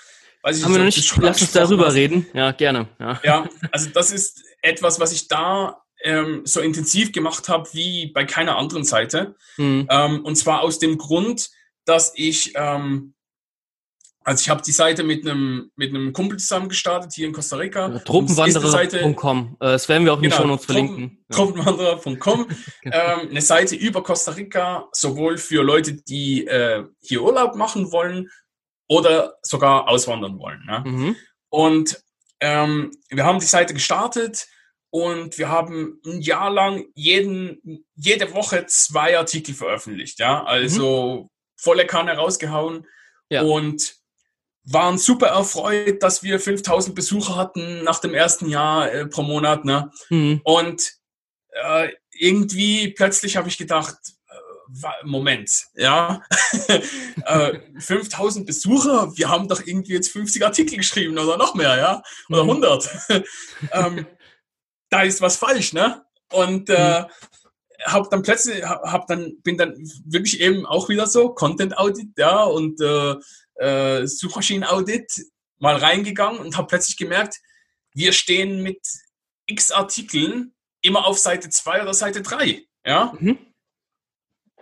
Weiß 0.42 0.58
ich 0.58 0.64
Haben 0.64 0.72
wir 0.72 0.78
noch 0.78 0.86
nicht, 0.86 1.16
lass 1.18 1.40
uns 1.40 1.52
darüber 1.52 1.86
hast. 1.86 1.94
reden. 1.94 2.26
Ja, 2.34 2.50
gerne. 2.50 2.88
Ja. 2.98 3.20
ja, 3.22 3.48
also 3.70 3.90
das 3.90 4.10
ist 4.10 4.42
etwas, 4.60 4.98
was 4.98 5.12
ich 5.12 5.28
da 5.28 5.82
ähm, 6.02 6.42
so 6.44 6.60
intensiv 6.60 7.12
gemacht 7.12 7.48
habe 7.48 7.68
wie 7.72 8.08
bei 8.08 8.24
keiner 8.24 8.56
anderen 8.56 8.82
Seite. 8.82 9.36
Mhm. 9.56 9.86
Ähm, 9.88 10.24
und 10.24 10.34
zwar 10.34 10.62
aus 10.62 10.80
dem 10.80 10.98
Grund, 10.98 11.50
dass 11.84 12.12
ich, 12.16 12.54
ähm, 12.56 13.14
also 14.24 14.40
ich 14.40 14.48
habe 14.48 14.62
die 14.62 14.72
Seite 14.72 15.02
mit 15.02 15.26
einem 15.26 15.70
mit 15.76 15.90
einem 15.90 16.12
Kumpel 16.12 16.38
zusammen 16.38 16.68
gestartet 16.68 17.12
hier 17.14 17.26
in 17.26 17.32
Costa 17.32 17.56
Rica. 17.56 17.88
Ja, 17.88 17.98
Tropenwanderer.com. 17.98 19.56
Äh, 19.60 19.64
das 19.66 19.88
werden 19.88 20.04
wir 20.04 20.12
auch 20.12 20.22
in 20.22 20.30
genau, 20.30 20.46
den 20.46 20.58
verlinken. 20.58 21.24
Tropenwanderer.com. 21.30 22.46
ähm, 22.84 23.28
eine 23.30 23.40
Seite 23.40 23.76
über 23.76 24.02
Costa 24.02 24.32
Rica, 24.32 24.88
sowohl 24.92 25.38
für 25.38 25.62
Leute, 25.62 25.94
die 25.94 26.46
äh, 26.46 26.84
hier 27.00 27.22
Urlaub 27.22 27.56
machen 27.56 27.92
wollen, 27.92 28.28
oder 28.92 29.38
sogar 29.40 29.88
auswandern 29.88 30.38
wollen. 30.38 30.62
Ne? 30.66 30.84
Mhm. 30.84 31.16
Und 31.48 32.02
ähm, 32.40 32.90
wir 33.08 33.24
haben 33.24 33.38
die 33.38 33.46
Seite 33.46 33.72
gestartet 33.72 34.46
und 34.90 35.38
wir 35.38 35.48
haben 35.48 35.98
ein 36.04 36.20
Jahr 36.20 36.50
lang 36.50 36.84
jeden, 36.94 37.86
jede 37.94 38.34
Woche 38.34 38.66
zwei 38.66 39.16
Artikel 39.16 39.54
veröffentlicht. 39.54 40.18
Ja? 40.18 40.44
Also 40.44 41.22
mhm. 41.22 41.28
volle 41.56 41.86
Kanne 41.86 42.12
rausgehauen 42.16 42.86
ja. 43.30 43.42
und 43.42 43.96
waren 44.64 44.98
super 44.98 45.28
erfreut, 45.28 46.02
dass 46.02 46.22
wir 46.22 46.38
5000 46.38 46.94
Besucher 46.94 47.36
hatten 47.36 47.82
nach 47.84 47.98
dem 48.00 48.14
ersten 48.14 48.48
Jahr 48.48 48.92
äh, 48.92 49.06
pro 49.06 49.22
Monat. 49.22 49.64
Ne? 49.64 49.90
Mhm. 50.08 50.40
Und 50.44 50.92
äh, 51.50 51.88
irgendwie 52.12 52.88
plötzlich 52.88 53.36
habe 53.36 53.48
ich 53.48 53.58
gedacht, 53.58 53.96
Moment, 55.04 55.50
ja, 55.74 56.22
5000 57.78 58.42
äh, 58.42 58.46
Besucher, 58.46 59.12
wir 59.16 59.28
haben 59.28 59.48
doch 59.48 59.60
irgendwie 59.66 59.92
jetzt 59.92 60.10
50 60.12 60.44
Artikel 60.44 60.78
geschrieben 60.78 61.18
oder 61.18 61.36
noch 61.36 61.54
mehr, 61.54 61.76
ja, 61.76 62.02
oder 62.30 62.42
100. 62.42 62.88
Mhm. 63.08 63.24
ähm, 63.72 64.06
da 64.88 65.02
ist 65.02 65.20
was 65.20 65.36
falsch, 65.36 65.72
ne? 65.72 66.04
Und 66.32 66.70
äh, 66.70 67.02
mhm. 67.02 67.06
hab 67.84 68.10
dann 68.10 68.22
plötzlich, 68.22 68.64
hab 68.64 69.06
dann, 69.08 69.40
bin 69.42 69.58
dann 69.58 69.74
wirklich 70.06 70.40
eben 70.40 70.64
auch 70.64 70.88
wieder 70.88 71.06
so 71.06 71.34
Content 71.34 71.76
Audit, 71.76 72.16
ja, 72.16 72.42
und 72.44 72.80
äh, 72.80 73.16
äh, 73.56 74.06
Suchmaschinen 74.06 74.64
Audit 74.64 75.10
mal 75.58 75.76
reingegangen 75.76 76.40
und 76.40 76.56
habe 76.56 76.68
plötzlich 76.68 76.96
gemerkt, 76.96 77.36
wir 77.94 78.12
stehen 78.12 78.62
mit 78.62 78.80
x 79.46 79.70
Artikeln 79.70 80.54
immer 80.80 81.06
auf 81.06 81.18
Seite 81.18 81.50
2 81.50 81.82
oder 81.82 81.94
Seite 81.94 82.22
3. 82.22 82.64
Ja? 82.84 83.12
Mhm. 83.18 83.38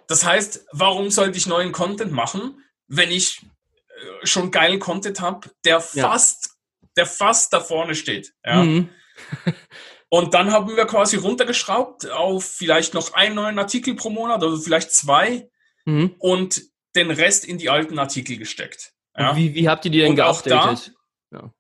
Das 0.08 0.24
heißt, 0.24 0.66
warum 0.72 1.10
sollte 1.10 1.38
ich 1.38 1.46
neuen 1.46 1.72
Content 1.72 2.12
machen, 2.12 2.64
wenn 2.88 3.10
ich 3.10 3.42
äh, 3.88 4.26
schon 4.26 4.50
geilen 4.50 4.80
Content 4.80 5.20
habe, 5.20 5.50
der 5.64 5.80
fast, 5.80 6.46
ja. 6.46 6.88
der 6.96 7.06
fast 7.06 7.52
da 7.52 7.60
vorne 7.60 7.94
steht. 7.94 8.34
Ja? 8.44 8.64
Mhm. 8.64 8.90
Und 10.12 10.34
dann 10.34 10.50
haben 10.50 10.76
wir 10.76 10.86
quasi 10.86 11.16
runtergeschraubt 11.16 12.10
auf 12.10 12.44
vielleicht 12.44 12.94
noch 12.94 13.14
einen 13.14 13.36
neuen 13.36 13.58
Artikel 13.60 13.94
pro 13.94 14.10
Monat 14.10 14.42
oder 14.42 14.56
vielleicht 14.56 14.92
zwei 14.92 15.48
mhm. 15.84 16.16
und 16.18 16.62
den 16.94 17.10
Rest 17.10 17.44
in 17.44 17.58
die 17.58 17.70
alten 17.70 17.98
Artikel 17.98 18.36
gesteckt. 18.36 18.92
Ja? 19.16 19.36
Wie, 19.36 19.54
wie, 19.54 19.68
habt 19.68 19.84
ihr 19.84 19.90
die 19.90 20.00
denn 20.00 20.16
geupdatet? 20.16 20.92
Ja. 21.32 21.52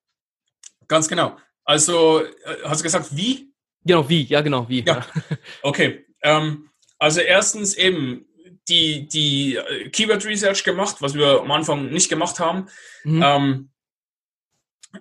Ganz 0.88 1.08
genau. 1.08 1.36
Also, 1.64 2.24
äh, 2.24 2.56
hast 2.64 2.80
du 2.80 2.84
gesagt, 2.84 3.16
wie? 3.16 3.52
Genau, 3.84 4.08
wie, 4.08 4.22
ja, 4.22 4.40
genau, 4.40 4.68
wie. 4.68 4.84
Ja. 4.84 5.06
Okay. 5.62 6.06
Ähm, 6.22 6.70
also 6.98 7.20
erstens 7.20 7.74
eben 7.74 8.26
die, 8.68 9.08
die 9.08 9.56
äh, 9.56 9.88
Keyword 9.88 10.24
Research 10.26 10.64
gemacht, 10.64 10.96
was 11.00 11.14
wir 11.14 11.40
am 11.40 11.50
Anfang 11.50 11.90
nicht 11.90 12.08
gemacht 12.08 12.38
haben. 12.38 12.66
Mhm. 13.04 13.22
Ähm, 13.24 13.70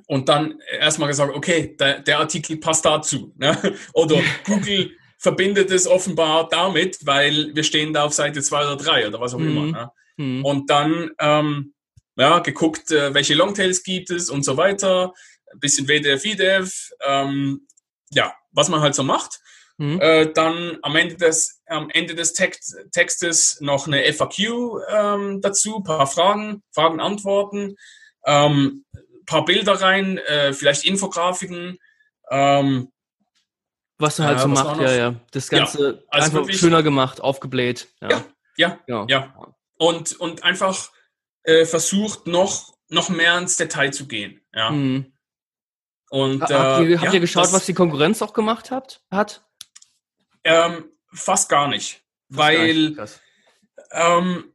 und 0.08 0.30
dann 0.30 0.60
erstmal 0.80 1.08
gesagt, 1.08 1.36
okay, 1.36 1.76
der, 1.78 2.00
der 2.00 2.20
Artikel 2.20 2.58
passt 2.58 2.86
dazu. 2.86 3.34
Ne? 3.38 3.58
Oder 3.94 4.22
Google 4.46 4.92
verbindet 5.18 5.72
es 5.72 5.88
offenbar 5.88 6.48
damit, 6.50 7.06
weil 7.06 7.54
wir 7.54 7.64
stehen 7.64 7.94
da 7.94 8.06
auf 8.06 8.14
Seite 8.14 8.42
2 8.42 8.68
oder 8.68 8.78
3 8.78 9.08
oder 9.10 9.20
was 9.20 9.34
auch 9.34 9.40
mhm. 9.40 9.50
immer. 9.50 9.66
Ne? 9.66 9.92
Mhm. 10.20 10.44
Und 10.44 10.70
dann 10.70 11.12
ähm, 11.20 11.74
ja, 12.18 12.40
geguckt, 12.40 12.92
äh, 12.92 13.14
welche 13.14 13.34
Longtails 13.34 13.84
gibt 13.84 14.12
es 14.12 14.30
und 14.30 14.44
so 14.44 14.58
weiter. 14.58 15.14
Ein 15.52 15.60
bisschen 15.60 15.88
WDF, 15.88 16.26
IDF, 16.26 16.92
ähm, 17.08 17.66
ja, 18.12 18.34
was 18.52 18.68
man 18.68 18.82
halt 18.82 18.96
so 18.96 19.04
macht. 19.04 19.40
Mhm. 19.78 20.02
Äh, 20.02 20.34
dann 20.34 20.78
am 20.82 20.98
Ende 20.98 21.16
des, 21.16 21.62
am 21.68 21.90
Ende 21.90 22.14
des 22.14 22.34
Text, 22.34 22.76
Textes 22.92 23.62
noch 23.62 23.88
eine 23.88 24.12
FAQ 24.12 24.40
ähm, 24.92 25.42
dazu, 25.42 25.80
paar 25.80 26.06
Fragen, 26.06 26.62
Fragen, 26.74 27.00
Antworten, 27.00 27.78
ähm, 28.26 28.84
paar 29.26 29.46
Bilder 29.46 29.80
rein, 29.80 30.18
äh, 30.18 30.52
vielleicht 30.52 30.84
Infografiken. 30.84 31.78
Ähm, 32.30 32.92
was 33.98 34.18
du 34.18 34.24
halt 34.24 34.40
äh, 34.40 34.42
so 34.42 34.48
machst, 34.50 34.82
ja, 34.82 34.92
ja. 34.92 35.16
Das 35.32 35.48
Ganze 35.50 35.80
ja, 35.80 35.88
also 36.10 36.26
einfach 36.26 36.34
wirklich, 36.34 36.60
schöner 36.60 36.84
gemacht, 36.84 37.22
aufgebläht. 37.22 37.88
Ja, 38.02 38.10
ja, 38.10 38.26
ja. 38.58 38.80
ja. 38.88 39.06
ja. 39.08 39.56
Und, 39.80 40.20
und 40.20 40.44
einfach 40.44 40.92
äh, 41.44 41.66
versucht, 41.66 42.28
noch, 42.28 42.78
noch 42.90 43.10
mehr 43.10 43.38
ins 43.38 43.56
Detail 43.56 43.92
zu 43.92 44.08
gehen. 44.08 44.42
Ja. 44.54 44.70
Mhm. 44.70 45.14
Und, 46.10 46.42
habt, 46.42 46.52
ihr, 46.52 46.98
habt 46.98 47.08
ja, 47.08 47.14
ihr 47.14 47.20
geschaut, 47.20 47.46
das, 47.46 47.54
was 47.54 47.66
die 47.66 47.74
Konkurrenz 47.74 48.22
auch 48.22 48.34
gemacht 48.34 48.72
habt, 48.72 49.04
hat? 49.10 49.46
Ähm, 50.44 50.92
fast 51.14 51.50
gar 51.50 51.68
nicht. 51.68 52.04
Fast 52.30 52.40
weil 52.40 52.94
gar 52.94 53.04
nicht. 53.04 53.22
Ähm, 53.92 54.54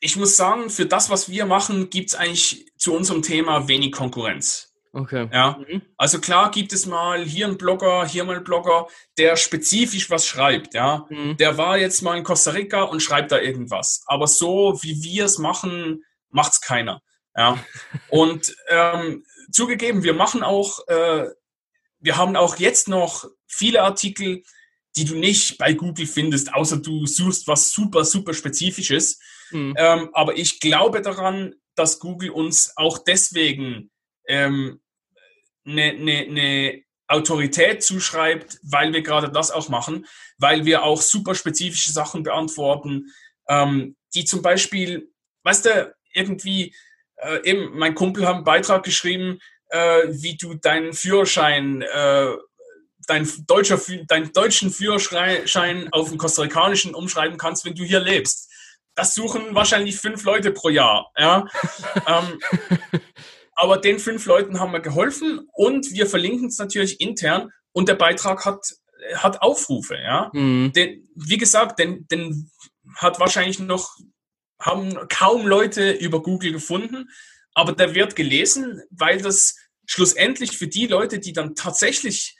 ich 0.00 0.16
muss 0.16 0.36
sagen, 0.36 0.70
für 0.70 0.86
das, 0.86 1.10
was 1.10 1.28
wir 1.28 1.46
machen, 1.46 1.90
gibt 1.90 2.10
es 2.10 2.14
eigentlich 2.14 2.72
zu 2.76 2.94
unserem 2.94 3.22
Thema 3.22 3.68
wenig 3.68 3.92
Konkurrenz. 3.92 4.65
Okay. 4.96 5.28
Ja. 5.30 5.58
Mhm. 5.58 5.82
Also 5.98 6.20
klar 6.20 6.50
gibt 6.50 6.72
es 6.72 6.86
mal 6.86 7.22
hier 7.22 7.46
einen 7.46 7.58
Blogger, 7.58 8.06
hier 8.06 8.24
mal 8.24 8.36
einen 8.36 8.44
Blogger, 8.44 8.86
der 9.18 9.36
spezifisch 9.36 10.08
was 10.08 10.26
schreibt, 10.26 10.72
ja. 10.72 11.06
Mhm. 11.10 11.36
Der 11.36 11.58
war 11.58 11.76
jetzt 11.76 12.00
mal 12.00 12.16
in 12.16 12.24
Costa 12.24 12.52
Rica 12.52 12.84
und 12.84 13.02
schreibt 13.02 13.30
da 13.30 13.38
irgendwas. 13.38 14.02
Aber 14.06 14.26
so 14.26 14.78
wie 14.82 15.02
wir 15.02 15.26
es 15.26 15.36
machen, 15.36 16.02
macht 16.30 16.52
es 16.52 16.60
keiner. 16.62 17.02
Ja. 17.36 17.62
und 18.08 18.56
ähm, 18.70 19.22
zugegeben, 19.52 20.02
wir 20.02 20.14
machen 20.14 20.42
auch, 20.42 20.78
äh, 20.88 21.26
wir 21.98 22.16
haben 22.16 22.34
auch 22.34 22.56
jetzt 22.56 22.88
noch 22.88 23.26
viele 23.46 23.82
Artikel, 23.82 24.44
die 24.96 25.04
du 25.04 25.14
nicht 25.14 25.58
bei 25.58 25.74
Google 25.74 26.06
findest, 26.06 26.54
außer 26.54 26.78
du 26.78 27.04
suchst 27.04 27.46
was 27.46 27.70
super, 27.70 28.02
super 28.06 28.32
Spezifisches. 28.32 29.20
Mhm. 29.50 29.74
Ähm, 29.76 30.08
aber 30.14 30.38
ich 30.38 30.58
glaube 30.58 31.02
daran, 31.02 31.54
dass 31.74 31.98
Google 31.98 32.30
uns 32.30 32.72
auch 32.76 32.96
deswegen 32.96 33.90
ähm, 34.26 34.80
eine, 35.66 35.82
eine, 35.82 36.18
eine 36.28 36.82
Autorität 37.08 37.82
zuschreibt, 37.82 38.58
weil 38.62 38.92
wir 38.92 39.02
gerade 39.02 39.30
das 39.30 39.50
auch 39.50 39.68
machen, 39.68 40.06
weil 40.38 40.64
wir 40.64 40.82
auch 40.82 41.00
super 41.00 41.34
spezifische 41.34 41.92
Sachen 41.92 42.22
beantworten, 42.22 43.06
ähm, 43.48 43.96
die 44.14 44.24
zum 44.24 44.42
Beispiel, 44.42 45.10
weißt 45.44 45.66
du, 45.66 45.94
irgendwie, 46.12 46.74
äh, 47.16 47.48
eben, 47.48 47.78
mein 47.78 47.94
Kumpel 47.94 48.26
hat 48.26 48.36
einen 48.36 48.44
Beitrag 48.44 48.82
geschrieben, 48.82 49.38
äh, 49.70 50.02
wie 50.08 50.36
du 50.36 50.54
deinen 50.54 50.92
Führerschein, 50.92 51.82
äh, 51.82 52.32
dein 53.06 53.28
deutscher, 53.46 53.80
deinen 54.08 54.32
deutschen 54.32 54.70
Führerschein 54.70 55.88
auf 55.92 56.08
den 56.08 56.18
kostarikanischen 56.18 56.94
umschreiben 56.94 57.38
kannst, 57.38 57.64
wenn 57.64 57.74
du 57.74 57.84
hier 57.84 58.00
lebst. 58.00 58.50
Das 58.96 59.14
suchen 59.14 59.54
wahrscheinlich 59.54 59.96
fünf 59.96 60.24
Leute 60.24 60.50
pro 60.50 60.70
Jahr. 60.70 61.12
Ja? 61.16 61.46
ähm, 62.06 62.40
aber 63.56 63.78
den 63.78 63.98
fünf 63.98 64.26
Leuten 64.26 64.60
haben 64.60 64.72
wir 64.72 64.80
geholfen 64.80 65.48
und 65.52 65.90
wir 65.90 66.06
verlinken 66.06 66.48
es 66.48 66.58
natürlich 66.58 67.00
intern 67.00 67.50
und 67.72 67.88
der 67.88 67.94
Beitrag 67.94 68.44
hat, 68.44 68.60
hat 69.14 69.42
Aufrufe. 69.42 69.96
Ja? 69.96 70.30
Mhm. 70.32 70.72
Den, 70.74 71.08
wie 71.14 71.38
gesagt, 71.38 71.78
den, 71.78 72.06
den 72.08 72.50
hat 72.96 73.18
wahrscheinlich 73.18 73.58
noch, 73.58 73.96
haben 74.60 74.96
kaum 75.08 75.46
Leute 75.46 75.90
über 75.90 76.22
Google 76.22 76.52
gefunden, 76.52 77.08
aber 77.54 77.72
der 77.72 77.94
wird 77.94 78.14
gelesen, 78.14 78.82
weil 78.90 79.20
das 79.20 79.56
schlussendlich 79.86 80.58
für 80.58 80.68
die 80.68 80.86
Leute, 80.86 81.18
die 81.18 81.32
dann 81.32 81.54
tatsächlich 81.54 82.36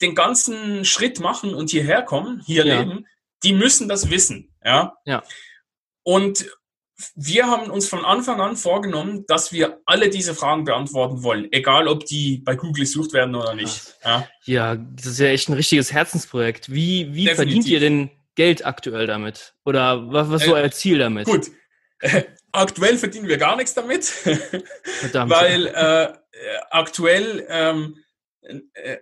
den 0.00 0.14
ganzen 0.14 0.84
Schritt 0.84 1.20
machen 1.20 1.54
und 1.54 1.70
hierher 1.70 2.02
kommen, 2.02 2.42
hier 2.44 2.64
ja. 2.64 2.80
leben, 2.80 3.06
die 3.42 3.52
müssen 3.52 3.88
das 3.88 4.10
wissen. 4.10 4.54
Ja. 4.64 4.96
ja. 5.04 5.22
Und 6.02 6.50
wir 7.14 7.46
haben 7.46 7.70
uns 7.70 7.88
von 7.88 8.04
Anfang 8.04 8.40
an 8.40 8.56
vorgenommen, 8.56 9.24
dass 9.28 9.52
wir 9.52 9.80
alle 9.86 10.10
diese 10.10 10.34
Fragen 10.34 10.64
beantworten 10.64 11.22
wollen, 11.22 11.48
egal 11.52 11.86
ob 11.86 12.04
die 12.06 12.38
bei 12.38 12.56
Google 12.56 12.84
gesucht 12.84 13.12
werden 13.12 13.34
oder 13.36 13.54
nicht. 13.54 13.94
Ja, 14.04 14.28
ja 14.44 14.76
das 14.76 15.06
ist 15.06 15.20
ja 15.20 15.28
echt 15.28 15.48
ein 15.48 15.54
richtiges 15.54 15.92
Herzensprojekt. 15.92 16.72
Wie, 16.72 17.14
wie 17.14 17.28
verdient 17.28 17.66
ihr 17.66 17.80
denn 17.80 18.10
Geld 18.34 18.66
aktuell 18.66 19.06
damit? 19.06 19.54
Oder 19.64 20.12
was, 20.12 20.28
was 20.28 20.42
ist 20.42 20.48
so 20.48 20.56
äh, 20.56 20.60
euer 20.62 20.70
Ziel 20.72 20.98
damit? 20.98 21.26
Gut. 21.26 21.50
Äh, 22.00 22.24
aktuell 22.52 22.98
verdienen 22.98 23.28
wir 23.28 23.38
gar 23.38 23.54
nichts 23.56 23.74
damit, 23.74 24.04
Verdammt. 24.04 25.30
weil 25.30 25.66
äh, 25.66 26.12
aktuell 26.70 27.46
ähm, 27.48 27.96
äh, 28.74 28.98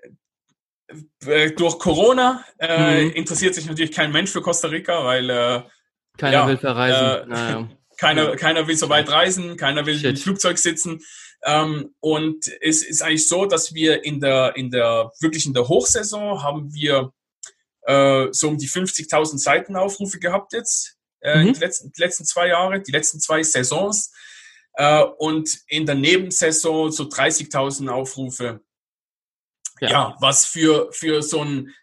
äh, 1.27 1.51
durch 1.53 1.79
Corona 1.79 2.45
mhm. 2.61 3.13
interessiert 3.13 3.55
sich 3.55 3.67
natürlich 3.67 3.93
kein 3.93 4.13
Mensch 4.13 4.31
für 4.31 4.43
Costa 4.43 4.69
Rica, 4.69 5.03
weil 5.05 5.65
keiner 6.19 6.33
ja, 6.33 6.47
will 6.47 6.59
verreisen. 6.59 7.29
Naja. 7.29 7.69
Keiner, 7.97 8.31
ja. 8.31 8.37
keiner 8.37 8.67
will 8.67 8.77
so 8.77 8.89
weit 8.89 9.11
reisen, 9.11 9.57
keiner 9.57 9.87
will 9.87 9.99
Shit. 9.99 10.11
im 10.11 10.17
Flugzeug 10.17 10.59
sitzen. 10.59 11.01
Ähm, 11.45 11.95
und 12.01 12.51
es 12.61 12.83
ist 12.83 13.03
eigentlich 13.03 13.29
so, 13.29 13.47
dass 13.47 13.75
wir 13.75 14.05
in 14.05 14.21
der, 14.21 14.57
in 14.57 14.71
der, 14.71 15.13
wirklich 15.21 15.47
in 15.47 15.55
der 15.55 15.69
Hochsaison 15.69 16.43
haben 16.43 16.73
wir 16.75 17.13
äh, 17.83 18.29
so 18.33 18.49
um 18.49 18.59
die 18.59 18.69
50.000 18.69 19.39
Seitenaufrufe 19.39 20.19
gehabt 20.19 20.53
jetzt, 20.53 20.97
äh, 21.21 21.37
mhm. 21.37 21.47
in 21.49 21.53
den 21.55 21.61
letzten, 21.61 21.93
die 21.93 22.01
letzten 22.01 22.25
zwei 22.25 22.49
Jahre, 22.49 22.81
die 22.81 22.93
letzten 22.93 23.21
zwei 23.21 23.43
Saisons. 23.43 24.13
Äh, 24.75 25.05
und 25.19 25.61
in 25.69 25.87
der 25.87 25.95
Nebensaison 25.95 26.93
so 26.93 27.05
30.000 27.05 27.89
Aufrufe. 27.89 28.61
Ja. 29.81 29.91
ja, 29.91 30.17
was 30.21 30.47
für, 30.47 30.91
für 30.93 31.23
so 31.23 31.43
ein, 31.43 31.75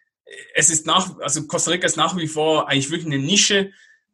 es 0.55 0.69
ist 0.69 0.85
nach, 0.85 1.19
also 1.19 1.45
Costa 1.45 1.71
Rica 1.71 1.85
ist 1.85 1.97
nach 1.97 2.17
wie 2.17 2.27
vor 2.27 2.67
eigentlich 2.67 2.89
wirklich 2.89 3.13
eine 3.13 3.23
Nische. 3.23 3.71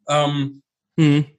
Ähm, 0.08 0.64
mhm. 0.98 1.39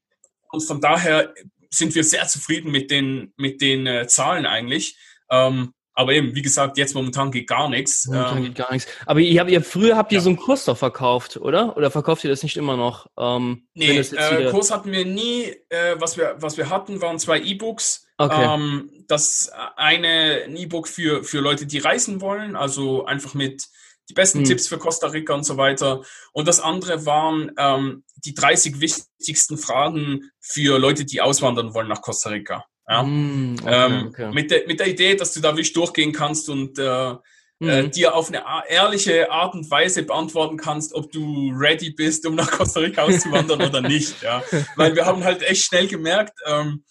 Und 0.52 0.62
von 0.62 0.80
daher 0.80 1.32
sind 1.70 1.94
wir 1.94 2.04
sehr 2.04 2.26
zufrieden 2.26 2.70
mit 2.70 2.90
den, 2.90 3.32
mit 3.36 3.60
den 3.60 3.86
äh, 3.86 4.06
Zahlen 4.06 4.46
eigentlich. 4.46 4.96
Ähm, 5.30 5.72
aber 5.94 6.12
eben, 6.12 6.34
wie 6.34 6.42
gesagt, 6.42 6.78
jetzt 6.78 6.94
momentan 6.94 7.30
geht 7.30 7.46
gar 7.46 7.68
nichts. 7.68 8.06
Momentan 8.06 8.38
ähm, 8.38 8.44
geht 8.44 8.54
gar 8.54 8.72
nichts. 8.72 8.90
Aber 9.06 9.20
ihr 9.20 9.38
habt, 9.40 9.50
ihr, 9.50 9.62
früher 9.62 9.96
habt 9.96 10.12
ihr 10.12 10.18
ja. 10.18 10.22
so 10.22 10.30
einen 10.30 10.38
Kurs 10.38 10.64
doch 10.64 10.78
verkauft, 10.78 11.36
oder? 11.36 11.76
Oder 11.76 11.90
verkauft 11.90 12.24
ihr 12.24 12.30
das 12.30 12.42
nicht 12.42 12.56
immer 12.56 12.76
noch? 12.76 13.06
Ähm, 13.18 13.66
nee, 13.74 13.98
äh, 13.98 14.50
Kurs 14.50 14.70
hatten 14.70 14.92
wir 14.92 15.04
nie. 15.04 15.54
Äh, 15.68 15.96
was, 15.98 16.16
wir, 16.16 16.36
was 16.38 16.56
wir 16.56 16.70
hatten, 16.70 17.02
waren 17.02 17.18
zwei 17.18 17.38
E-Books. 17.40 18.06
Okay. 18.16 18.54
Ähm, 18.54 18.90
das 19.08 19.50
eine 19.76 20.46
E-Book 20.46 20.88
für, 20.88 21.24
für 21.24 21.40
Leute, 21.40 21.66
die 21.66 21.78
reisen 21.78 22.20
wollen, 22.20 22.56
also 22.56 23.04
einfach 23.04 23.34
mit 23.34 23.68
die 24.10 24.14
besten 24.14 24.40
mhm. 24.40 24.44
Tipps 24.44 24.68
für 24.68 24.78
Costa 24.78 25.06
Rica 25.06 25.32
und 25.32 25.44
so 25.44 25.56
weiter. 25.56 26.02
Und 26.32 26.48
das 26.48 26.60
andere 26.60 27.06
waren 27.06 27.52
ähm, 27.56 28.04
die 28.16 28.34
30 28.34 28.80
wichtigsten 28.80 29.56
Fragen 29.56 30.30
für 30.40 30.78
Leute, 30.78 31.04
die 31.04 31.20
auswandern 31.20 31.72
wollen 31.72 31.88
nach 31.88 32.02
Costa 32.02 32.30
Rica. 32.30 32.64
Ja? 32.88 33.02
Mhm, 33.02 33.56
okay, 33.62 33.86
ähm, 33.86 34.06
okay. 34.08 34.30
Mit, 34.32 34.50
der, 34.50 34.66
mit 34.66 34.80
der 34.80 34.88
Idee, 34.88 35.14
dass 35.14 35.32
du 35.32 35.40
da 35.40 35.50
wirklich 35.50 35.72
durchgehen 35.72 36.12
kannst 36.12 36.50
und 36.50 36.78
äh, 36.78 37.14
äh, 37.62 37.82
mhm. 37.82 37.90
dir 37.90 38.14
auf 38.14 38.28
eine 38.28 38.42
ehrliche 38.68 39.30
Art 39.30 39.54
und 39.54 39.70
Weise 39.70 40.02
beantworten 40.02 40.56
kannst, 40.56 40.94
ob 40.94 41.12
du 41.12 41.52
ready 41.54 41.90
bist, 41.90 42.26
um 42.26 42.34
nach 42.34 42.50
Costa 42.50 42.80
Rica 42.80 43.02
auszuwandern 43.02 43.62
oder 43.62 43.80
nicht. 43.88 44.22
Ja. 44.22 44.42
Weil 44.76 44.96
wir 44.96 45.06
haben 45.06 45.24
halt 45.24 45.42
echt 45.42 45.66
schnell 45.66 45.86
gemerkt, 45.86 46.38
ähm, 46.46 46.84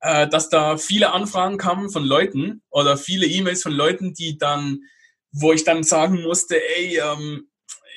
äh, 0.00 0.28
dass 0.28 0.48
da 0.48 0.76
viele 0.76 1.12
Anfragen 1.12 1.58
kamen 1.58 1.90
von 1.90 2.04
Leuten 2.04 2.62
oder 2.70 2.96
viele 2.96 3.26
E-Mails 3.26 3.62
von 3.62 3.72
Leuten, 3.72 4.14
die 4.14 4.38
dann, 4.38 4.80
wo 5.38 5.52
ich 5.52 5.64
dann 5.64 5.82
sagen 5.82 6.22
musste, 6.22 6.56
ey, 6.56 6.98
ähm, 6.98 7.48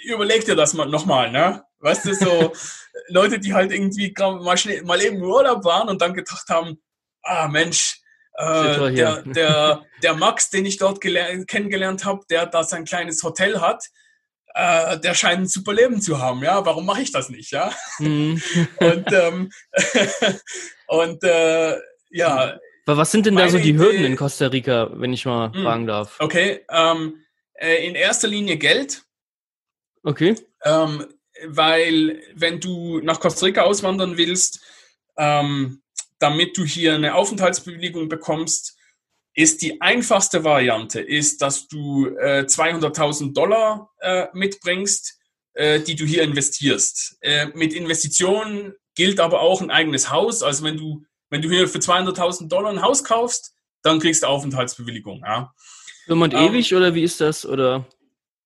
überleg 0.05 0.45
dir 0.45 0.55
das 0.55 0.73
mal 0.73 0.87
nochmal, 0.87 1.31
ne? 1.31 1.63
Weißt 1.79 2.05
du, 2.05 2.13
so 2.13 2.53
Leute, 3.07 3.39
die 3.39 3.53
halt 3.53 3.71
irgendwie 3.71 4.13
mal, 4.17 4.57
schnell, 4.57 4.83
mal 4.83 5.01
eben 5.01 5.21
Urlaub 5.21 5.63
waren 5.63 5.89
und 5.89 6.01
dann 6.01 6.13
gedacht 6.13 6.49
haben, 6.49 6.81
ah 7.23 7.47
Mensch, 7.47 7.99
äh, 8.33 8.93
der, 8.93 9.21
der, 9.23 9.85
der 10.03 10.13
Max, 10.15 10.49
den 10.49 10.65
ich 10.65 10.77
dort 10.77 11.01
kennengelernt 11.01 12.05
habe, 12.05 12.21
der 12.29 12.45
da 12.45 12.63
sein 12.63 12.85
kleines 12.85 13.23
Hotel 13.23 13.59
hat, 13.61 13.83
äh, 14.55 14.99
der 14.99 15.13
scheint 15.13 15.41
ein 15.41 15.47
super 15.47 15.73
Leben 15.73 16.01
zu 16.01 16.19
haben, 16.19 16.43
ja, 16.43 16.65
warum 16.65 16.85
mache 16.85 17.01
ich 17.01 17.11
das 17.11 17.29
nicht, 17.29 17.51
ja? 17.51 17.71
Mhm. 17.99 18.41
und 18.79 19.13
ähm, 19.13 19.51
und 20.87 21.23
äh, 21.23 21.77
ja. 22.11 22.57
Aber 22.85 22.97
was 22.97 23.11
sind 23.11 23.25
denn 23.25 23.35
da 23.35 23.47
so 23.49 23.59
die 23.59 23.77
Hürden 23.77 24.03
in 24.03 24.15
Costa 24.15 24.47
Rica, 24.47 24.89
wenn 24.93 25.13
ich 25.13 25.25
mal 25.25 25.49
mh, 25.49 25.61
fragen 25.61 25.85
darf? 25.85 26.15
Okay, 26.19 26.65
ähm, 26.71 27.23
äh, 27.59 27.85
in 27.85 27.95
erster 27.95 28.27
Linie 28.27 28.57
Geld. 28.57 29.03
Okay. 30.03 30.35
Ähm, 30.63 31.05
weil 31.45 32.21
wenn 32.35 32.59
du 32.59 32.99
nach 32.99 33.19
Costa 33.19 33.45
Rica 33.45 33.61
auswandern 33.61 34.17
willst, 34.17 34.61
ähm, 35.17 35.81
damit 36.19 36.57
du 36.57 36.65
hier 36.65 36.95
eine 36.95 37.15
Aufenthaltsbewilligung 37.15 38.09
bekommst, 38.09 38.77
ist 39.33 39.61
die 39.61 39.79
einfachste 39.79 40.43
Variante, 40.43 40.99
ist, 40.99 41.41
dass 41.41 41.67
du 41.67 42.07
äh, 42.07 42.45
200.000 42.45 43.33
Dollar 43.33 43.89
äh, 43.99 44.27
mitbringst, 44.33 45.17
äh, 45.53 45.79
die 45.79 45.95
du 45.95 46.05
hier 46.05 46.23
investierst. 46.23 47.17
Äh, 47.21 47.47
mit 47.53 47.73
Investitionen 47.73 48.73
gilt 48.95 49.19
aber 49.19 49.39
auch 49.39 49.61
ein 49.61 49.71
eigenes 49.71 50.09
Haus. 50.09 50.43
Also 50.43 50.63
wenn 50.63 50.77
du, 50.77 51.05
wenn 51.29 51.41
du 51.41 51.49
hier 51.49 51.69
für 51.69 51.79
200.000 51.79 52.49
Dollar 52.49 52.71
ein 52.71 52.81
Haus 52.81 53.03
kaufst, 53.03 53.53
dann 53.81 53.99
kriegst 53.99 54.23
du 54.23 54.27
Aufenthaltsbewilligung. 54.27 55.21
Ja. 55.25 55.53
Immer 56.09 56.31
ähm, 56.33 56.49
ewig 56.49 56.75
oder 56.75 56.93
wie 56.93 57.03
ist 57.03 57.21
das? 57.21 57.45
Oder? 57.45 57.85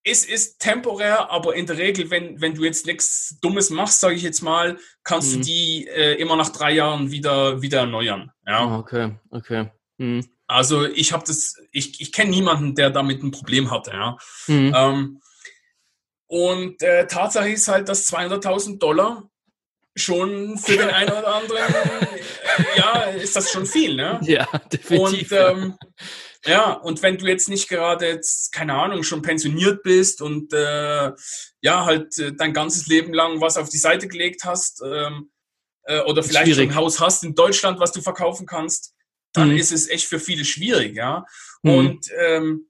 es 0.03 0.25
ist 0.25 0.59
temporär, 0.59 1.31
aber 1.31 1.55
in 1.55 1.65
der 1.65 1.77
Regel, 1.77 2.09
wenn, 2.09 2.39
wenn 2.41 2.53
du 2.53 2.63
jetzt 2.63 2.85
nichts 2.85 3.37
Dummes 3.41 3.69
machst, 3.69 4.01
sage 4.01 4.15
ich 4.15 4.21
jetzt 4.21 4.41
mal, 4.41 4.77
kannst 5.03 5.31
mhm. 5.31 5.39
du 5.39 5.45
die 5.45 5.87
äh, 5.87 6.15
immer 6.15 6.35
nach 6.35 6.49
drei 6.49 6.71
Jahren 6.73 7.11
wieder, 7.11 7.61
wieder 7.61 7.79
erneuern. 7.79 8.31
Ja. 8.45 8.65
Oh, 8.65 8.79
okay, 8.79 9.15
okay. 9.31 9.71
Mhm. 9.97 10.25
Also 10.45 10.85
ich 10.85 11.13
habe 11.13 11.23
das, 11.25 11.55
ich, 11.71 12.01
ich 12.01 12.11
kenne 12.11 12.31
niemanden, 12.31 12.75
der 12.75 12.89
damit 12.89 13.23
ein 13.23 13.31
Problem 13.31 13.71
hatte. 13.71 13.91
Ja. 13.91 14.17
Mhm. 14.47 14.73
Ähm, 14.75 15.21
und 16.27 16.81
äh, 16.81 17.07
Tatsache 17.07 17.49
ist 17.49 17.69
halt, 17.69 17.87
dass 17.87 18.11
200.000 18.11 18.79
Dollar 18.79 19.29
schon 19.95 20.57
für 20.57 20.75
den 20.75 20.89
einen 20.89 21.11
oder 21.11 21.35
anderen, 21.35 21.59
äh, 21.73 22.79
ja, 22.79 23.03
ist 23.03 23.35
das 23.35 23.51
schon 23.51 23.65
viel, 23.65 23.95
ne? 23.95 24.19
Ja, 24.23 24.47
definitiv. 24.71 25.31
Und 25.31 25.37
ähm, 25.37 25.77
ja, 26.45 26.73
und 26.73 27.01
wenn 27.01 27.17
du 27.17 27.25
jetzt 27.25 27.47
nicht 27.47 27.69
gerade 27.69 28.07
jetzt, 28.07 28.51
keine 28.51 28.73
Ahnung, 28.73 29.03
schon 29.03 29.21
pensioniert 29.21 29.81
bist 29.83 30.21
und 30.21 30.51
äh, 30.53 31.11
ja, 31.61 31.85
halt 31.85 32.17
äh, 32.17 32.33
dein 32.33 32.53
ganzes 32.53 32.87
Leben 32.87 33.13
lang 33.13 33.39
was 33.39 33.57
auf 33.57 33.69
die 33.69 33.77
Seite 33.77 34.07
gelegt 34.07 34.43
hast 34.43 34.81
ähm, 34.85 35.31
äh, 35.83 36.01
oder 36.01 36.21
vielleicht 36.21 36.47
schwierig. 36.47 36.55
schon 36.57 36.69
ein 36.69 36.75
Haus 36.75 36.99
hast 36.99 37.23
in 37.23 37.35
Deutschland, 37.35 37.79
was 37.79 37.93
du 37.93 38.01
verkaufen 38.01 38.45
kannst, 38.45 38.93
dann 39.31 39.51
mhm. 39.51 39.57
ist 39.57 39.71
es 39.71 39.87
echt 39.89 40.05
für 40.05 40.19
viele 40.19 40.43
schwierig, 40.43 40.95
ja. 40.95 41.25
Mhm. 41.61 41.71
Und 41.71 42.07
ähm, 42.19 42.69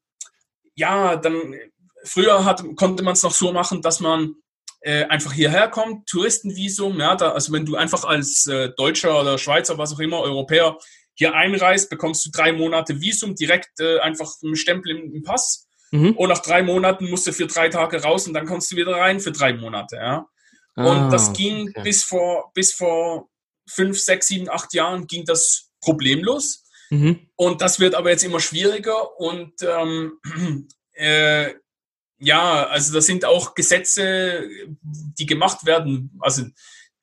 ja, 0.75 1.15
dann 1.15 1.55
früher 2.03 2.45
hat, 2.45 2.63
konnte 2.75 3.03
man 3.03 3.13
es 3.13 3.23
noch 3.23 3.33
so 3.33 3.51
machen, 3.51 3.81
dass 3.81 3.99
man 3.99 4.35
äh, 4.81 5.05
einfach 5.05 5.33
hierher 5.33 5.69
kommt, 5.69 6.07
Touristenvisum, 6.07 6.99
ja, 6.99 7.15
da, 7.15 7.31
also 7.31 7.53
wenn 7.53 7.65
du 7.65 7.75
einfach 7.75 8.03
als 8.03 8.45
äh, 8.47 8.69
Deutscher 8.75 9.19
oder 9.21 9.37
Schweizer, 9.37 9.77
was 9.77 9.93
auch 9.93 9.99
immer, 9.99 10.19
Europäer 10.19 10.77
hier 11.15 11.33
einreist, 11.35 11.89
bekommst 11.89 12.25
du 12.25 12.31
drei 12.31 12.51
Monate 12.51 13.01
Visum, 13.01 13.35
direkt 13.35 13.79
äh, 13.79 13.99
einfach 13.99 14.31
einen 14.43 14.55
Stempel 14.55 14.91
im, 14.91 15.15
im 15.15 15.23
Pass. 15.23 15.67
Mhm. 15.91 16.13
Und 16.17 16.29
nach 16.29 16.39
drei 16.39 16.63
Monaten 16.63 17.09
musst 17.09 17.27
du 17.27 17.33
für 17.33 17.47
drei 17.47 17.69
Tage 17.69 18.01
raus 18.01 18.27
und 18.27 18.33
dann 18.33 18.47
kommst 18.47 18.71
du 18.71 18.75
wieder 18.75 18.95
rein 18.95 19.19
für 19.19 19.31
drei 19.31 19.53
Monate. 19.53 19.97
Ja? 19.97 20.27
Ah, 20.75 20.85
und 20.85 21.11
das 21.11 21.33
ging 21.33 21.69
okay. 21.69 21.83
bis 21.83 22.03
vor, 22.03 22.51
bis 22.53 22.73
vor 22.73 23.29
fünf, 23.69 23.99
sechs, 23.99 24.27
sieben, 24.27 24.49
acht 24.49 24.73
Jahren 24.73 25.07
ging 25.07 25.25
das 25.25 25.69
problemlos. 25.81 26.65
Mhm. 26.89 27.27
Und 27.35 27.61
das 27.61 27.79
wird 27.79 27.95
aber 27.95 28.09
jetzt 28.09 28.23
immer 28.23 28.39
schwieriger 28.39 29.19
und 29.19 29.53
ähm, 29.61 30.19
äh, 30.93 31.53
ja, 32.19 32.67
also 32.67 32.93
das 32.93 33.05
sind 33.05 33.25
auch 33.25 33.53
Gesetze, 33.53 34.47
die 34.81 35.25
gemacht 35.25 35.65
werden, 35.65 36.17
also 36.21 36.43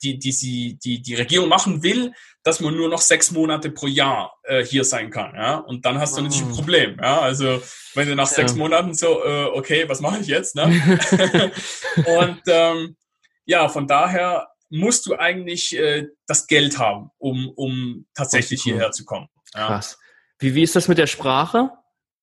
die, 0.03 0.19
die, 0.19 0.31
die, 0.31 0.79
die, 0.79 1.03
die 1.03 1.15
Regierung 1.15 1.49
machen 1.49 1.83
will, 1.83 2.13
dass 2.43 2.61
man 2.61 2.75
nur 2.75 2.89
noch 2.89 3.01
sechs 3.01 3.31
Monate 3.31 3.71
pro 3.71 3.87
Jahr 3.87 4.39
äh, 4.45 4.65
hier 4.65 4.85
sein 4.85 5.11
kann. 5.11 5.35
Ja? 5.35 5.57
Und 5.57 5.85
dann 5.85 5.99
hast 5.99 6.17
du 6.17 6.23
natürlich 6.23 6.43
ein 6.43 6.53
ah. 6.53 6.55
Problem. 6.55 6.97
Ja? 7.01 7.21
Also 7.21 7.63
wenn 7.95 8.09
du 8.09 8.17
nach 8.17 8.29
ja. 8.31 8.35
sechs 8.35 8.55
Monaten 8.55 8.95
so, 8.95 9.23
äh, 9.25 9.45
okay, 9.53 9.89
was 9.89 10.01
mache 10.01 10.21
ich 10.21 10.27
jetzt? 10.27 10.57
Ne? 10.57 10.65
und 11.97 12.41
ähm, 12.47 12.97
ja, 13.45 13.69
von 13.69 13.87
daher 13.87 14.49
musst 14.71 15.07
du 15.07 15.17
eigentlich 15.17 15.77
äh, 15.77 16.07
das 16.27 16.47
Geld 16.47 16.79
haben, 16.79 17.11
um, 17.19 17.51
um 17.55 18.07
tatsächlich 18.15 18.63
hierher 18.63 18.91
zu 18.93 19.05
kommen. 19.05 19.29
Ja? 19.55 19.67
Krass. 19.67 19.99
Wie, 20.39 20.55
wie 20.55 20.63
ist 20.63 20.77
das 20.77 20.89
mit 20.89 20.99
der 20.99 21.09
Sprache? 21.09 21.71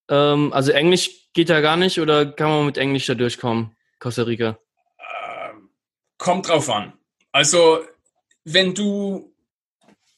Ähm, 0.09 0.51
also 0.53 0.71
Englisch 0.71 1.29
geht 1.33 1.49
da 1.49 1.61
gar 1.61 1.77
nicht 1.77 1.99
oder 1.99 2.25
kann 2.25 2.49
man 2.49 2.65
mit 2.65 2.77
Englisch 2.77 3.05
da 3.05 3.13
durchkommen, 3.13 3.75
Costa 3.99 4.23
Rica? 4.23 4.57
Ähm, 4.97 5.69
kommt 6.17 6.47
drauf 6.47 6.69
an. 6.69 6.93
Also 7.31 7.81
wenn 8.45 8.73
du 8.73 9.36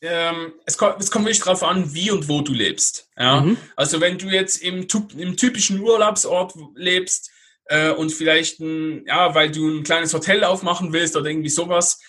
ähm, 0.01 0.53
es, 0.65 0.77
kommt, 0.77 1.01
es 1.01 1.11
kommt 1.11 1.25
wirklich 1.25 1.43
darauf 1.43 1.63
an, 1.63 1.93
wie 1.93 2.11
und 2.11 2.27
wo 2.27 2.41
du 2.41 2.53
lebst. 2.53 3.09
Ja? 3.17 3.41
Mhm. 3.41 3.57
Also 3.75 3.99
wenn 4.01 4.17
du 4.17 4.27
jetzt 4.27 4.57
im, 4.57 4.87
im 5.17 5.37
typischen 5.37 5.79
Urlaubsort 5.79 6.53
lebst 6.75 7.31
äh, 7.65 7.91
und 7.91 8.11
vielleicht, 8.11 8.59
ein, 8.59 9.05
ja, 9.05 9.35
weil 9.35 9.51
du 9.51 9.67
ein 9.67 9.83
kleines 9.83 10.13
Hotel 10.13 10.43
aufmachen 10.43 10.93
willst 10.93 11.15
oder 11.15 11.29
irgendwie 11.29 11.49
sowas, 11.49 11.99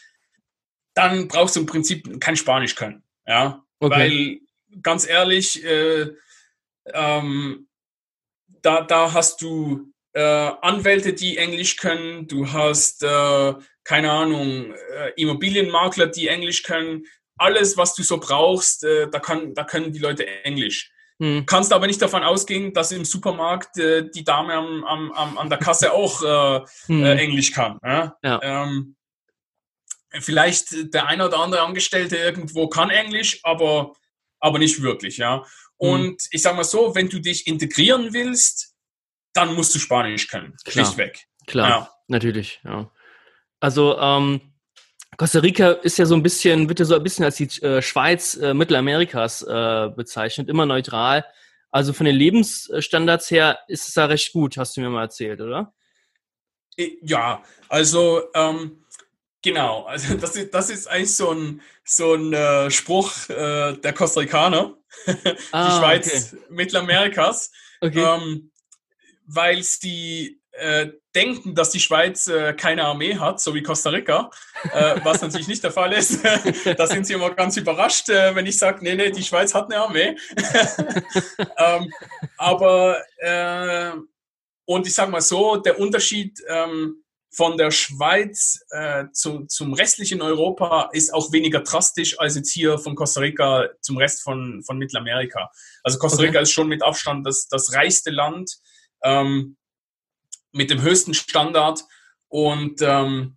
dann 0.94 1.29
brauchst 1.29 1.57
du 1.57 1.61
im 1.61 1.66
Prinzip 1.66 2.20
kein 2.20 2.37
Spanisch 2.37 2.74
können. 2.74 3.03
Ja? 3.26 3.64
Okay. 3.79 3.98
Weil, 3.98 4.81
ganz 4.83 5.09
ehrlich, 5.09 5.64
äh, 5.64 6.11
ähm, 6.92 7.68
da, 8.62 8.83
da 8.83 9.12
hast 9.12 9.42
du 9.42 9.92
äh, 10.12 10.20
Anwälte, 10.20 11.12
die 11.12 11.38
Englisch 11.38 11.76
können, 11.76 12.26
du 12.26 12.53
hast, 12.53 13.03
äh, 13.03 13.55
keine 13.85 14.11
Ahnung, 14.11 14.74
äh, 14.74 15.12
Immobilienmakler, 15.16 16.07
die 16.07 16.29
Englisch 16.29 16.62
können, 16.62 17.05
alles, 17.40 17.76
was 17.76 17.94
du 17.94 18.03
so 18.03 18.18
brauchst, 18.18 18.85
äh, 18.85 19.09
da, 19.11 19.18
kann, 19.18 19.55
da 19.55 19.64
können 19.64 19.92
die 19.92 19.98
Leute 19.98 20.26
Englisch. 20.44 20.92
Hm. 21.18 21.44
Kannst 21.46 21.72
aber 21.72 21.87
nicht 21.87 22.00
davon 22.00 22.22
ausgehen, 22.22 22.72
dass 22.72 22.92
im 22.92 23.05
Supermarkt 23.05 23.79
äh, 23.79 24.09
die 24.11 24.24
Dame 24.24 24.55
am, 24.55 24.85
am, 24.85 25.12
am, 25.12 25.38
an 25.38 25.48
der 25.48 25.59
Kasse 25.59 25.92
auch 25.94 26.22
äh, 26.22 26.64
hm. 26.87 27.05
äh, 27.05 27.16
Englisch 27.16 27.53
kann. 27.53 27.79
Ja? 27.83 28.16
ja. 28.22 28.40
Ähm, 28.42 28.96
vielleicht 30.20 30.94
der 30.94 31.07
eine 31.07 31.26
oder 31.26 31.38
andere 31.38 31.62
Angestellte 31.62 32.16
irgendwo 32.16 32.68
kann 32.68 32.90
Englisch, 32.90 33.40
aber, 33.42 33.94
aber 34.38 34.59
nicht 34.59 34.83
wirklich. 34.83 35.16
Ja? 35.16 35.38
Hm. 35.38 35.44
Und 35.76 36.09
hm. 36.09 36.16
ich 36.31 36.42
sage 36.42 36.57
mal 36.57 36.64
so, 36.64 36.94
wenn 36.94 37.09
du 37.09 37.20
dich 37.20 37.46
integrieren 37.46 38.12
willst, 38.12 38.74
dann 39.33 39.55
musst 39.55 39.74
du 39.74 39.79
Spanisch 39.79 40.29
können. 40.29 40.57
Klar. 40.64 40.85
Schlichtweg. 40.85 41.26
Klar, 41.46 41.68
ja. 41.68 41.90
natürlich. 42.09 42.61
Ja. 42.64 42.90
Also 43.61 43.98
ähm, 43.98 44.40
Costa 45.16 45.40
Rica 45.40 45.73
ist 45.73 45.99
ja 45.99 46.07
so 46.07 46.14
ein 46.14 46.23
bisschen, 46.23 46.68
wird 46.68 46.79
ja 46.79 46.85
so 46.85 46.94
ein 46.94 47.03
bisschen 47.03 47.25
als 47.25 47.37
die 47.37 47.49
äh, 47.62 47.83
Schweiz 47.83 48.37
äh, 48.37 48.55
Mittelamerikas 48.55 49.42
äh, 49.42 49.90
bezeichnet, 49.94 50.49
immer 50.49 50.66
neutral. 50.66 51.25
Also 51.70 51.92
von 51.92 52.07
den 52.07 52.16
Lebensstandards 52.16 53.31
her 53.31 53.59
ist 53.68 53.88
es 53.88 53.94
da 53.94 54.07
recht 54.07 54.33
gut, 54.33 54.57
hast 54.57 54.77
du 54.77 54.81
mir 54.81 54.90
mal 54.90 55.03
erzählt, 55.03 55.40
oder? 55.40 55.73
Ja, 57.03 57.42
also 57.68 58.23
ähm, 58.35 58.85
genau, 59.42 59.85
also 59.87 60.14
das 60.14 60.37
ist, 60.37 60.55
das 60.55 60.70
ist 60.70 60.88
eigentlich 60.88 61.14
so 61.14 61.31
ein, 61.33 61.61
so 61.85 62.14
ein 62.14 62.33
äh, 62.33 62.70
Spruch 62.70 63.29
äh, 63.29 63.75
der 63.75 63.92
Costa 63.92 64.20
Ricaner, 64.20 64.77
ah, 65.53 65.66
die 65.66 65.79
Schweiz 65.79 66.33
okay. 66.33 66.42
Mittelamerikas, 66.51 67.53
okay. 67.81 68.03
ähm, 68.03 68.51
weil 69.27 69.62
sie 69.62 70.40
äh, 70.53 70.88
denken, 71.14 71.55
dass 71.55 71.70
die 71.70 71.81
Schweiz 71.81 72.29
äh, 72.29 72.55
keine 72.55 72.85
Armee 72.85 73.16
hat, 73.16 73.40
so 73.40 73.55
wie 73.55 73.62
Costa 73.62 73.90
Rica, 73.90 74.31
äh, 74.73 74.96
was 75.03 75.23
natürlich 75.23 75.49
nicht 75.49 75.64
der 75.64 75.73
Fall 75.73 75.92
ist. 75.92 76.25
da 76.77 76.87
sind 76.87 77.07
sie 77.07 77.14
immer 77.14 77.31
ganz 77.35 77.57
überrascht, 77.57 78.09
äh, 78.09 78.35
wenn 78.35 78.46
ich 78.46 78.59
sage, 78.59 78.79
nee, 78.83 78.94
nee, 78.94 79.11
die 79.11 79.25
Schweiz 79.25 79.55
hat 79.55 79.73
eine 79.73 79.83
Armee. 79.83 80.16
ähm, 81.59 81.92
aber, 82.37 83.03
äh, 83.18 83.92
und 84.66 84.87
ich 84.87 84.94
sage 84.94 85.11
mal 85.11 85.20
so, 85.20 85.57
der 85.57 85.81
Unterschied 85.81 86.38
ähm, 86.49 87.03
von 87.33 87.57
der 87.57 87.70
Schweiz 87.70 88.61
äh, 88.70 89.05
zum, 89.12 89.49
zum 89.49 89.73
restlichen 89.73 90.20
Europa 90.20 90.90
ist 90.92 91.14
auch 91.14 91.33
weniger 91.33 91.61
drastisch 91.61 92.18
als 92.18 92.35
jetzt 92.35 92.53
hier 92.53 92.79
von 92.79 92.94
Costa 92.96 93.20
Rica 93.20 93.68
zum 93.81 93.99
Rest 93.99 94.23
von, 94.23 94.62
von 94.64 94.79
Mittelamerika. 94.79 95.51
Also 95.85 95.99
Costa 95.99 96.23
Rica 96.23 96.35
okay. 96.35 96.42
ist 96.42 96.51
schon 96.51 96.68
mit 96.68 96.83
Abstand 96.83 97.27
das, 97.27 97.46
das 97.49 97.73
reichste 97.75 98.11
Land 98.11 98.59
ähm, 99.05 99.57
mit 100.53 100.71
dem 100.71 100.83
höchsten 100.83 101.15
Standard 101.15 101.85
und 102.29 102.81
ähm, 102.83 103.37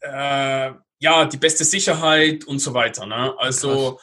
äh, 0.00 0.72
ja, 0.98 1.24
die 1.24 1.36
beste 1.38 1.64
Sicherheit 1.64 2.44
und 2.44 2.58
so 2.58 2.74
weiter. 2.74 3.06
Ne? 3.06 3.34
Also 3.38 3.98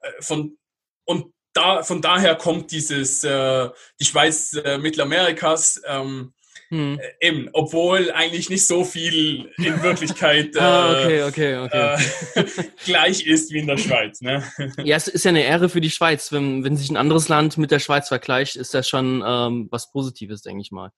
äh, 0.00 0.22
von 0.22 0.56
und 1.04 1.32
da, 1.52 1.82
von 1.82 2.00
daher 2.00 2.36
kommt 2.36 2.70
dieses 2.70 3.24
äh, 3.24 3.68
die 3.98 4.04
Schweiz 4.04 4.52
äh, 4.52 4.78
Mittelamerikas. 4.78 5.80
Ähm, 5.86 6.32
hm. 6.70 7.00
Äh, 7.00 7.26
eben, 7.28 7.48
obwohl 7.52 8.12
eigentlich 8.12 8.48
nicht 8.48 8.64
so 8.64 8.84
viel 8.84 9.50
in 9.56 9.82
Wirklichkeit 9.82 10.56
ah, 10.56 10.92
okay, 10.92 11.24
okay, 11.24 11.56
okay. 11.56 12.04
Äh, 12.36 12.44
gleich 12.84 13.26
ist 13.26 13.52
wie 13.52 13.58
in 13.58 13.66
der 13.66 13.76
Schweiz. 13.76 14.20
Ne? 14.20 14.44
Ja, 14.84 14.96
es 14.96 15.08
ist 15.08 15.24
ja 15.24 15.30
eine 15.30 15.42
Ehre 15.42 15.68
für 15.68 15.80
die 15.80 15.90
Schweiz. 15.90 16.30
Wenn, 16.30 16.62
wenn 16.62 16.76
sich 16.76 16.88
ein 16.88 16.96
anderes 16.96 17.28
Land 17.28 17.58
mit 17.58 17.72
der 17.72 17.80
Schweiz 17.80 18.06
vergleicht, 18.06 18.54
ist 18.54 18.72
das 18.72 18.88
schon 18.88 19.22
ähm, 19.26 19.68
was 19.72 19.90
Positives, 19.90 20.42
denke 20.42 20.62
ich 20.62 20.70
mal. 20.70 20.92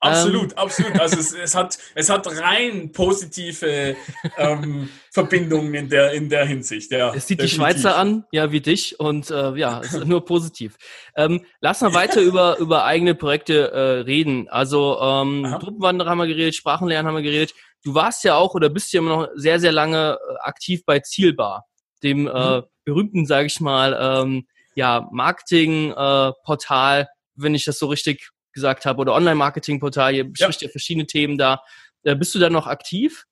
Absolut, 0.00 0.52
ähm. 0.52 0.58
absolut. 0.58 1.00
Also 1.00 1.18
es, 1.18 1.32
es, 1.32 1.54
hat, 1.54 1.78
es 1.94 2.08
hat 2.08 2.26
rein 2.40 2.92
positive 2.92 3.96
ähm, 4.36 4.88
Verbindungen 5.12 5.74
in 5.74 5.88
der, 5.88 6.12
in 6.12 6.28
der 6.28 6.46
Hinsicht. 6.46 6.92
Ja, 6.92 7.12
es 7.14 7.26
sieht 7.26 7.40
definitiv. 7.40 7.50
die 7.50 7.56
Schweizer 7.56 7.96
an, 7.96 8.24
ja, 8.30 8.52
wie 8.52 8.60
dich 8.60 9.00
und 9.00 9.30
äh, 9.30 9.56
ja, 9.56 9.80
es 9.80 9.94
ist 9.94 10.06
nur 10.06 10.24
positiv. 10.24 10.76
Ähm, 11.16 11.44
lass 11.60 11.80
mal 11.80 11.94
weiter 11.94 12.20
über, 12.20 12.58
über 12.58 12.84
eigene 12.84 13.14
Projekte 13.16 13.72
äh, 13.72 14.00
reden. 14.02 14.48
Also 14.48 14.98
ähm, 15.00 15.56
Gruppenwanderer 15.58 16.10
haben 16.10 16.18
wir 16.18 16.26
geredet, 16.26 16.54
Sprachenlernen 16.54 17.08
haben 17.08 17.16
wir 17.16 17.22
geredet. 17.22 17.54
Du 17.82 17.94
warst 17.94 18.22
ja 18.22 18.36
auch 18.36 18.54
oder 18.54 18.68
bist 18.68 18.92
ja 18.92 19.00
immer 19.00 19.16
noch 19.16 19.28
sehr, 19.34 19.58
sehr 19.58 19.72
lange 19.72 20.18
äh, 20.20 20.34
aktiv 20.40 20.82
bei 20.84 21.00
Zielbar, 21.00 21.64
dem 22.04 22.28
äh, 22.28 22.58
mhm. 22.58 22.62
berühmten, 22.84 23.26
sage 23.26 23.46
ich 23.46 23.60
mal, 23.60 23.96
ähm, 24.00 24.46
ja, 24.76 25.08
Marketing-Portal, 25.10 27.00
äh, 27.00 27.06
wenn 27.34 27.56
ich 27.56 27.64
das 27.64 27.80
so 27.80 27.86
richtig 27.88 28.30
gesagt 28.58 28.86
habe, 28.86 29.00
oder 29.00 29.14
Online-Marketing-Portal, 29.14 30.14
ihr 30.16 30.24
bespricht 30.24 30.62
ja. 30.62 30.66
ja 30.66 30.72
verschiedene 30.72 31.06
Themen 31.06 31.38
da. 31.38 31.62
Äh, 32.02 32.16
bist 32.16 32.34
du 32.34 32.40
da 32.40 32.50
noch 32.50 32.66
aktiv? 32.66 33.24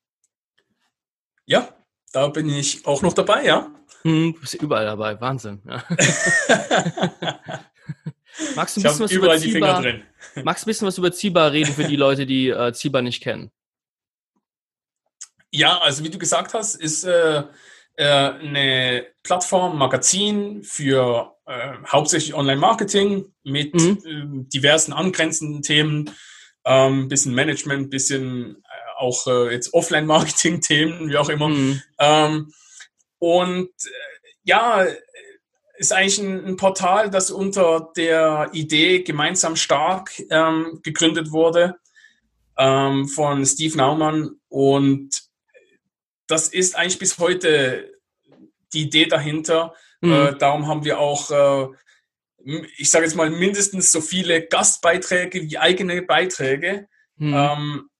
Ja, 1.47 1.69
da 2.13 2.29
bin 2.29 2.49
ich 2.49 2.87
auch 2.87 3.03
noch 3.03 3.13
dabei, 3.13 3.45
ja. 3.45 3.69
Hm, 4.03 4.35
du 4.35 4.41
bist 4.41 4.55
überall 4.55 4.87
dabei, 4.87 5.21
Wahnsinn. 5.21 5.61
Ja. 5.67 5.85
Magst 8.55 8.77
du 8.77 8.81
ein 8.81 8.85
bisschen 8.85 9.01
was 9.01 9.13
über 9.13 9.37
Ziba, 9.39 9.83
Magst 10.45 10.65
ein 10.65 10.67
bisschen 10.67 10.87
was 10.87 10.99
über 10.99 11.11
Ziba 11.11 11.49
reden 11.49 11.73
für 11.73 11.85
die 11.85 11.97
Leute, 11.97 12.27
die 12.27 12.51
äh, 12.51 12.73
Ziba 12.73 13.03
nicht 13.03 13.23
kennen? 13.23 13.51
Ja, 15.51 15.79
also 15.79 16.05
wie 16.05 16.11
du 16.11 16.19
gesagt 16.19 16.55
hast, 16.55 16.75
ist 16.75 17.05
äh, 17.05 17.45
eine 18.05 19.07
Plattform, 19.23 19.79
Magazin 19.79 20.63
für 20.63 21.37
äh, 21.47 21.75
hauptsächlich 21.87 22.35
Online-Marketing 22.35 23.33
mit 23.45 23.75
mhm. 23.75 23.99
äh, 24.05 24.49
diversen 24.53 24.93
angrenzenden 24.93 25.63
Themen, 25.63 26.11
ähm, 26.65 27.09
bisschen 27.09 27.35
Management, 27.35 27.91
bisschen 27.91 28.57
äh, 28.57 28.99
auch 28.99 29.27
äh, 29.27 29.53
jetzt 29.53 29.73
Offline-Marketing-Themen, 29.73 31.09
wie 31.09 31.17
auch 31.17 31.29
immer. 31.29 31.49
Mhm. 31.49 31.83
Ähm, 31.99 32.53
und 33.19 33.69
äh, 33.69 34.29
ja, 34.45 34.87
ist 35.77 35.93
eigentlich 35.93 36.19
ein, 36.19 36.45
ein, 36.45 36.57
Portal, 36.57 37.11
das 37.11 37.31
unter 37.31 37.93
der 37.97 38.51
Idee 38.53 39.03
gemeinsam 39.03 39.57
stark 39.57 40.11
ähm, 40.31 40.81
gegründet 40.83 41.31
wurde 41.31 41.77
ähm, 42.59 43.09
von 43.09 43.45
Steve 43.45 43.77
Naumann 43.77 44.41
und 44.49 45.26
das 46.27 46.49
ist 46.49 46.77
eigentlich 46.77 46.99
bis 46.99 47.19
heute 47.19 47.93
die 48.73 48.83
Idee 48.83 49.07
dahinter. 49.07 49.75
Mhm. 50.01 50.13
Äh, 50.13 50.37
darum 50.37 50.67
haben 50.67 50.85
wir 50.85 50.99
auch, 50.99 51.31
äh, 51.31 51.69
ich 52.77 52.91
sage 52.91 53.05
jetzt 53.05 53.17
mal, 53.17 53.31
mindestens 53.31 53.93
so 53.93 54.01
viele 54.01 54.47
Gastbeiträge 54.47 55.43
wie 55.43 55.59
eigene 55.59 56.03
Beiträge, 56.03 56.89
mhm. 57.17 57.35
ähm, 57.35 57.91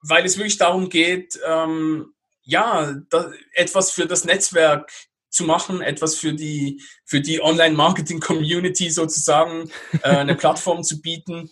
weil 0.00 0.24
es 0.24 0.36
wirklich 0.36 0.58
darum 0.58 0.88
geht, 0.88 1.38
ähm, 1.46 2.12
ja, 2.42 2.94
da, 3.10 3.32
etwas 3.52 3.90
für 3.90 4.06
das 4.06 4.24
Netzwerk 4.24 4.90
zu 5.30 5.44
machen, 5.44 5.80
etwas 5.80 6.16
für 6.16 6.34
die, 6.34 6.82
für 7.04 7.20
die 7.20 7.42
Online-Marketing-Community 7.42 8.90
sozusagen, 8.90 9.70
äh, 10.02 10.08
eine 10.08 10.36
Plattform 10.36 10.84
zu 10.84 11.00
bieten. 11.00 11.50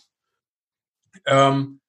Ähm, 1.25 1.81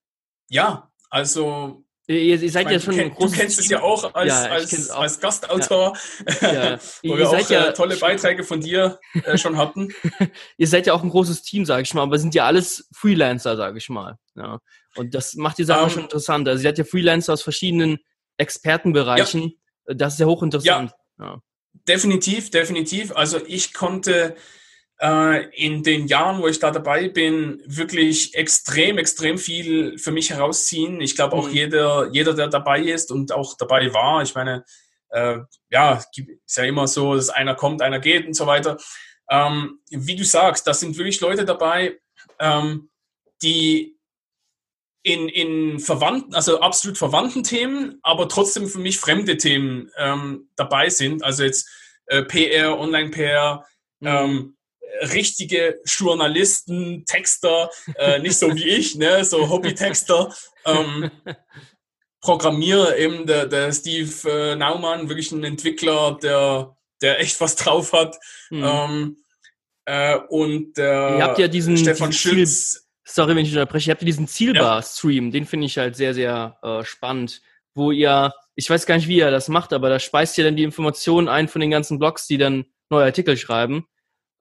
ja, 0.48 0.90
also 1.10 1.83
Ihr, 2.06 2.42
ihr 2.42 2.50
seid 2.50 2.64
meine, 2.64 2.76
ja 2.76 2.82
schon 2.82 2.96
du, 2.96 3.02
kenn, 3.02 3.14
du 3.18 3.30
kennst 3.30 3.58
es 3.58 3.68
ja 3.68 3.80
auch 3.80 4.12
als, 4.14 4.28
ja, 4.28 4.50
als, 4.50 4.90
auch. 4.90 5.00
als 5.00 5.20
Gastautor, 5.20 5.96
ja. 6.42 6.52
Ja. 6.52 6.78
wo 7.02 7.16
wir 7.16 7.30
auch 7.30 7.50
ja, 7.50 7.68
äh, 7.68 7.72
tolle 7.72 7.96
Beiträge 7.96 8.44
von 8.44 8.60
dir 8.60 9.00
äh, 9.24 9.38
schon 9.38 9.56
hatten. 9.56 9.88
ihr 10.58 10.68
seid 10.68 10.86
ja 10.86 10.92
auch 10.92 11.02
ein 11.02 11.08
großes 11.08 11.42
Team, 11.42 11.64
sage 11.64 11.82
ich 11.82 11.94
mal, 11.94 12.02
aber 12.02 12.18
sind 12.18 12.34
ja 12.34 12.44
alles 12.44 12.88
Freelancer, 12.94 13.56
sage 13.56 13.78
ich 13.78 13.88
mal. 13.88 14.18
Ja. 14.36 14.58
Und 14.96 15.14
das 15.14 15.34
macht 15.34 15.56
die 15.56 15.64
Sache 15.64 15.80
um, 15.80 15.86
ähm. 15.86 15.90
schon 15.90 16.02
interessant. 16.02 16.46
Also 16.46 16.60
ihr 16.60 16.68
seid 16.68 16.78
ja 16.78 16.84
Freelancer 16.84 17.32
aus 17.32 17.42
verschiedenen 17.42 17.98
Expertenbereichen. 18.36 19.54
Das 19.86 20.14
ist 20.14 20.18
ja 20.18 20.26
hochinteressant. 20.26 20.92
Ja. 21.18 21.40
Definitiv, 21.88 22.50
definitiv. 22.50 23.12
Also 23.16 23.40
ich 23.46 23.72
konnte 23.72 24.36
in 25.00 25.82
den 25.82 26.06
Jahren, 26.06 26.40
wo 26.40 26.46
ich 26.46 26.60
da 26.60 26.70
dabei 26.70 27.08
bin, 27.08 27.60
wirklich 27.66 28.34
extrem, 28.34 28.96
extrem 28.96 29.38
viel 29.38 29.98
für 29.98 30.12
mich 30.12 30.30
herausziehen. 30.30 31.00
Ich 31.00 31.16
glaube 31.16 31.36
auch 31.36 31.48
mhm. 31.48 31.54
jeder, 31.54 32.08
jeder, 32.12 32.32
der 32.32 32.46
dabei 32.46 32.80
ist 32.80 33.10
und 33.10 33.32
auch 33.32 33.56
dabei 33.56 33.92
war, 33.92 34.22
ich 34.22 34.34
meine, 34.34 34.64
äh, 35.10 35.38
ja, 35.70 36.02
ist 36.46 36.56
ja 36.56 36.64
immer 36.64 36.86
so, 36.86 37.14
dass 37.14 37.28
einer 37.28 37.54
kommt, 37.54 37.82
einer 37.82 37.98
geht 37.98 38.26
und 38.26 38.34
so 38.34 38.46
weiter. 38.46 38.78
Ähm, 39.30 39.80
wie 39.90 40.16
du 40.16 40.24
sagst, 40.24 40.66
da 40.66 40.74
sind 40.74 40.96
wirklich 40.96 41.20
Leute 41.20 41.44
dabei, 41.44 41.98
ähm, 42.38 42.90
die 43.42 43.96
in, 45.02 45.28
in 45.28 45.80
verwandten, 45.80 46.34
also 46.34 46.60
absolut 46.60 46.98
verwandten 46.98 47.44
Themen, 47.44 47.98
aber 48.02 48.28
trotzdem 48.28 48.66
für 48.66 48.78
mich 48.78 48.98
fremde 48.98 49.36
Themen 49.36 49.90
ähm, 49.98 50.48
dabei 50.56 50.88
sind. 50.88 51.22
Also 51.22 51.44
jetzt 51.44 51.68
äh, 52.06 52.22
PR, 52.22 52.78
Online-PR, 52.78 53.66
mhm. 54.00 54.56
Richtige 55.02 55.80
Journalisten, 55.84 57.04
Texter, 57.06 57.70
äh, 57.96 58.18
nicht 58.18 58.38
so 58.38 58.54
wie 58.54 58.64
ich, 58.64 58.94
ne, 58.96 59.24
so 59.24 59.48
Hobbytexter. 59.48 60.34
Ähm, 60.66 61.10
Programmierer, 62.20 62.96
eben 62.96 63.26
der, 63.26 63.46
der 63.46 63.70
Steve 63.72 64.30
äh, 64.30 64.56
Naumann, 64.56 65.08
wirklich 65.08 65.30
ein 65.30 65.44
Entwickler, 65.44 66.18
der, 66.22 66.74
der 67.02 67.20
echt 67.20 67.38
was 67.40 67.54
drauf 67.54 67.92
hat. 67.92 68.16
Mhm. 68.50 68.64
Ähm, 68.64 69.16
äh, 69.84 70.18
und 70.30 70.72
der 70.78 71.16
Ihr 71.18 71.24
habt 71.24 71.38
ja 71.38 71.48
diesen, 71.48 71.76
Stefan 71.76 72.10
diesen 72.10 72.30
Schütz. 72.30 72.72
Ziel, 72.72 72.80
sorry, 73.04 73.36
wenn 73.36 73.44
ich 73.44 73.52
unterbreche, 73.52 73.90
ihr 73.90 73.92
habt 73.92 74.02
ja 74.02 74.06
diesen 74.06 74.26
Zielbar-Stream, 74.26 75.26
ja. 75.26 75.30
den 75.32 75.44
finde 75.44 75.66
ich 75.66 75.76
halt 75.76 75.96
sehr, 75.96 76.14
sehr 76.14 76.56
äh, 76.62 76.82
spannend, 76.84 77.42
wo 77.74 77.90
ihr, 77.90 78.32
ich 78.54 78.70
weiß 78.70 78.86
gar 78.86 78.96
nicht, 78.96 79.08
wie 79.08 79.18
ihr 79.18 79.30
das 79.30 79.48
macht, 79.48 79.74
aber 79.74 79.90
da 79.90 79.98
speist 79.98 80.38
ihr 80.38 80.44
dann 80.44 80.56
die 80.56 80.62
Informationen 80.62 81.28
ein 81.28 81.48
von 81.48 81.60
den 81.60 81.70
ganzen 81.70 81.98
Blogs, 81.98 82.26
die 82.26 82.38
dann 82.38 82.64
neue 82.88 83.04
Artikel 83.04 83.36
schreiben. 83.36 83.86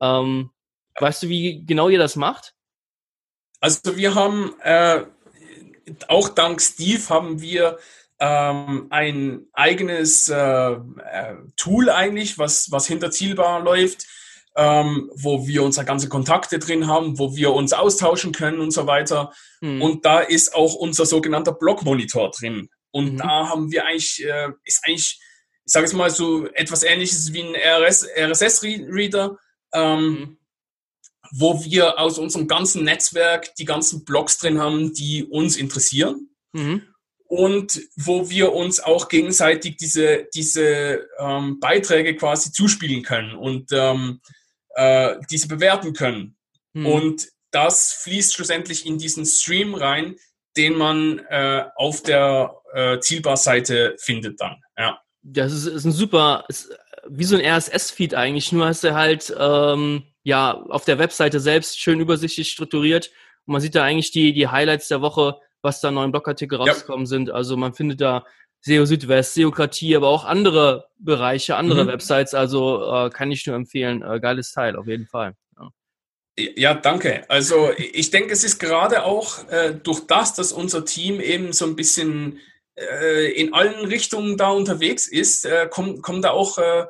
Ähm, 0.04 0.52
weißt 1.00 1.24
du, 1.24 1.30
wie 1.30 1.66
genau 1.66 1.88
ihr 1.88 2.00
das 2.00 2.16
macht? 2.16 2.54
Also 3.62 3.96
wir 3.96 4.14
haben 4.14 4.54
äh, 4.62 5.06
auch 6.10 6.30
dank 6.30 6.62
Steve 6.62 7.08
haben 7.08 7.40
wir 7.42 7.80
ähm, 8.20 8.88
ein 8.90 9.48
eigenes 9.54 10.28
äh, 10.28 10.36
äh, 10.36 11.36
Tool 11.56 11.90
eigentlich, 11.90 12.38
was, 12.38 12.70
was 12.72 12.88
hinter 12.88 13.12
Zielbar 13.12 13.62
läuft, 13.62 14.06
ähm, 14.58 15.10
wo 15.16 15.48
wir 15.48 15.64
unsere 15.64 15.86
ganze 15.86 16.10
Kontakte 16.10 16.60
drin 16.60 16.88
haben, 16.88 17.18
wo 17.18 17.36
wir 17.36 17.54
uns 17.54 17.72
austauschen 17.72 18.34
können 18.34 18.60
und 18.60 18.72
so 18.72 18.86
weiter. 18.86 19.32
Hm. 19.62 19.82
Und 19.82 20.06
da 20.06 20.20
ist 20.20 20.54
auch 20.54 20.76
unser 20.76 21.06
sogenannter 21.06 21.54
Blog-Monitor 21.54 22.32
drin. 22.32 22.70
Und 22.92 23.14
mhm. 23.14 23.18
da 23.18 23.50
haben 23.50 23.72
wir 23.72 23.86
eigentlich, 23.86 24.24
äh, 24.24 24.50
ist 24.64 24.84
eigentlich, 24.86 25.20
ich 25.66 25.72
sage 25.72 25.86
es 25.86 25.94
mal 25.94 26.12
so 26.12 26.46
etwas 26.54 26.84
ähnliches 26.84 27.34
wie 27.34 27.42
ein 27.42 27.56
RSS-Reader, 27.56 29.38
ähm, 29.74 30.10
mhm. 30.10 30.38
wo 31.32 31.64
wir 31.64 32.00
aus 32.00 32.18
unserem 32.18 32.48
ganzen 32.48 32.84
Netzwerk 32.84 33.56
die 33.56 33.66
ganzen 33.66 34.06
Blogs 34.06 34.38
drin 34.38 34.60
haben, 34.60 34.94
die 34.94 35.26
uns 35.26 35.58
interessieren. 35.58 36.30
Mhm. 36.54 36.84
Und 37.28 37.82
wo 37.96 38.30
wir 38.30 38.54
uns 38.54 38.80
auch 38.80 39.10
gegenseitig 39.10 39.78
diese, 39.78 40.28
diese 40.36 41.08
ähm, 41.18 41.60
Beiträge 41.60 42.16
quasi 42.16 42.52
zuspielen 42.52 43.02
können 43.02 43.36
und 43.36 43.72
ähm, 43.72 44.22
äh, 44.76 45.16
diese 45.32 45.48
bewerten 45.48 45.94
können. 45.94 46.38
Mhm. 46.74 46.86
Und 46.86 47.28
das 47.50 47.94
fließt 47.94 48.36
schlussendlich 48.36 48.86
in 48.86 48.98
diesen 49.00 49.26
Stream 49.26 49.74
rein, 49.74 50.16
den 50.58 50.78
man 50.78 51.20
äh, 51.30 51.66
auf 51.76 52.04
der 52.04 52.56
äh, 52.74 53.00
Zielbar-Seite 53.00 53.96
findet 54.00 54.40
dann. 54.40 54.62
Ja. 54.78 55.00
Das 55.22 55.54
ist, 55.54 55.66
ist 55.66 55.86
ein 55.86 55.92
super, 55.92 56.44
ist 56.50 56.70
wie 57.10 57.24
so 57.24 57.38
ein 57.38 57.46
RSS-Feed 57.46 58.16
eigentlich, 58.16 58.52
nur 58.52 58.66
hast 58.66 58.84
du 58.84 58.94
halt 58.94 59.34
ähm, 59.38 60.04
ja 60.24 60.54
auf 60.70 60.86
der 60.86 61.00
Webseite 61.00 61.40
selbst 61.40 61.80
schön 61.80 62.00
übersichtlich 62.00 62.50
strukturiert 62.52 63.12
und 63.46 63.54
man 63.54 63.62
sieht 63.62 63.76
da 63.76 63.84
eigentlich 63.84 64.12
die, 64.12 64.34
die 64.34 64.48
Highlights 64.48 64.88
der 64.88 65.02
Woche, 65.02 65.40
was 65.62 65.82
da 65.82 65.92
neuen 65.92 66.12
Blogartikel 66.12 66.58
rausgekommen 66.58 67.06
ja. 67.06 67.10
sind. 67.10 67.32
Also 67.32 67.58
man 67.58 67.74
findet 67.74 68.02
da 68.02 68.26
SEO 68.62 68.86
Südwest, 68.86 69.34
Seokratie, 69.34 69.96
aber 69.96 70.08
auch 70.08 70.24
andere 70.24 70.88
Bereiche, 70.98 71.58
andere 71.58 71.84
mhm. 71.84 71.90
Websites. 71.90 72.34
Also 72.34 72.84
äh, 72.90 73.10
kann 73.10 73.32
ich 73.32 73.46
nur 73.46 73.56
empfehlen. 73.56 74.02
Äh, 74.02 74.20
geiles 74.22 74.54
Teil, 74.54 74.78
auf 74.78 74.88
jeden 74.88 75.06
Fall. 75.06 75.36
Ja. 75.58 75.70
Ja, 76.56 76.74
danke. 76.74 77.30
Also 77.30 77.72
ich 77.78 78.10
denke, 78.10 78.32
es 78.32 78.44
ist 78.46 78.60
gerade 78.60 79.04
auch 79.04 79.48
äh, 79.50 79.74
durch 79.74 80.08
das, 80.08 80.34
dass 80.34 80.54
unser 80.54 80.86
Team 80.86 81.20
eben 81.20 81.52
so 81.52 81.66
ein 81.66 81.76
bisschen 81.76 82.40
in 82.76 83.54
allen 83.54 83.86
Richtungen 83.86 84.38
da 84.38 84.50
unterwegs 84.50 85.08
ist, 85.08 85.46
äh, 85.46 85.68
kommen, 85.70 86.02
kommen 86.02 86.22
da 86.22 86.32
auch, 86.32 86.58
äh, 86.58 86.86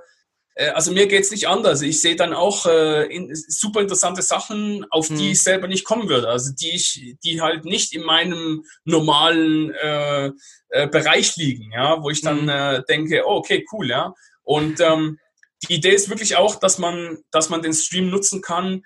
äh, 0.55 0.69
also 0.69 0.91
mir 0.91 1.07
geht's 1.07 1.31
nicht 1.31 1.47
anders. 1.47 1.81
Ich 1.81 2.01
sehe 2.01 2.15
dann 2.15 2.33
auch 2.33 2.65
äh, 2.65 3.05
in, 3.13 3.29
super 3.33 3.81
interessante 3.81 4.21
Sachen, 4.21 4.85
auf 4.89 5.07
die 5.07 5.13
mhm. 5.13 5.31
ich 5.31 5.43
selber 5.43 5.67
nicht 5.67 5.85
kommen 5.85 6.09
würde. 6.09 6.29
Also 6.29 6.51
die 6.53 6.71
ich, 6.71 7.15
die 7.23 7.41
halt 7.41 7.65
nicht 7.65 7.93
in 7.93 8.03
meinem 8.03 8.63
normalen 8.85 9.71
äh, 9.71 10.31
äh, 10.69 10.87
Bereich 10.87 11.35
liegen, 11.35 11.71
ja, 11.73 12.01
wo 12.01 12.09
ich 12.09 12.21
dann 12.21 12.43
mhm. 12.43 12.49
äh, 12.49 12.83
denke, 12.87 13.23
oh, 13.25 13.35
okay, 13.35 13.65
cool, 13.71 13.89
ja. 13.89 14.13
Und 14.43 14.79
ähm, 14.79 15.19
die 15.67 15.75
Idee 15.75 15.91
ist 15.91 16.09
wirklich 16.09 16.35
auch, 16.35 16.55
dass 16.55 16.77
man, 16.77 17.19
dass 17.31 17.49
man 17.49 17.61
den 17.61 17.73
Stream 17.73 18.09
nutzen 18.09 18.41
kann, 18.41 18.83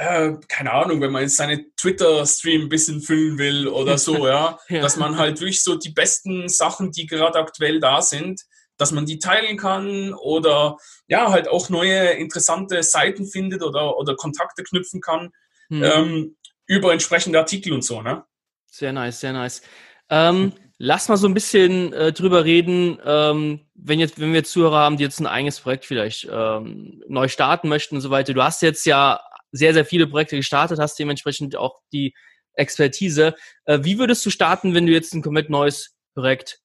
äh, 0.00 0.32
keine 0.48 0.72
Ahnung, 0.72 1.02
wenn 1.02 1.12
man 1.12 1.22
jetzt 1.22 1.36
seine 1.36 1.74
Twitter-Stream 1.76 2.62
ein 2.62 2.68
bisschen 2.70 3.02
füllen 3.02 3.36
will 3.36 3.68
oder 3.68 3.98
so, 3.98 4.26
ja, 4.26 4.58
ja, 4.68 4.80
dass 4.80 4.96
man 4.96 5.18
halt 5.18 5.40
wirklich 5.40 5.62
so 5.62 5.76
die 5.76 5.90
besten 5.90 6.48
Sachen, 6.48 6.90
die 6.90 7.06
gerade 7.06 7.38
aktuell 7.38 7.80
da 7.80 8.00
sind, 8.00 8.40
dass 8.78 8.92
man 8.92 9.04
die 9.04 9.18
teilen 9.18 9.58
kann 9.58 10.14
oder 10.14 10.78
ja, 11.06 11.30
halt 11.30 11.48
auch 11.48 11.68
neue 11.68 12.12
interessante 12.12 12.82
Seiten 12.82 13.26
findet 13.26 13.62
oder, 13.62 13.98
oder 13.98 14.16
Kontakte 14.16 14.62
knüpfen 14.62 15.02
kann 15.02 15.32
mhm. 15.68 15.82
ähm, 15.84 16.36
über 16.66 16.92
entsprechende 16.92 17.38
Artikel 17.38 17.74
und 17.74 17.84
so, 17.84 18.00
ne? 18.00 18.24
Sehr 18.68 18.92
nice, 18.92 19.20
sehr 19.20 19.34
nice. 19.34 19.60
Ähm, 20.08 20.54
lass 20.78 21.10
mal 21.10 21.18
so 21.18 21.28
ein 21.28 21.34
bisschen 21.34 21.92
äh, 21.92 22.12
drüber 22.12 22.46
reden, 22.46 22.98
ähm, 23.04 23.66
wenn 23.74 24.00
jetzt, 24.00 24.18
wenn 24.18 24.32
wir 24.32 24.44
Zuhörer 24.44 24.78
haben, 24.78 24.96
die 24.96 25.04
jetzt 25.04 25.20
ein 25.20 25.26
eigenes 25.26 25.60
Projekt 25.60 25.84
vielleicht 25.84 26.26
ähm, 26.32 27.02
neu 27.06 27.28
starten 27.28 27.68
möchten 27.68 27.96
und 27.96 28.00
so 28.00 28.08
weiter. 28.08 28.32
Du 28.32 28.42
hast 28.42 28.62
jetzt 28.62 28.86
ja 28.86 29.20
sehr, 29.52 29.74
sehr 29.74 29.84
viele 29.84 30.06
Projekte 30.06 30.36
gestartet, 30.36 30.78
hast 30.78 30.98
dementsprechend 30.98 31.56
auch 31.56 31.80
die 31.92 32.14
Expertise. 32.54 33.34
Äh, 33.64 33.80
wie 33.82 33.98
würdest 33.98 34.24
du 34.26 34.30
starten, 34.30 34.74
wenn 34.74 34.86
du 34.86 34.92
jetzt 34.92 35.14
ein 35.14 35.22
komplett 35.22 35.50
neues 35.50 35.96
Projekt 36.14 36.60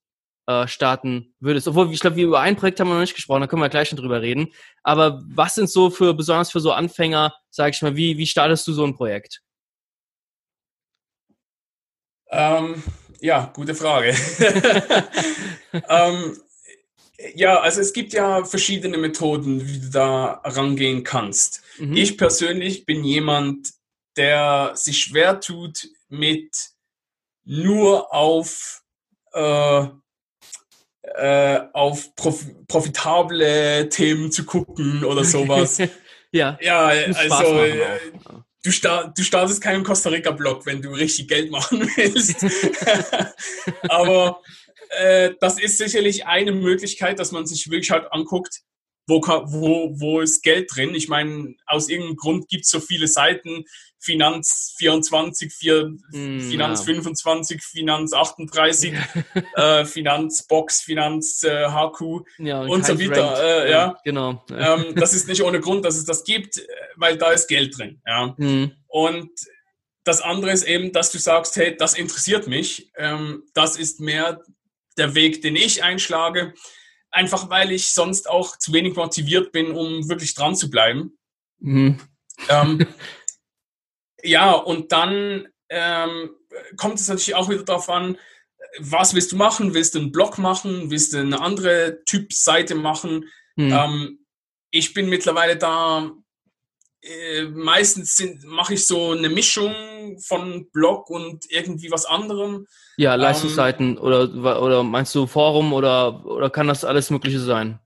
äh, 0.48 0.68
starten 0.68 1.34
würdest? 1.40 1.68
Obwohl, 1.68 1.92
ich 1.92 2.00
glaube, 2.00 2.16
wir 2.16 2.28
über 2.28 2.40
ein 2.40 2.56
Projekt 2.56 2.80
haben 2.80 2.88
wir 2.88 2.96
noch 2.96 3.02
nicht 3.02 3.16
gesprochen, 3.16 3.42
da 3.42 3.48
können 3.48 3.62
wir 3.62 3.70
gleich 3.70 3.90
schon 3.90 3.98
drüber 3.98 4.22
reden. 4.22 4.54
Aber 4.84 5.24
was 5.28 5.56
sind 5.56 5.70
so 5.70 5.90
für, 5.90 6.14
besonders 6.14 6.52
für 6.52 6.60
so 6.60 6.72
Anfänger, 6.72 7.34
sag 7.50 7.74
ich 7.74 7.82
mal, 7.82 7.96
wie, 7.96 8.18
wie 8.18 8.28
startest 8.28 8.68
du 8.68 8.74
so 8.74 8.86
ein 8.86 8.96
Projekt? 8.96 9.42
Ähm, 12.30 12.84
ja, 13.22 13.52
gute 13.56 13.76
Frage. 13.76 14.10
ähm, 15.90 16.38
ja, 17.36 17.60
also 17.60 17.82
es 17.82 17.94
gibt 17.94 18.14
ja 18.14 18.44
verschiedene 18.44 18.98
Methoden, 18.98 19.66
wie 19.68 19.80
du 19.80 19.90
da 19.90 20.42
rangehen 20.44 21.04
kannst. 21.04 21.62
Mhm. 21.78 21.96
Ich 21.96 22.18
persönlich 22.18 22.86
bin 22.86 23.04
jemand, 23.04 23.70
der 24.18 24.72
sich 24.76 25.02
schwer 25.02 25.40
tut 25.40 25.88
mit 26.10 26.56
nur 27.44 28.14
auf, 28.14 28.84
äh, 29.34 29.88
äh, 31.04 31.62
auf 31.74 32.16
prof 32.16 32.46
profitable 32.68 33.90
Themen 33.90 34.32
zu 34.32 34.46
gucken 34.46 35.04
oder 35.04 35.24
sowas. 35.24 35.78
ja. 36.32 36.58
Ja, 36.62 36.88
also 36.88 37.64
äh, 37.64 37.98
du, 38.64 38.72
start, 38.72 39.18
du 39.18 39.24
startest 39.24 39.62
keinen 39.62 39.84
Costa 39.84 40.10
Rica-Blog, 40.10 40.66
wenn 40.66 40.82
du 40.82 40.90
richtig 40.92 41.28
Geld 41.28 41.52
machen 41.52 41.90
willst. 41.96 42.46
Aber 43.90 44.42
äh, 44.90 45.34
das 45.40 45.60
ist 45.60 45.78
sicherlich 45.78 46.26
eine 46.26 46.52
Möglichkeit, 46.52 47.20
dass 47.20 47.32
man 47.32 47.46
sich 47.46 47.70
wirklich 47.70 47.92
halt 47.92 48.12
anguckt, 48.12 48.62
wo, 49.08 49.22
wo, 49.22 50.00
wo 50.00 50.22
ist 50.22 50.42
Geld 50.42 50.70
drin? 50.74 50.96
Ich 50.96 51.08
meine, 51.08 51.56
aus 51.68 51.90
irgendeinem 51.90 52.16
Grund 52.16 52.48
gibt 52.48 52.66
es 52.66 52.72
so 52.72 52.80
viele 52.80 53.08
Seiten, 53.08 53.66
Finanz 54.00 54.76
24, 54.78 55.54
4, 55.54 55.86
mm, 56.12 56.40
Finanz 56.40 56.80
ja. 56.82 56.86
25, 56.86 57.62
Finanz 57.62 58.14
38, 58.14 58.94
äh, 59.56 59.86
Finanzbox, 59.86 60.82
Finanz 60.82 61.44
äh, 61.44 61.68
HQ 61.68 62.26
ja, 62.40 62.62
und, 62.62 62.70
und 62.70 62.86
so 62.86 63.00
weiter. 63.00 63.66
Äh, 63.66 63.72
ja. 63.72 63.98
Genau. 64.04 64.44
Ähm, 64.52 64.96
das 64.96 65.14
ist 65.14 65.28
nicht 65.28 65.44
ohne 65.44 65.60
Grund, 65.60 65.86
dass 65.86 65.98
es 65.98 66.06
das 66.06 66.24
gibt, 66.24 66.62
weil 66.96 67.18
da 67.18 67.32
ist 67.32 67.48
Geld 67.48 67.78
drin. 67.78 68.02
Ja. 68.06 68.36
Mm. 68.38 68.72
Und 68.88 69.30
das 70.04 70.22
andere 70.22 70.52
ist 70.52 70.64
eben, 70.64 70.92
dass 70.92 71.12
du 71.12 71.18
sagst, 71.18 71.56
hey, 71.56 71.76
das 71.76 71.96
interessiert 71.96 72.48
mich. 72.48 72.92
Ähm, 72.96 73.44
das 73.54 73.76
ist 73.76 74.00
mehr 74.00 74.40
der 74.98 75.16
Weg, 75.16 75.42
den 75.42 75.56
ich 75.56 75.84
einschlage 75.84 76.54
einfach 77.16 77.50
weil 77.50 77.72
ich 77.72 77.92
sonst 77.92 78.30
auch 78.30 78.58
zu 78.58 78.74
wenig 78.74 78.96
motiviert 78.96 79.52
bin, 79.52 79.72
um 79.72 80.08
wirklich 80.10 80.36
dran 80.36 80.56
zu 80.56 80.70
bleiben. 80.70 81.18
Mhm. 81.60 82.00
Ähm, 82.50 82.86
ja, 84.24 84.52
und 84.52 84.92
dann 84.92 85.48
ähm, 85.70 86.32
kommt 86.76 87.00
es 87.00 87.08
natürlich 87.08 87.36
auch 87.36 87.50
wieder 87.50 87.64
darauf 87.64 87.90
an, 87.90 88.18
was 88.80 89.14
willst 89.14 89.32
du 89.32 89.38
machen? 89.38 89.74
Willst 89.74 89.96
du 89.96 90.00
einen 90.00 90.12
Blog 90.12 90.38
machen? 90.38 90.92
Willst 90.92 91.14
du 91.14 91.20
eine 91.20 91.40
andere 91.40 92.04
Typ-Seite 92.06 92.76
machen? 92.76 93.30
Mhm. 93.56 93.72
Ähm, 93.72 94.26
ich 94.72 94.94
bin 94.94 95.08
mittlerweile 95.08 95.56
da 95.56 96.12
äh, 97.06 97.44
meistens 97.46 98.24
mache 98.46 98.74
ich 98.74 98.86
so 98.86 99.12
eine 99.12 99.30
Mischung 99.30 99.74
von 100.20 100.70
Blog 100.72 101.10
und 101.10 101.46
irgendwie 101.50 101.92
was 101.92 102.06
anderem. 102.06 102.66
Ja, 102.98 103.16
Leistungsseiten 103.16 103.98
ähm, 103.98 104.02
oder, 104.02 104.62
oder 104.62 104.84
meinst 104.84 105.14
du 105.14 105.28
Forum 105.28 105.74
oder, 105.74 106.26
oder 106.26 106.50
kann 106.50 106.68
das 106.68 106.84
alles 106.84 107.12
Mögliche 107.12 107.40
sein? 107.40 107.80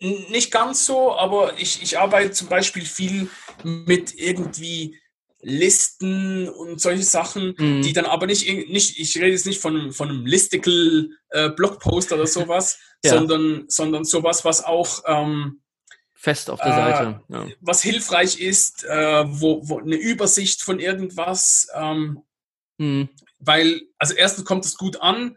Nicht 0.00 0.50
ganz 0.50 0.86
so, 0.86 1.16
aber 1.16 1.58
ich, 1.58 1.82
ich 1.82 1.98
arbeite 1.98 2.32
zum 2.32 2.48
Beispiel 2.48 2.84
viel 2.84 3.28
mit 3.62 4.14
irgendwie 4.16 4.98
Listen 5.40 6.48
und 6.48 6.80
solche 6.80 7.02
Sachen, 7.02 7.54
mhm. 7.58 7.82
die 7.82 7.92
dann 7.92 8.06
aber 8.06 8.26
nicht, 8.26 8.46
nicht 8.68 8.98
ich 8.98 9.16
rede 9.16 9.32
jetzt 9.32 9.46
nicht 9.46 9.60
von, 9.60 9.92
von 9.92 10.08
einem 10.08 10.24
Listicle 10.24 11.10
äh, 11.30 11.50
Blogpost 11.50 12.12
oder 12.12 12.28
sowas, 12.28 12.78
ja. 13.04 13.14
sondern, 13.14 13.64
sondern 13.66 14.04
sowas, 14.04 14.44
was 14.44 14.64
auch 14.64 15.02
ähm, 15.06 15.61
Fest 16.22 16.50
auf 16.50 16.60
der 16.60 16.68
äh, 16.68 16.76
Seite. 16.76 17.20
Ja. 17.30 17.46
Was 17.60 17.82
hilfreich 17.82 18.38
ist, 18.38 18.84
äh, 18.84 19.24
wo, 19.26 19.68
wo 19.68 19.80
eine 19.80 19.96
Übersicht 19.96 20.62
von 20.62 20.78
irgendwas, 20.78 21.66
ähm, 21.74 22.22
hm. 22.78 23.08
weil, 23.40 23.82
also 23.98 24.14
erstens 24.14 24.44
kommt 24.44 24.64
es 24.64 24.76
gut 24.76 25.00
an 25.00 25.36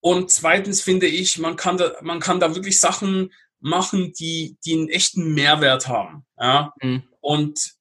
und 0.00 0.30
zweitens 0.30 0.80
finde 0.80 1.08
ich, 1.08 1.38
man 1.38 1.56
kann 1.56 1.76
da, 1.76 1.92
man 2.00 2.20
kann 2.20 2.40
da 2.40 2.54
wirklich 2.54 2.80
Sachen 2.80 3.34
machen, 3.60 4.14
die, 4.18 4.56
die 4.64 4.72
einen 4.72 4.88
echten 4.88 5.34
Mehrwert 5.34 5.88
haben. 5.88 6.24
Ja? 6.38 6.72
Hm. 6.80 7.02
Und, 7.20 7.74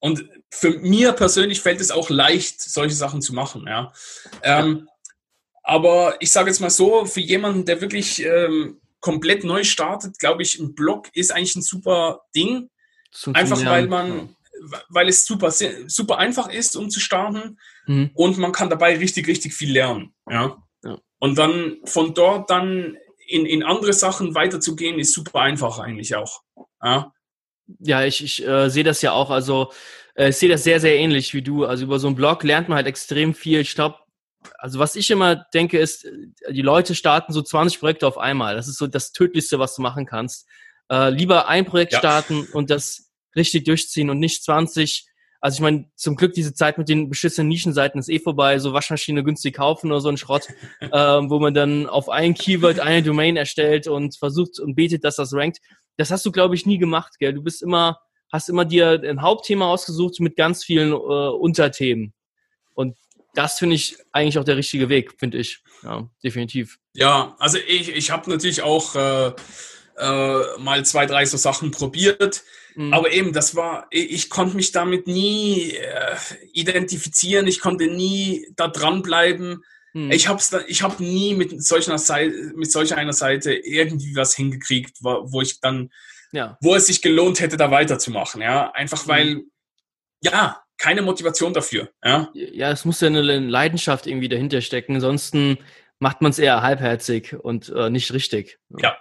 und 0.00 0.28
für 0.50 0.70
mir 0.80 1.12
persönlich 1.12 1.60
fällt 1.60 1.80
es 1.80 1.92
auch 1.92 2.10
leicht, 2.10 2.60
solche 2.60 2.96
Sachen 2.96 3.22
zu 3.22 3.32
machen. 3.32 3.64
Ja? 3.68 3.92
Ähm, 4.42 4.88
aber 5.62 6.16
ich 6.18 6.32
sage 6.32 6.48
jetzt 6.50 6.60
mal 6.60 6.70
so, 6.70 7.04
für 7.04 7.20
jemanden, 7.20 7.64
der 7.64 7.80
wirklich 7.80 8.24
ähm, 8.24 8.80
komplett 9.06 9.44
neu 9.44 9.62
startet, 9.62 10.18
glaube 10.18 10.42
ich, 10.42 10.58
ein 10.58 10.74
Blog 10.74 11.10
ist 11.14 11.32
eigentlich 11.32 11.54
ein 11.54 11.62
super 11.62 12.22
Ding. 12.34 12.70
Einfach 13.34 13.64
weil 13.64 13.86
man, 13.86 14.34
weil 14.88 15.08
es 15.08 15.24
super, 15.24 15.52
super 15.52 16.18
einfach 16.18 16.52
ist, 16.52 16.74
um 16.74 16.90
zu 16.90 16.98
starten 16.98 17.56
mhm. 17.86 18.10
und 18.14 18.36
man 18.36 18.50
kann 18.50 18.68
dabei 18.68 18.96
richtig, 18.98 19.28
richtig 19.28 19.54
viel 19.54 19.70
lernen. 19.70 20.12
Ja? 20.28 20.60
ja. 20.82 20.98
Und 21.20 21.38
dann 21.38 21.76
von 21.84 22.14
dort 22.14 22.50
dann 22.50 22.96
in, 23.28 23.46
in 23.46 23.62
andere 23.62 23.92
Sachen 23.92 24.34
weiterzugehen, 24.34 24.98
ist 24.98 25.12
super 25.12 25.40
einfach 25.40 25.78
eigentlich 25.78 26.16
auch. 26.16 26.42
Ja, 26.82 27.12
ja 27.78 28.04
ich, 28.04 28.24
ich 28.24 28.44
äh, 28.44 28.68
sehe 28.70 28.84
das 28.84 29.02
ja 29.02 29.12
auch. 29.12 29.30
Also 29.30 29.70
äh, 30.16 30.30
ich 30.30 30.36
sehe 30.36 30.48
das 30.48 30.64
sehr, 30.64 30.80
sehr 30.80 30.96
ähnlich 30.96 31.32
wie 31.32 31.42
du. 31.42 31.64
Also 31.64 31.84
über 31.84 32.00
so 32.00 32.08
einen 32.08 32.16
Blog 32.16 32.42
lernt 32.42 32.68
man 32.68 32.74
halt 32.74 32.88
extrem 32.88 33.34
viel. 33.34 33.60
Ich 33.60 33.76
glaube, 33.76 33.98
also 34.58 34.78
was 34.78 34.96
ich 34.96 35.10
immer 35.10 35.46
denke, 35.54 35.78
ist, 35.78 36.06
die 36.50 36.62
Leute 36.62 36.94
starten 36.94 37.32
so 37.32 37.42
20 37.42 37.80
Projekte 37.80 38.06
auf 38.06 38.18
einmal. 38.18 38.56
Das 38.56 38.68
ist 38.68 38.78
so 38.78 38.86
das 38.86 39.12
Tödlichste, 39.12 39.58
was 39.58 39.74
du 39.74 39.82
machen 39.82 40.06
kannst. 40.06 40.46
Äh, 40.90 41.10
lieber 41.10 41.48
ein 41.48 41.64
Projekt 41.64 41.92
ja. 41.92 41.98
starten 41.98 42.46
und 42.52 42.70
das 42.70 43.10
richtig 43.34 43.64
durchziehen 43.64 44.10
und 44.10 44.18
nicht 44.18 44.44
20. 44.44 45.06
Also 45.40 45.56
ich 45.56 45.60
meine, 45.60 45.90
zum 45.94 46.16
Glück 46.16 46.32
diese 46.32 46.54
Zeit 46.54 46.78
mit 46.78 46.88
den 46.88 47.08
beschissenen 47.08 47.48
Nischenseiten 47.48 48.00
ist 48.00 48.08
eh 48.08 48.18
vorbei, 48.18 48.58
so 48.58 48.72
Waschmaschine 48.72 49.22
günstig 49.22 49.54
kaufen 49.54 49.92
oder 49.92 50.00
so 50.00 50.08
ein 50.08 50.16
Schrott, 50.16 50.48
äh, 50.80 50.88
wo 50.90 51.38
man 51.38 51.54
dann 51.54 51.86
auf 51.86 52.08
ein 52.08 52.34
Keyword 52.34 52.80
eine 52.80 53.02
Domain 53.02 53.36
erstellt 53.36 53.86
und 53.86 54.16
versucht 54.16 54.58
und 54.58 54.74
betet, 54.74 55.04
dass 55.04 55.16
das 55.16 55.32
rankt. 55.34 55.58
Das 55.96 56.10
hast 56.10 56.26
du, 56.26 56.32
glaube 56.32 56.54
ich, 56.54 56.66
nie 56.66 56.78
gemacht, 56.78 57.14
gell? 57.18 57.32
Du 57.32 57.42
bist 57.42 57.62
immer, 57.62 57.98
hast 58.32 58.48
immer 58.48 58.64
dir 58.64 59.00
ein 59.02 59.22
Hauptthema 59.22 59.66
ausgesucht 59.66 60.20
mit 60.20 60.36
ganz 60.36 60.64
vielen 60.64 60.92
äh, 60.92 60.94
Unterthemen. 60.94 62.12
Das 63.36 63.58
finde 63.58 63.76
ich 63.76 63.98
eigentlich 64.12 64.38
auch 64.38 64.44
der 64.44 64.56
richtige 64.56 64.88
Weg, 64.88 65.14
finde 65.18 65.38
ich. 65.38 65.62
Ja, 65.82 66.08
definitiv. 66.24 66.78
Ja, 66.94 67.36
also 67.38 67.58
ich, 67.58 67.90
ich 67.90 68.10
habe 68.10 68.30
natürlich 68.30 68.62
auch 68.62 68.94
äh, 68.96 69.32
äh, 69.98 70.58
mal 70.58 70.84
zwei, 70.86 71.04
drei 71.04 71.26
so 71.26 71.36
Sachen 71.36 71.70
probiert. 71.70 72.42
Mhm. 72.76 72.94
Aber 72.94 73.12
eben, 73.12 73.34
das 73.34 73.54
war, 73.54 73.88
ich, 73.90 74.10
ich 74.10 74.30
konnte 74.30 74.56
mich 74.56 74.72
damit 74.72 75.06
nie 75.06 75.72
äh, 75.72 76.16
identifizieren, 76.54 77.46
ich 77.46 77.60
konnte 77.60 77.88
nie 77.88 78.48
da 78.56 78.68
dranbleiben. 78.68 79.62
Mhm. 79.92 80.10
Ich 80.10 80.28
habe 80.28 80.42
ich 80.66 80.82
hab 80.82 80.98
nie 80.98 81.34
mit 81.34 81.62
solcher, 81.62 81.98
Seite, 81.98 82.52
mit 82.56 82.72
solch 82.72 82.94
einer 82.94 83.12
Seite 83.12 83.52
irgendwie 83.52 84.16
was 84.16 84.34
hingekriegt, 84.34 84.96
wo, 85.00 85.30
wo 85.30 85.42
ich 85.42 85.60
dann, 85.60 85.90
ja. 86.32 86.56
wo 86.62 86.74
es 86.74 86.86
sich 86.86 87.02
gelohnt 87.02 87.40
hätte, 87.40 87.58
da 87.58 87.70
weiterzumachen. 87.70 88.40
Ja, 88.40 88.70
einfach 88.72 89.04
mhm. 89.04 89.10
weil 89.10 89.42
ja, 90.22 90.62
keine 90.78 91.02
Motivation 91.02 91.54
dafür. 91.54 91.90
Ja, 92.04 92.30
ja 92.34 92.70
es 92.70 92.84
muss 92.84 93.00
ja 93.00 93.08
eine 93.08 93.20
Leidenschaft 93.20 94.06
irgendwie 94.06 94.28
dahinter 94.28 94.60
stecken. 94.60 94.96
Ansonsten 94.96 95.58
macht 95.98 96.20
man 96.22 96.30
es 96.30 96.38
eher 96.38 96.62
halbherzig 96.62 97.34
und 97.34 97.68
äh, 97.70 97.90
nicht 97.90 98.12
richtig. 98.12 98.58
Ja. 98.78 98.96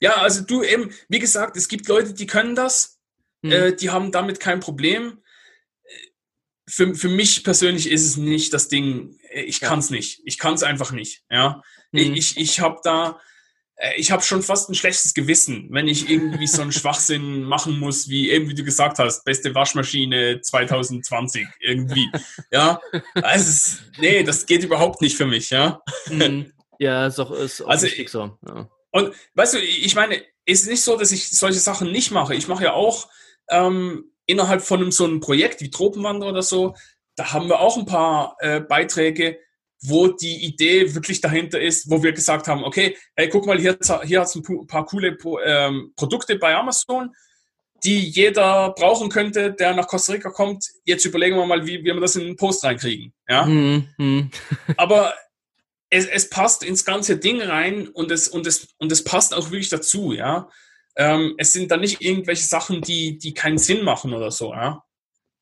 ja, 0.00 0.16
also 0.16 0.42
du 0.42 0.62
eben, 0.62 0.90
wie 1.08 1.18
gesagt, 1.18 1.56
es 1.56 1.68
gibt 1.68 1.88
Leute, 1.88 2.14
die 2.14 2.26
können 2.26 2.54
das, 2.54 3.00
hm. 3.42 3.52
äh, 3.52 3.76
die 3.76 3.90
haben 3.90 4.12
damit 4.12 4.40
kein 4.40 4.60
Problem. 4.60 5.20
Für, 6.66 6.94
für 6.94 7.08
mich 7.08 7.44
persönlich 7.44 7.90
ist 7.90 8.06
es 8.06 8.16
nicht 8.16 8.54
das 8.54 8.68
Ding, 8.68 9.18
ich 9.32 9.60
kann 9.60 9.80
es 9.80 9.90
nicht. 9.90 10.22
Ich 10.24 10.38
kann 10.38 10.54
es 10.54 10.62
einfach 10.62 10.92
nicht. 10.92 11.22
Ja, 11.30 11.62
hm. 11.92 12.14
ich, 12.14 12.36
ich 12.36 12.60
habe 12.60 12.80
da, 12.82 13.10
äh, 13.10 13.33
ich 13.96 14.10
habe 14.10 14.22
schon 14.22 14.42
fast 14.42 14.70
ein 14.70 14.74
schlechtes 14.74 15.14
Gewissen, 15.14 15.68
wenn 15.70 15.88
ich 15.88 16.08
irgendwie 16.08 16.46
so 16.46 16.62
einen 16.62 16.72
Schwachsinn 16.72 17.42
machen 17.42 17.78
muss, 17.78 18.08
wie 18.08 18.30
eben 18.30 18.48
wie 18.48 18.54
du 18.54 18.64
gesagt 18.64 18.98
hast, 18.98 19.24
beste 19.24 19.54
Waschmaschine 19.54 20.40
2020 20.40 21.46
irgendwie. 21.60 22.08
Ja, 22.50 22.80
also 23.14 23.78
nee, 23.98 24.22
das 24.22 24.46
geht 24.46 24.62
überhaupt 24.62 25.00
nicht 25.00 25.16
für 25.16 25.26
mich, 25.26 25.50
ja. 25.50 25.80
Mhm. 26.08 26.52
Ja, 26.78 27.06
ist 27.06 27.18
auch, 27.18 27.30
ist 27.32 27.62
auch 27.62 27.68
also, 27.68 27.86
richtig 27.86 28.08
so. 28.08 28.36
Ja. 28.46 28.68
Und 28.90 29.14
weißt 29.34 29.54
du, 29.54 29.58
ich 29.58 29.94
meine, 29.94 30.22
ist 30.44 30.68
nicht 30.68 30.82
so, 30.82 30.96
dass 30.96 31.12
ich 31.12 31.30
solche 31.30 31.58
Sachen 31.58 31.90
nicht 31.90 32.10
mache. 32.10 32.34
Ich 32.34 32.48
mache 32.48 32.64
ja 32.64 32.72
auch 32.74 33.08
ähm, 33.48 34.12
innerhalb 34.26 34.62
von 34.62 34.80
einem, 34.80 34.92
so 34.92 35.04
einem 35.04 35.20
Projekt 35.20 35.60
wie 35.60 35.70
Tropenwander 35.70 36.28
oder 36.28 36.42
so, 36.42 36.74
da 37.16 37.32
haben 37.32 37.48
wir 37.48 37.60
auch 37.60 37.76
ein 37.76 37.86
paar 37.86 38.36
äh, 38.40 38.60
Beiträge, 38.60 39.38
wo 39.86 40.08
die 40.08 40.44
Idee 40.44 40.94
wirklich 40.94 41.20
dahinter 41.20 41.60
ist, 41.60 41.90
wo 41.90 42.02
wir 42.02 42.12
gesagt 42.12 42.48
haben, 42.48 42.64
okay, 42.64 42.96
hey, 43.14 43.28
guck 43.28 43.46
mal, 43.46 43.58
hier, 43.58 43.78
hier 44.04 44.20
hat 44.20 44.28
es 44.28 44.34
ein 44.34 44.66
paar 44.66 44.86
coole 44.86 45.16
ähm, 45.44 45.92
Produkte 45.94 46.36
bei 46.36 46.54
Amazon, 46.54 47.10
die 47.84 48.00
jeder 48.00 48.70
brauchen 48.70 49.10
könnte, 49.10 49.52
der 49.52 49.74
nach 49.74 49.86
Costa 49.86 50.14
Rica 50.14 50.30
kommt. 50.30 50.64
Jetzt 50.84 51.04
überlegen 51.04 51.36
wir 51.36 51.44
mal, 51.44 51.66
wie, 51.66 51.80
wie 51.80 51.92
wir 51.92 52.00
das 52.00 52.16
in 52.16 52.24
den 52.24 52.36
Post 52.36 52.64
reinkriegen. 52.64 53.12
Ja? 53.28 53.44
Mhm. 53.44 54.30
Aber 54.78 55.12
es, 55.90 56.06
es, 56.06 56.30
passt 56.30 56.64
ins 56.64 56.86
ganze 56.86 57.18
Ding 57.18 57.42
rein 57.42 57.88
und 57.88 58.10
es, 58.10 58.26
und, 58.26 58.46
es, 58.46 58.68
und 58.78 58.90
es 58.90 59.04
passt 59.04 59.34
auch 59.34 59.50
wirklich 59.50 59.68
dazu. 59.68 60.12
Ja? 60.12 60.48
Ähm, 60.96 61.34
es 61.36 61.52
sind 61.52 61.70
da 61.70 61.76
nicht 61.76 62.00
irgendwelche 62.00 62.46
Sachen, 62.46 62.80
die, 62.80 63.18
die 63.18 63.34
keinen 63.34 63.58
Sinn 63.58 63.84
machen 63.84 64.14
oder 64.14 64.30
so. 64.30 64.54
Ja? 64.54 64.82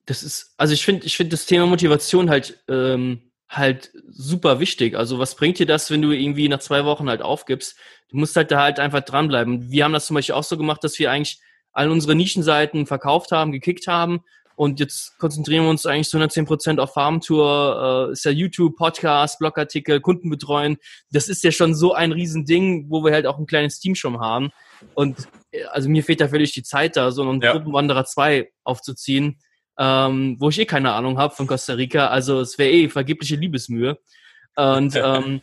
Das 0.06 0.24
ist, 0.24 0.52
also 0.56 0.74
ich 0.74 0.84
finde 0.84 1.06
ich 1.06 1.16
finde 1.16 1.30
das 1.30 1.46
Thema 1.46 1.66
Motivation 1.66 2.28
halt 2.28 2.60
ähm, 2.68 3.31
halt 3.52 3.92
super 4.10 4.60
wichtig. 4.60 4.96
Also 4.96 5.18
was 5.18 5.36
bringt 5.36 5.58
dir 5.58 5.66
das, 5.66 5.90
wenn 5.90 6.02
du 6.02 6.10
irgendwie 6.10 6.48
nach 6.48 6.60
zwei 6.60 6.84
Wochen 6.84 7.08
halt 7.08 7.22
aufgibst? 7.22 7.76
Du 8.08 8.16
musst 8.16 8.34
halt 8.34 8.50
da 8.50 8.62
halt 8.62 8.80
einfach 8.80 9.02
dranbleiben. 9.02 9.70
Wir 9.70 9.84
haben 9.84 9.92
das 9.92 10.06
zum 10.06 10.14
Beispiel 10.14 10.34
auch 10.34 10.44
so 10.44 10.56
gemacht, 10.56 10.82
dass 10.84 10.98
wir 10.98 11.10
eigentlich 11.10 11.40
all 11.72 11.90
unsere 11.90 12.14
Nischenseiten 12.14 12.86
verkauft 12.86 13.32
haben, 13.32 13.52
gekickt 13.52 13.86
haben 13.86 14.22
und 14.56 14.80
jetzt 14.80 15.18
konzentrieren 15.18 15.64
wir 15.64 15.70
uns 15.70 15.86
eigentlich 15.86 16.08
zu 16.08 16.16
110 16.16 16.44
Prozent 16.44 16.80
auf 16.80 16.92
Farmtour, 16.92 18.08
äh, 18.08 18.12
ist 18.12 18.24
ja 18.24 18.30
YouTube, 18.30 18.76
Podcast, 18.76 19.38
Blogartikel, 19.38 20.00
Kunden 20.00 20.28
betreuen. 20.30 20.76
Das 21.10 21.28
ist 21.28 21.42
ja 21.42 21.50
schon 21.50 21.74
so 21.74 21.94
ein 21.94 22.12
Riesending, 22.12 22.90
wo 22.90 23.04
wir 23.04 23.12
halt 23.12 23.26
auch 23.26 23.38
ein 23.38 23.46
kleines 23.46 23.80
Team 23.80 23.94
schon 23.94 24.20
haben. 24.20 24.50
Und 24.94 25.28
äh, 25.52 25.64
also 25.64 25.88
mir 25.88 26.04
fehlt 26.04 26.20
da 26.20 26.28
völlig 26.28 26.52
die 26.52 26.62
Zeit 26.62 26.96
da, 26.96 27.10
so 27.10 27.28
einen 27.28 27.40
ja. 27.40 27.52
Gruppenwanderer 27.52 28.04
2 28.04 28.50
aufzuziehen 28.64 29.38
ähm, 29.78 30.36
wo 30.38 30.48
ich 30.50 30.58
eh 30.58 30.66
keine 30.66 30.92
Ahnung 30.92 31.18
habe 31.18 31.34
von 31.34 31.46
Costa 31.46 31.74
Rica. 31.74 32.08
Also 32.08 32.40
es 32.40 32.58
wäre 32.58 32.70
eh 32.70 32.88
vergebliche 32.88 33.36
Liebesmühe. 33.36 33.98
Und 34.56 34.94
ähm, 34.96 35.40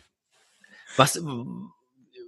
was 0.96 1.22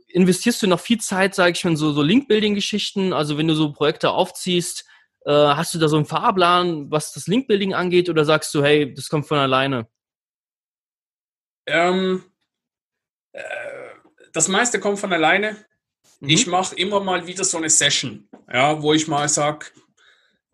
investierst 0.08 0.62
du 0.62 0.66
noch 0.66 0.80
viel 0.80 1.00
Zeit, 1.00 1.34
sage 1.34 1.52
ich 1.52 1.64
mal, 1.64 1.76
so, 1.76 1.92
so 1.92 2.02
Link-Building-Geschichten? 2.02 3.12
Also 3.12 3.38
wenn 3.38 3.48
du 3.48 3.54
so 3.54 3.72
Projekte 3.72 4.10
aufziehst, 4.10 4.84
äh, 5.24 5.32
hast 5.32 5.74
du 5.74 5.78
da 5.78 5.88
so 5.88 5.96
einen 5.96 6.06
Fahrplan, 6.06 6.90
was 6.90 7.12
das 7.12 7.26
Link-Building 7.26 7.74
angeht, 7.74 8.08
oder 8.08 8.24
sagst 8.24 8.52
du, 8.54 8.62
hey, 8.62 8.92
das 8.92 9.08
kommt 9.08 9.26
von 9.26 9.38
alleine? 9.38 9.86
Ähm, 11.66 12.24
äh, 13.32 13.42
das 14.32 14.48
meiste 14.48 14.80
kommt 14.80 14.98
von 14.98 15.12
alleine. 15.12 15.56
Mhm. 16.20 16.28
Ich 16.28 16.46
mache 16.46 16.74
immer 16.74 17.00
mal 17.00 17.26
wieder 17.26 17.44
so 17.44 17.58
eine 17.58 17.70
Session, 17.70 18.28
ja, 18.52 18.82
wo 18.82 18.92
ich 18.92 19.06
mal 19.08 19.28
sage, 19.28 19.66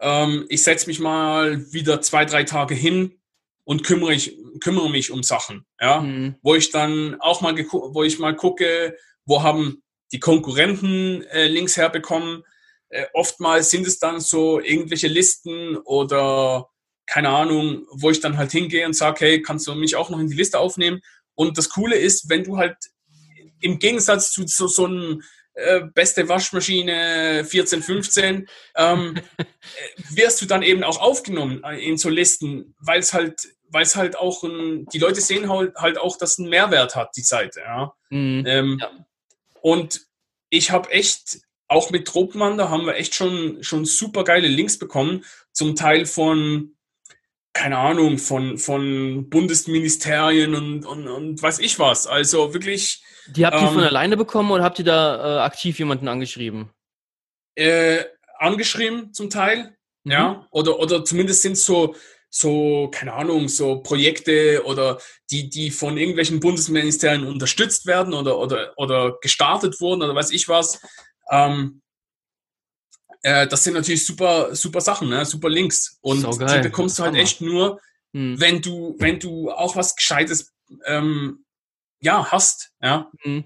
ähm, 0.01 0.47
ich 0.49 0.63
setze 0.63 0.87
mich 0.87 1.01
mal 1.01 1.73
wieder 1.73 2.01
zwei, 2.01 2.25
drei 2.25 2.45
Tage 2.45 2.75
hin 2.75 3.19
und 3.65 3.85
kümmere, 3.85 4.15
ich, 4.15 4.37
kümmere 4.61 4.91
mich 4.91 5.11
um 5.11 5.23
Sachen, 5.23 5.67
ja, 5.81 6.01
mhm. 6.01 6.37
wo 6.43 6.55
ich 6.55 6.71
dann 6.71 7.21
auch 7.21 7.41
mal, 7.41 7.55
wo 7.57 8.03
ich 8.03 8.19
mal 8.19 8.35
gucke, 8.35 8.97
wo 9.25 9.43
haben 9.43 9.83
die 10.13 10.21
Konkurrenten 10.21 11.23
äh, 11.25 11.49
Links 11.49 11.77
herbekommen. 11.77 12.45
Äh, 12.89 13.05
oftmals 13.13 13.71
sind 13.71 13.87
es 13.87 13.99
dann 13.99 14.21
so 14.21 14.61
irgendwelche 14.61 15.09
Listen 15.09 15.77
oder 15.77 16.71
keine 17.07 17.31
Ahnung, 17.31 17.87
wo 17.91 18.11
ich 18.11 18.21
dann 18.21 18.37
halt 18.37 18.53
hingehe 18.53 18.87
und 18.87 18.95
sage, 18.95 19.21
hey, 19.21 19.43
kannst 19.43 19.67
du 19.67 19.75
mich 19.75 19.97
auch 19.97 20.11
noch 20.11 20.19
in 20.19 20.29
die 20.29 20.37
Liste 20.37 20.59
aufnehmen? 20.59 21.01
Und 21.35 21.57
das 21.57 21.71
Coole 21.71 21.97
ist, 21.97 22.29
wenn 22.29 22.45
du 22.45 22.57
halt 22.57 22.77
im 23.61 23.79
Gegensatz 23.79 24.33
zu 24.33 24.47
so, 24.47 24.67
so 24.67 24.87
einem 24.87 25.23
äh, 25.59 25.81
beste 25.93 26.29
Waschmaschine 26.29 27.45
14, 27.45 27.83
15, 27.83 28.49
ähm, 28.77 29.21
wirst 30.11 30.41
du 30.41 30.47
dann 30.47 30.63
eben 30.63 30.85
auch 30.85 31.01
aufgenommen 31.01 31.63
äh, 31.65 31.85
in 31.85 31.99
so 31.99 32.09
Listen, 32.09 32.75
weil 32.79 33.01
es 33.01 33.13
halt, 33.13 33.49
weil 33.69 33.83
es 33.83 33.97
halt 33.97 34.17
auch 34.17 34.45
ein, 34.45 34.87
die 34.93 34.99
Leute 34.99 35.21
sehen 35.21 35.51
halt, 35.51 35.75
halt 35.75 35.99
auch, 35.99 36.17
dass 36.17 36.33
es 36.33 36.39
einen 36.39 36.51
Mehrwert 36.51 36.95
hat, 36.95 37.11
die 37.17 37.23
Seite. 37.23 37.61
Ja. 37.61 37.93
Mhm. 38.11 38.45
Ähm, 38.47 38.79
ja. 38.81 38.91
Und 39.61 40.03
ich 40.49 40.71
habe 40.71 40.91
echt, 40.91 41.41
auch 41.67 41.91
mit 41.91 42.07
Tropenwander 42.07 42.71
haben 42.71 42.87
wir 42.87 42.95
echt 42.95 43.15
schon, 43.15 43.63
schon 43.63 43.85
super 43.85 44.25
geile 44.25 44.49
Links 44.49 44.79
bekommen, 44.79 45.25
zum 45.53 45.75
Teil 45.75 46.07
von 46.07 46.77
keine 47.53 47.79
Ahnung, 47.79 48.19
von, 48.19 48.59
von 48.59 49.29
Bundesministerien 49.29 50.55
und, 50.55 50.87
und, 50.87 51.09
und 51.09 51.43
weiß 51.43 51.59
ich 51.59 51.79
was. 51.79 52.07
Also 52.07 52.55
wirklich 52.55 53.03
die 53.29 53.45
habt 53.45 53.57
ihr 53.61 53.69
ähm, 53.69 53.75
von 53.75 53.83
alleine 53.83 54.17
bekommen 54.17 54.51
oder 54.51 54.65
habt 54.65 54.79
ihr 54.79 54.85
da 54.85 55.39
äh, 55.39 55.41
aktiv 55.41 55.79
jemanden 55.79 56.09
angeschrieben? 56.09 56.71
Äh, 57.55 58.05
angeschrieben 58.39 59.13
zum 59.13 59.31
Teil, 59.31 59.77
mhm. 60.05 60.13
ja. 60.13 60.47
Oder, 60.51 60.79
oder 60.79 61.05
zumindest 61.05 61.43
sind 61.43 61.59
so, 61.59 61.95
so, 62.31 62.89
keine 62.93 63.15
Ahnung, 63.15 63.49
so 63.49 63.81
Projekte 63.81 64.63
oder 64.65 64.99
die, 65.31 65.49
die 65.49 65.71
von 65.71 65.99
irgendwelchen 65.99 66.41
Bundesministerien 66.41 67.27
unterstützt 67.27 67.87
werden 67.87 68.15
oder, 68.15 68.39
oder, 68.39 68.73
oder 68.77 69.19
gestartet 69.21 69.81
wurden 69.81 70.03
oder 70.03 70.15
weiß 70.15 70.31
ich 70.31 70.49
was. 70.49 70.81
Ähm, 71.31 71.83
äh, 73.23 73.47
das 73.47 73.65
sind 73.65 73.75
natürlich 73.75 74.07
super, 74.07 74.55
super 74.55 74.81
Sachen, 74.81 75.09
ne? 75.09 75.25
super 75.25 75.49
Links. 75.49 75.99
Und 76.01 76.23
die 76.23 76.61
bekommst 76.61 76.99
du 76.99 77.05
halt 77.05 77.15
echt 77.17 77.41
nur, 77.41 77.81
hm. 78.13 78.41
wenn 78.41 78.63
du, 78.63 78.97
wenn 78.99 79.19
du 79.19 79.51
auch 79.51 79.77
was 79.77 79.97
Gescheites 79.97 80.53
ähm, 80.87 81.45
ja, 82.01 82.31
hast. 82.31 82.73
Ja. 82.83 83.11
Mhm. 83.25 83.45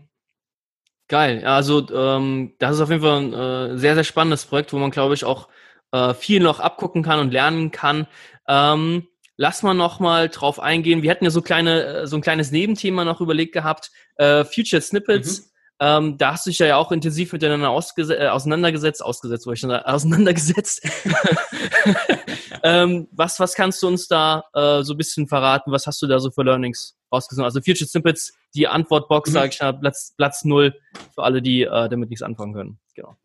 Geil. 1.09 1.45
Also 1.45 1.89
ähm, 1.91 2.55
das 2.59 2.77
ist 2.77 2.81
auf 2.81 2.91
jeden 2.91 3.03
Fall 3.03 3.21
ein 3.21 3.33
äh, 3.35 3.79
sehr, 3.79 3.95
sehr 3.95 4.05
spannendes 4.05 4.47
Projekt, 4.47 4.73
wo 4.73 4.79
man, 4.79 4.91
glaube 4.91 5.15
ich, 5.15 5.25
auch 5.25 5.49
äh, 5.93 6.15
viel 6.15 6.41
noch 6.41 6.61
abgucken 6.61 7.03
kann 7.03 7.21
und 7.21 7.33
lernen 7.33 7.71
kann. 7.71 8.07
Ähm, 8.49 9.09
lass 9.37 9.63
mal 9.63 9.75
noch 9.75 10.01
mal 10.01 10.29
drauf 10.29 10.59
eingehen. 10.59 11.03
Wir 11.03 11.11
hatten 11.11 11.25
ja 11.25 11.31
so 11.31 11.43
kleine, 11.43 11.85
äh, 11.85 12.07
so 12.07 12.17
ein 12.17 12.23
kleines 12.23 12.51
Nebenthema 12.51 13.05
noch 13.05 13.21
überlegt 13.21 13.53
gehabt. 13.53 13.91
Äh, 14.17 14.45
Future 14.45 14.81
Snippets. 14.81 15.41
Mhm. 15.41 15.47
Ähm, 15.85 16.17
da 16.17 16.35
hast 16.35 16.47
du 16.47 16.51
dich 16.51 16.61
ja 16.61 16.77
auch 16.77 16.93
intensiv 16.93 17.33
miteinander 17.33 17.67
äh, 17.67 18.29
auseinandergesetzt, 18.29 19.05
ausgesetzt, 19.05 19.49
wo 19.49 19.53
ich 19.53 19.59
schon 19.59 19.71
auseinandergesetzt. 19.73 20.89
ähm, 22.63 23.09
was, 23.11 23.41
was 23.41 23.57
kannst 23.57 23.83
du 23.83 23.89
uns 23.89 24.07
da 24.07 24.45
äh, 24.55 24.85
so 24.85 24.95
ein 24.95 24.97
bisschen 24.97 25.27
verraten? 25.27 25.73
Was 25.73 25.89
hast 25.89 26.01
du 26.01 26.07
da 26.07 26.21
so 26.21 26.31
für 26.31 26.45
Learnings 26.45 26.97
rausgesucht? 27.13 27.45
Also 27.45 27.61
Future 27.61 27.89
Snippets, 27.89 28.33
die 28.55 28.69
Antwortbox, 28.69 29.31
mhm. 29.31 29.35
sage 29.35 29.49
ich 29.49 29.61
mal, 29.61 29.73
Platz, 29.73 30.15
Platz 30.17 30.45
null 30.45 30.73
für 31.17 31.25
alle, 31.25 31.43
die 31.43 31.63
äh, 31.63 31.89
damit 31.89 32.11
nichts 32.11 32.23
anfangen 32.23 32.55
können. 32.55 32.79
Genau. 32.95 33.17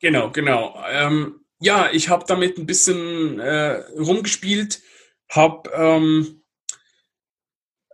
Genau, 0.00 0.30
genau. 0.30 0.82
Ähm, 0.90 1.40
ja, 1.60 1.90
ich 1.92 2.08
habe 2.08 2.24
damit 2.26 2.56
ein 2.56 2.64
bisschen 2.64 3.38
äh, 3.38 3.82
rumgespielt, 3.98 4.80
habe 5.28 5.70
ähm, 5.74 6.41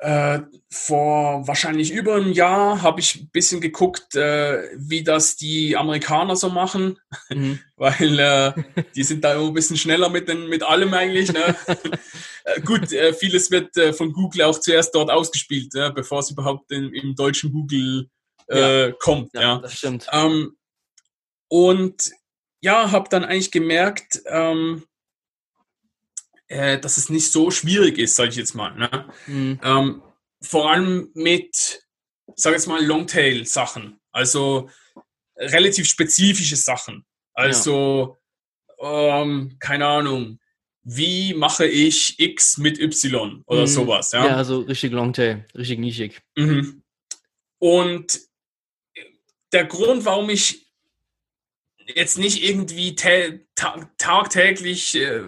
äh, 0.00 0.40
vor 0.70 1.46
wahrscheinlich 1.48 1.90
über 1.90 2.14
einem 2.14 2.32
Jahr 2.32 2.82
habe 2.82 3.00
ich 3.00 3.16
ein 3.16 3.30
bisschen 3.30 3.60
geguckt, 3.60 4.14
äh, 4.14 4.68
wie 4.76 5.02
das 5.02 5.36
die 5.36 5.76
Amerikaner 5.76 6.36
so 6.36 6.50
machen, 6.50 6.98
mhm. 7.30 7.58
weil 7.76 8.18
äh, 8.18 8.52
die 8.94 9.02
sind 9.02 9.24
da 9.24 9.40
ein 9.40 9.54
bisschen 9.54 9.76
schneller 9.76 10.08
mit, 10.08 10.28
den, 10.28 10.48
mit 10.48 10.62
allem 10.62 10.94
eigentlich. 10.94 11.32
Ne? 11.32 11.56
Äh, 12.44 12.62
gut, 12.62 12.90
äh, 12.94 13.12
vieles 13.12 13.50
wird 13.50 13.76
äh, 13.76 13.92
von 13.92 14.10
Google 14.14 14.44
auch 14.44 14.58
zuerst 14.58 14.94
dort 14.94 15.10
ausgespielt, 15.10 15.70
bevor 15.94 16.20
es 16.20 16.30
überhaupt 16.30 16.72
in, 16.72 16.94
im 16.94 17.14
deutschen 17.14 17.52
Google 17.52 18.08
ja. 18.48 18.90
kommt. 18.92 19.34
Ja, 19.34 19.40
ja, 19.42 19.58
das 19.58 19.74
stimmt. 19.74 20.06
Ähm, 20.10 20.56
und 21.48 22.10
ja, 22.62 22.90
habe 22.90 23.10
dann 23.10 23.24
eigentlich 23.24 23.50
gemerkt, 23.50 24.22
ähm, 24.24 24.84
äh, 26.48 26.78
dass 26.78 26.96
es 26.96 27.08
nicht 27.08 27.30
so 27.30 27.50
schwierig 27.50 27.98
ist, 27.98 28.16
sage 28.16 28.30
ich 28.30 28.36
jetzt 28.36 28.54
mal. 28.54 28.74
Ne? 28.74 29.12
Mhm. 29.26 29.60
Ähm, 29.62 30.02
vor 30.42 30.70
allem 30.70 31.10
mit, 31.14 31.82
sage 32.34 32.56
jetzt 32.56 32.66
mal, 32.66 32.84
Longtail-Sachen, 32.84 34.00
also 34.12 34.70
relativ 35.36 35.86
spezifische 35.86 36.56
Sachen. 36.56 37.04
Also, 37.34 38.18
ja. 38.80 39.22
ähm, 39.22 39.56
keine 39.60 39.86
Ahnung, 39.86 40.38
wie 40.82 41.34
mache 41.34 41.66
ich 41.66 42.18
X 42.18 42.56
mit 42.56 42.78
Y 42.80 43.42
oder 43.46 43.62
mhm. 43.62 43.66
sowas. 43.66 44.12
Ja, 44.12 44.26
ja 44.26 44.36
also 44.36 44.60
richtig 44.60 44.92
Longtail, 44.92 45.44
richtig 45.54 45.78
nischig. 45.78 46.22
Mhm. 46.36 46.82
Und 47.58 48.20
der 49.52 49.66
Grund, 49.66 50.04
warum 50.04 50.30
ich 50.30 50.67
jetzt 51.94 52.18
nicht 52.18 52.42
irgendwie 52.42 52.94
ta 52.94 53.30
tagtäglich 53.96 54.94
äh, 54.94 55.22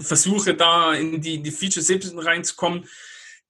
versuche, 0.00 0.54
da 0.54 0.94
in 0.94 1.20
die, 1.20 1.42
die 1.42 1.50
Feature 1.50 1.84
17 1.84 2.18
reinzukommen, 2.18 2.88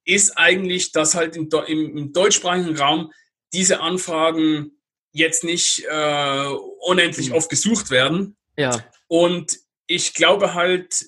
ist 0.05 0.37
eigentlich, 0.37 0.91
dass 0.91 1.15
halt 1.15 1.35
im, 1.35 1.49
im, 1.67 1.97
im 1.97 2.13
deutschsprachigen 2.13 2.77
Raum 2.77 3.11
diese 3.53 3.81
Anfragen 3.81 4.71
jetzt 5.13 5.43
nicht 5.43 5.85
äh, 5.89 6.45
unendlich 6.79 7.29
mhm. 7.29 7.35
oft 7.35 7.49
gesucht 7.49 7.89
werden. 7.89 8.37
Ja. 8.57 8.83
Und 9.07 9.57
ich 9.87 10.13
glaube 10.13 10.53
halt, 10.53 11.05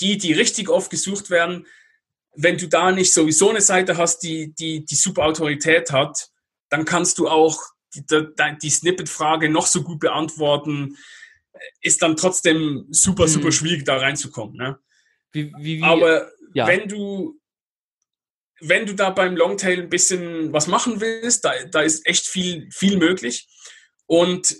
die, 0.00 0.16
die 0.16 0.32
richtig 0.32 0.68
oft 0.68 0.90
gesucht 0.90 1.30
werden, 1.30 1.66
wenn 2.34 2.56
du 2.56 2.68
da 2.68 2.92
nicht 2.92 3.12
sowieso 3.12 3.50
eine 3.50 3.60
Seite 3.60 3.96
hast, 3.96 4.20
die, 4.20 4.54
die, 4.54 4.84
die 4.84 4.94
super 4.94 5.24
Autorität 5.24 5.92
hat, 5.92 6.28
dann 6.70 6.84
kannst 6.84 7.18
du 7.18 7.28
auch 7.28 7.60
die, 7.94 8.04
die, 8.62 8.70
Snippet-Frage 8.70 9.48
noch 9.48 9.66
so 9.66 9.82
gut 9.82 10.00
beantworten, 10.00 10.96
ist 11.80 12.02
dann 12.02 12.16
trotzdem 12.16 12.86
super, 12.90 13.28
super 13.28 13.46
mhm. 13.46 13.52
schwierig, 13.52 13.84
da 13.84 13.96
reinzukommen. 13.96 14.56
Ne? 14.56 14.78
Wie, 15.32 15.52
wie, 15.58 15.78
wie, 15.78 15.82
Aber 15.82 16.30
ja. 16.54 16.66
wenn 16.66 16.88
du 16.88 17.38
wenn 18.64 18.86
du 18.86 18.94
da 18.94 19.10
beim 19.10 19.36
Longtail 19.36 19.80
ein 19.80 19.88
bisschen 19.88 20.52
was 20.52 20.68
machen 20.68 21.00
willst, 21.00 21.44
da, 21.44 21.52
da 21.64 21.82
ist 21.82 22.06
echt 22.06 22.28
viel, 22.28 22.68
viel 22.70 22.96
möglich. 22.96 23.48
Und 24.06 24.56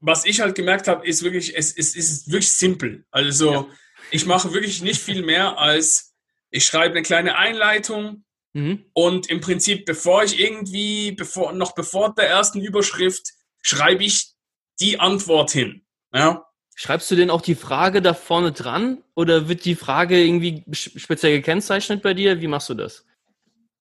was 0.00 0.24
ich 0.24 0.40
halt 0.40 0.56
gemerkt 0.56 0.88
habe, 0.88 1.06
ist 1.06 1.22
wirklich, 1.22 1.56
es, 1.56 1.76
es 1.76 1.94
ist 1.94 2.32
wirklich 2.32 2.50
simpel. 2.50 3.04
Also 3.12 3.52
ja. 3.52 3.68
ich 4.10 4.26
mache 4.26 4.52
wirklich 4.52 4.82
nicht 4.82 5.00
viel 5.00 5.22
mehr 5.22 5.56
als 5.56 6.12
ich 6.52 6.66
schreibe 6.66 6.94
eine 6.94 7.02
kleine 7.02 7.36
Einleitung 7.36 8.24
mhm. 8.52 8.84
und 8.92 9.28
im 9.28 9.40
Prinzip, 9.40 9.84
bevor 9.84 10.24
ich 10.24 10.40
irgendwie, 10.40 11.12
bevor, 11.12 11.52
noch 11.52 11.74
bevor 11.74 12.14
der 12.14 12.28
ersten 12.28 12.60
Überschrift, 12.60 13.32
schreibe 13.62 14.04
ich 14.04 14.32
die 14.80 14.98
Antwort 15.00 15.50
hin. 15.50 15.84
Ja. 16.12 16.46
Schreibst 16.74 17.10
du 17.10 17.16
denn 17.16 17.30
auch 17.30 17.42
die 17.42 17.54
Frage 17.54 18.02
da 18.02 18.14
vorne 18.14 18.52
dran 18.52 19.02
oder 19.14 19.48
wird 19.48 19.64
die 19.64 19.74
Frage 19.74 20.22
irgendwie 20.22 20.64
speziell 20.72 21.36
gekennzeichnet 21.36 22.02
bei 22.02 22.14
dir? 22.14 22.40
Wie 22.40 22.48
machst 22.48 22.68
du 22.70 22.74
das? 22.74 23.04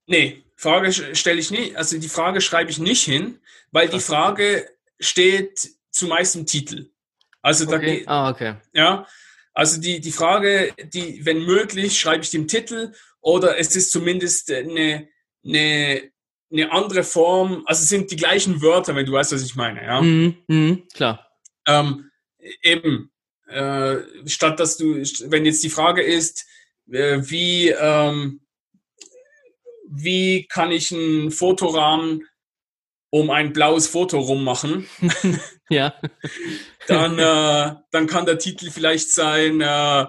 Nee, 0.07 0.43
Frage 0.55 0.91
stelle 0.91 1.39
ich 1.39 1.51
nicht. 1.51 1.75
Also 1.77 1.97
die 1.97 2.09
Frage 2.09 2.41
schreibe 2.41 2.69
ich 2.69 2.79
nicht 2.79 3.03
hin, 3.03 3.39
weil 3.71 3.87
die 3.87 3.99
Frage 3.99 4.69
steht 4.99 5.69
zumeist 5.89 6.35
im 6.35 6.45
Titel. 6.45 6.91
Also 7.41 7.65
da 7.65 7.77
okay. 7.77 8.03
Ah, 8.05 8.29
okay. 8.29 8.55
Ja, 8.73 9.07
also 9.53 9.81
die, 9.81 9.99
die 9.99 10.11
Frage, 10.11 10.73
die, 10.93 11.25
wenn 11.25 11.43
möglich, 11.43 11.99
schreibe 11.99 12.23
ich 12.23 12.29
den 12.29 12.47
Titel 12.47 12.93
oder 13.21 13.57
es 13.57 13.75
ist 13.75 13.91
zumindest 13.91 14.51
eine, 14.51 15.07
eine, 15.45 16.11
eine 16.51 16.71
andere 16.71 17.03
Form, 17.03 17.63
also 17.65 17.83
es 17.83 17.89
sind 17.89 18.11
die 18.11 18.15
gleichen 18.15 18.61
Wörter, 18.61 18.95
wenn 18.95 19.05
du 19.05 19.13
weißt, 19.13 19.31
was 19.31 19.43
ich 19.43 19.55
meine. 19.55 19.83
Ja, 19.83 20.01
mhm, 20.01 20.37
mh, 20.47 20.77
klar. 20.93 21.27
Ähm, 21.67 22.09
eben, 22.61 23.11
äh, 23.47 23.97
statt 24.25 24.59
dass 24.59 24.77
du, 24.77 24.95
wenn 25.29 25.45
jetzt 25.45 25.63
die 25.63 25.69
Frage 25.69 26.01
ist, 26.01 26.45
äh, 26.91 27.19
wie, 27.21 27.69
ähm, 27.69 28.41
wie 29.87 30.47
kann 30.47 30.71
ich 30.71 30.91
einen 30.91 31.31
Fotorahmen 31.31 32.27
um 33.09 33.29
ein 33.29 33.53
blaues 33.53 33.87
Foto 33.87 34.19
rummachen? 34.19 34.87
ja. 35.69 35.93
dann, 36.87 37.19
äh, 37.19 37.75
dann 37.91 38.07
kann 38.07 38.25
der 38.25 38.39
Titel 38.39 38.71
vielleicht 38.71 39.11
sein, 39.11 39.61
äh, 39.61 40.07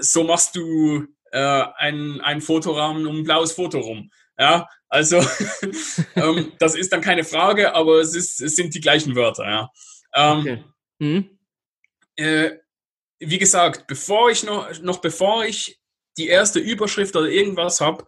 so 0.00 0.24
machst 0.24 0.56
du 0.56 1.06
äh, 1.32 1.64
ein, 1.76 2.20
ein 2.20 2.40
Fotorahmen 2.40 3.06
um 3.06 3.18
ein 3.18 3.24
blaues 3.24 3.52
Foto 3.52 3.80
rum. 3.80 4.10
Ja, 4.38 4.68
also 4.88 5.24
ähm, 6.16 6.52
das 6.58 6.74
ist 6.74 6.92
dann 6.92 7.00
keine 7.00 7.24
Frage, 7.24 7.74
aber 7.74 8.00
es, 8.00 8.14
ist, 8.14 8.40
es 8.40 8.56
sind 8.56 8.74
die 8.74 8.80
gleichen 8.80 9.16
Wörter. 9.16 9.48
Ja. 9.48 9.70
Ähm, 10.14 10.38
okay. 10.38 10.64
mhm. 10.98 11.38
äh, 12.16 12.50
wie 13.18 13.38
gesagt, 13.38 13.86
bevor 13.86 14.30
ich 14.30 14.42
noch, 14.42 14.80
noch 14.82 15.00
bevor 15.00 15.44
ich 15.44 15.80
die 16.18 16.28
erste 16.28 16.58
Überschrift 16.58 17.16
oder 17.16 17.28
irgendwas 17.28 17.80
habe, 17.80 18.06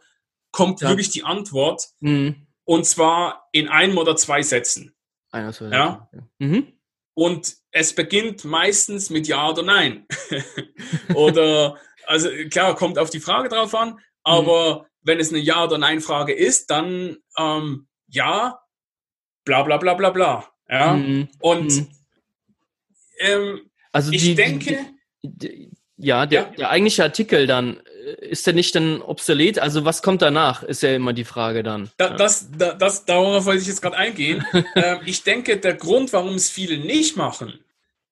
kommt 0.51 0.81
ja. 0.81 0.89
wirklich 0.89 1.11
die 1.11 1.25
Antwort. 1.25 1.89
Mhm. 2.01 2.47
Und 2.65 2.85
zwar 2.85 3.49
in 3.53 3.69
einem 3.69 3.97
oder 3.97 4.17
zwei 4.17 4.43
Sätzen. 4.43 4.95
Einer, 5.31 5.53
zwei 5.53 5.71
ja. 5.71 6.11
Mhm. 6.39 6.73
Und 7.15 7.57
es 7.71 7.95
beginnt 7.95 8.45
meistens 8.45 9.11
mit 9.11 9.27
Ja 9.27 9.49
oder 9.49 9.63
Nein. 9.63 10.07
oder, 11.15 11.79
also 12.09 12.29
klar, 12.51 12.75
kommt 12.75 12.99
auf 12.99 13.11
die 13.11 13.21
Frage 13.21 13.49
drauf 13.49 13.75
an, 13.75 13.99
aber 14.23 14.81
mhm. 14.81 14.87
wenn 15.03 15.21
es 15.21 15.31
eine 15.31 15.39
Ja- 15.39 15.65
oder 15.65 15.79
Nein-Frage 15.79 16.33
ist, 16.33 16.71
dann 16.71 17.19
ähm, 17.39 17.87
ja, 18.09 18.59
bla 19.45 19.63
bla 19.63 19.77
bla 19.77 19.95
bla 19.95 20.11
bla. 20.11 20.45
Ja. 20.69 20.95
Mhm. 20.95 21.29
Und 21.41 21.77
mhm. 21.77 21.89
ähm, 23.21 23.61
also 23.93 24.13
ich 24.13 24.23
die, 24.23 24.35
denke. 24.35 24.79
Die, 25.23 25.31
die, 25.39 25.71
ja, 25.97 26.27
der, 26.27 26.43
ja, 26.43 26.51
der 26.51 26.71
eigentliche 26.71 27.03
Artikel 27.03 27.47
dann 27.47 27.81
ist 28.21 28.47
der 28.47 28.55
nicht 28.55 28.75
dann 28.75 29.03
obsolet? 29.03 29.59
Also 29.59 29.85
was 29.85 30.03
kommt 30.03 30.23
danach, 30.23 30.63
ist 30.63 30.83
ja 30.83 30.95
immer 30.95 31.13
die 31.13 31.25
Frage 31.25 31.63
dann. 31.63 31.91
Da, 31.97 32.11
das, 32.11 32.49
da, 32.57 32.73
das, 32.75 33.05
darauf 33.05 33.45
wollte 33.45 33.63
ich 33.63 33.69
jetzt 33.69 33.83
gerade 33.83 33.97
eingehen. 33.97 34.45
ähm, 34.75 35.01
ich 35.05 35.23
denke, 35.23 35.59
der 35.59 35.75
Grund, 35.75 36.13
warum 36.13 36.35
es 36.35 36.49
viele 36.49 36.79
nicht 36.79 37.17
machen, 37.17 37.59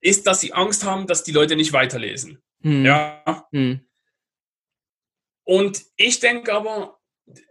ist, 0.00 0.26
dass 0.26 0.40
sie 0.40 0.52
Angst 0.52 0.84
haben, 0.84 1.06
dass 1.06 1.24
die 1.24 1.32
Leute 1.32 1.56
nicht 1.56 1.72
weiterlesen. 1.72 2.38
Hm. 2.62 2.84
Ja. 2.84 3.46
Hm. 3.52 3.80
Und 5.46 5.82
ich 5.96 6.20
denke 6.20 6.52
aber, 6.52 6.98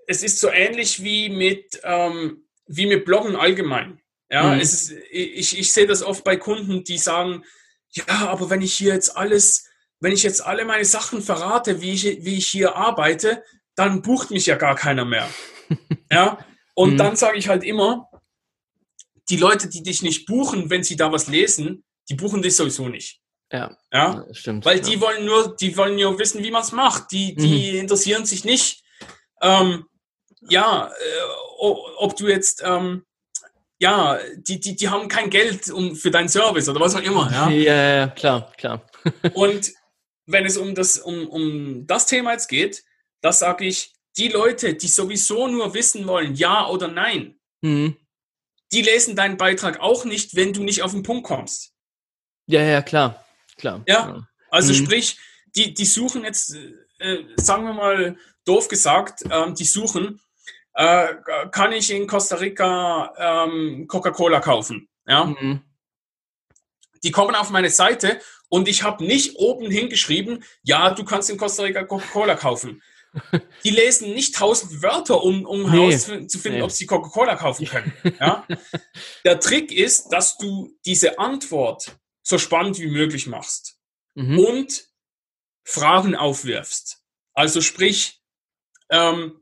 es 0.05 0.21
ist 0.21 0.39
so 0.39 0.49
ähnlich 0.49 1.03
wie 1.03 1.29
mit, 1.29 1.79
ähm, 1.83 2.45
wie 2.67 2.85
mit 2.85 3.05
Bloggen 3.05 3.35
allgemein. 3.35 3.99
Ja, 4.29 4.51
hm. 4.51 4.59
es 4.59 4.91
ist, 4.91 4.91
ich, 5.09 5.57
ich 5.57 5.73
sehe 5.73 5.87
das 5.87 6.03
oft 6.03 6.23
bei 6.23 6.37
Kunden, 6.37 6.83
die 6.83 6.99
sagen, 6.99 7.43
ja, 7.91 8.27
aber 8.27 8.51
wenn 8.51 8.61
ich 8.61 8.73
hier 8.73 8.93
jetzt 8.93 9.17
alles 9.17 9.65
wenn 9.99 10.11
ich 10.11 10.23
jetzt 10.23 10.45
alle 10.45 10.65
meine 10.65 10.85
Sachen 10.85 11.21
verrate, 11.21 11.81
wie 11.81 11.93
ich, 11.93 12.03
wie 12.23 12.37
ich 12.37 12.47
hier 12.47 12.75
arbeite, 12.75 13.43
dann 13.75 14.01
bucht 14.01 14.31
mich 14.31 14.45
ja 14.45 14.55
gar 14.55 14.75
keiner 14.75 15.05
mehr. 15.05 15.27
ja, 16.11 16.37
und 16.73 16.93
mhm. 16.93 16.97
dann 16.97 17.15
sage 17.15 17.37
ich 17.37 17.47
halt 17.47 17.63
immer, 17.63 18.09
die 19.29 19.37
Leute, 19.37 19.67
die 19.67 19.81
dich 19.81 20.01
nicht 20.01 20.25
buchen, 20.27 20.69
wenn 20.69 20.83
sie 20.83 20.95
da 20.95 21.11
was 21.11 21.27
lesen, 21.27 21.83
die 22.09 22.13
buchen 22.13 22.41
dich 22.41 22.55
sowieso 22.55 22.87
nicht. 22.87 23.21
Ja, 23.55 23.77
ja? 23.91 24.25
stimmt. 24.33 24.65
Weil 24.65 24.77
ja. 24.77 24.83
die 24.83 25.01
wollen 25.01 25.25
nur, 25.25 25.55
die 25.55 25.75
wollen 25.77 25.95
nur 25.95 26.19
wissen, 26.19 26.43
wie 26.43 26.51
man 26.51 26.61
es 26.61 26.71
macht. 26.71 27.11
Die, 27.11 27.35
die 27.35 27.73
mhm. 27.73 27.79
interessieren 27.79 28.25
sich 28.25 28.45
nicht, 28.45 28.83
ähm, 29.41 29.85
ja, 30.49 30.87
äh, 30.87 31.65
ob 31.97 32.15
du 32.15 32.27
jetzt, 32.27 32.63
ähm, 32.65 33.05
ja, 33.79 34.19
die, 34.37 34.59
die, 34.59 34.75
die 34.75 34.89
haben 34.89 35.07
kein 35.07 35.29
Geld 35.29 35.69
um, 35.69 35.95
für 35.95 36.11
deinen 36.11 36.29
Service 36.29 36.69
oder 36.69 36.79
was 36.79 36.95
auch 36.95 37.01
immer. 37.01 37.31
Ja, 37.31 37.49
ja, 37.49 37.95
ja 37.97 38.07
klar, 38.07 38.51
klar. 38.57 38.85
und 39.33 39.71
wenn 40.25 40.45
es 40.45 40.57
um 40.57 40.75
das, 40.75 40.97
um, 40.97 41.27
um 41.27 41.87
das 41.87 42.05
Thema 42.05 42.33
jetzt 42.33 42.47
geht, 42.47 42.83
da 43.21 43.31
sage 43.31 43.65
ich, 43.65 43.93
die 44.17 44.29
Leute, 44.29 44.75
die 44.75 44.87
sowieso 44.87 45.47
nur 45.47 45.73
wissen 45.73 46.07
wollen, 46.07 46.35
ja 46.35 46.67
oder 46.67 46.87
nein, 46.87 47.35
mhm. 47.61 47.97
die 48.71 48.81
lesen 48.81 49.15
deinen 49.15 49.37
Beitrag 49.37 49.79
auch 49.81 50.05
nicht, 50.05 50.35
wenn 50.35 50.53
du 50.53 50.63
nicht 50.63 50.83
auf 50.83 50.91
den 50.91 51.03
Punkt 51.03 51.25
kommst. 51.25 51.73
Ja, 52.47 52.61
ja, 52.61 52.81
klar. 52.81 53.24
Klar. 53.57 53.83
Ja, 53.87 54.27
also 54.49 54.73
mhm. 54.73 54.77
sprich, 54.77 55.17
die, 55.55 55.73
die 55.73 55.85
suchen 55.85 56.23
jetzt, 56.23 56.55
äh, 56.99 57.17
sagen 57.37 57.65
wir 57.65 57.73
mal 57.73 58.17
doof 58.45 58.67
gesagt, 58.67 59.23
ähm, 59.29 59.55
die 59.55 59.65
suchen, 59.65 60.21
äh, 60.73 61.07
kann 61.51 61.71
ich 61.71 61.91
in 61.91 62.07
Costa 62.07 62.35
Rica 62.35 63.13
ähm, 63.17 63.85
Coca-Cola 63.87 64.39
kaufen? 64.39 64.89
Ja. 65.07 65.25
Mhm. 65.25 65.61
Die 67.03 67.11
kommen 67.11 67.35
auf 67.35 67.49
meine 67.49 67.69
Seite 67.69 68.19
und 68.49 68.67
ich 68.67 68.83
habe 68.83 69.05
nicht 69.05 69.35
oben 69.37 69.69
hingeschrieben, 69.69 70.43
ja, 70.63 70.91
du 70.91 71.03
kannst 71.03 71.29
in 71.29 71.37
Costa 71.37 71.63
Rica 71.63 71.83
Coca-Cola 71.83 72.35
kaufen. 72.35 72.81
Die 73.63 73.69
lesen 73.69 74.13
nicht 74.13 74.35
tausend 74.35 74.81
Wörter, 74.81 75.23
um, 75.23 75.45
um 75.45 75.71
nee, 75.71 75.91
herauszufinden, 75.91 76.59
nee. 76.59 76.61
ob 76.61 76.71
sie 76.71 76.85
Coca-Cola 76.85 77.35
kaufen 77.35 77.65
können. 77.65 77.93
Ja? 78.19 78.45
Der 79.25 79.39
Trick 79.39 79.71
ist, 79.71 80.09
dass 80.09 80.37
du 80.37 80.75
diese 80.85 81.17
Antwort 81.17 81.95
so 82.25 82.37
spannend 82.37 82.79
wie 82.79 82.87
möglich 82.87 83.27
machst 83.27 83.79
mhm. 84.15 84.39
und 84.39 84.89
Fragen 85.63 86.15
aufwirfst. 86.15 87.01
Also 87.33 87.61
sprich, 87.61 88.21
ähm, 88.89 89.39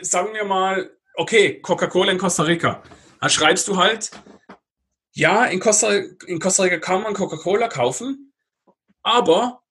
sagen 0.00 0.32
wir 0.34 0.44
mal, 0.44 0.90
okay, 1.14 1.60
Coca-Cola 1.60 2.12
in 2.12 2.18
Costa 2.18 2.44
Rica. 2.44 2.82
Dann 3.20 3.30
schreibst 3.30 3.68
du 3.68 3.76
halt, 3.76 4.10
ja, 5.12 5.44
in 5.44 5.60
Costa, 5.60 5.94
in 6.26 6.40
Costa 6.40 6.62
Rica 6.64 6.78
kann 6.78 7.02
man 7.02 7.14
Coca-Cola 7.14 7.68
kaufen, 7.68 8.32
aber 9.02 9.62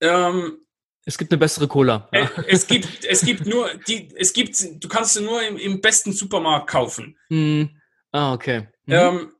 ähm, 0.00 0.58
es 1.04 1.18
gibt 1.18 1.32
eine 1.32 1.38
bessere 1.38 1.66
Cola. 1.66 2.08
Ja. 2.12 2.30
Es 2.46 2.66
gibt, 2.66 3.04
es 3.04 3.22
gibt 3.22 3.46
nur, 3.46 3.74
die, 3.88 4.14
es 4.16 4.32
gibt, 4.32 4.56
du 4.82 4.88
kannst 4.88 5.14
sie 5.14 5.22
nur 5.22 5.42
im, 5.42 5.56
im 5.56 5.80
besten 5.80 6.12
Supermarkt 6.12 6.70
kaufen. 6.70 7.18
Hm. 7.28 7.70
Ah, 8.12 8.32
okay. 8.34 8.68
Mhm. 8.86 8.92
Ähm, 8.92 9.32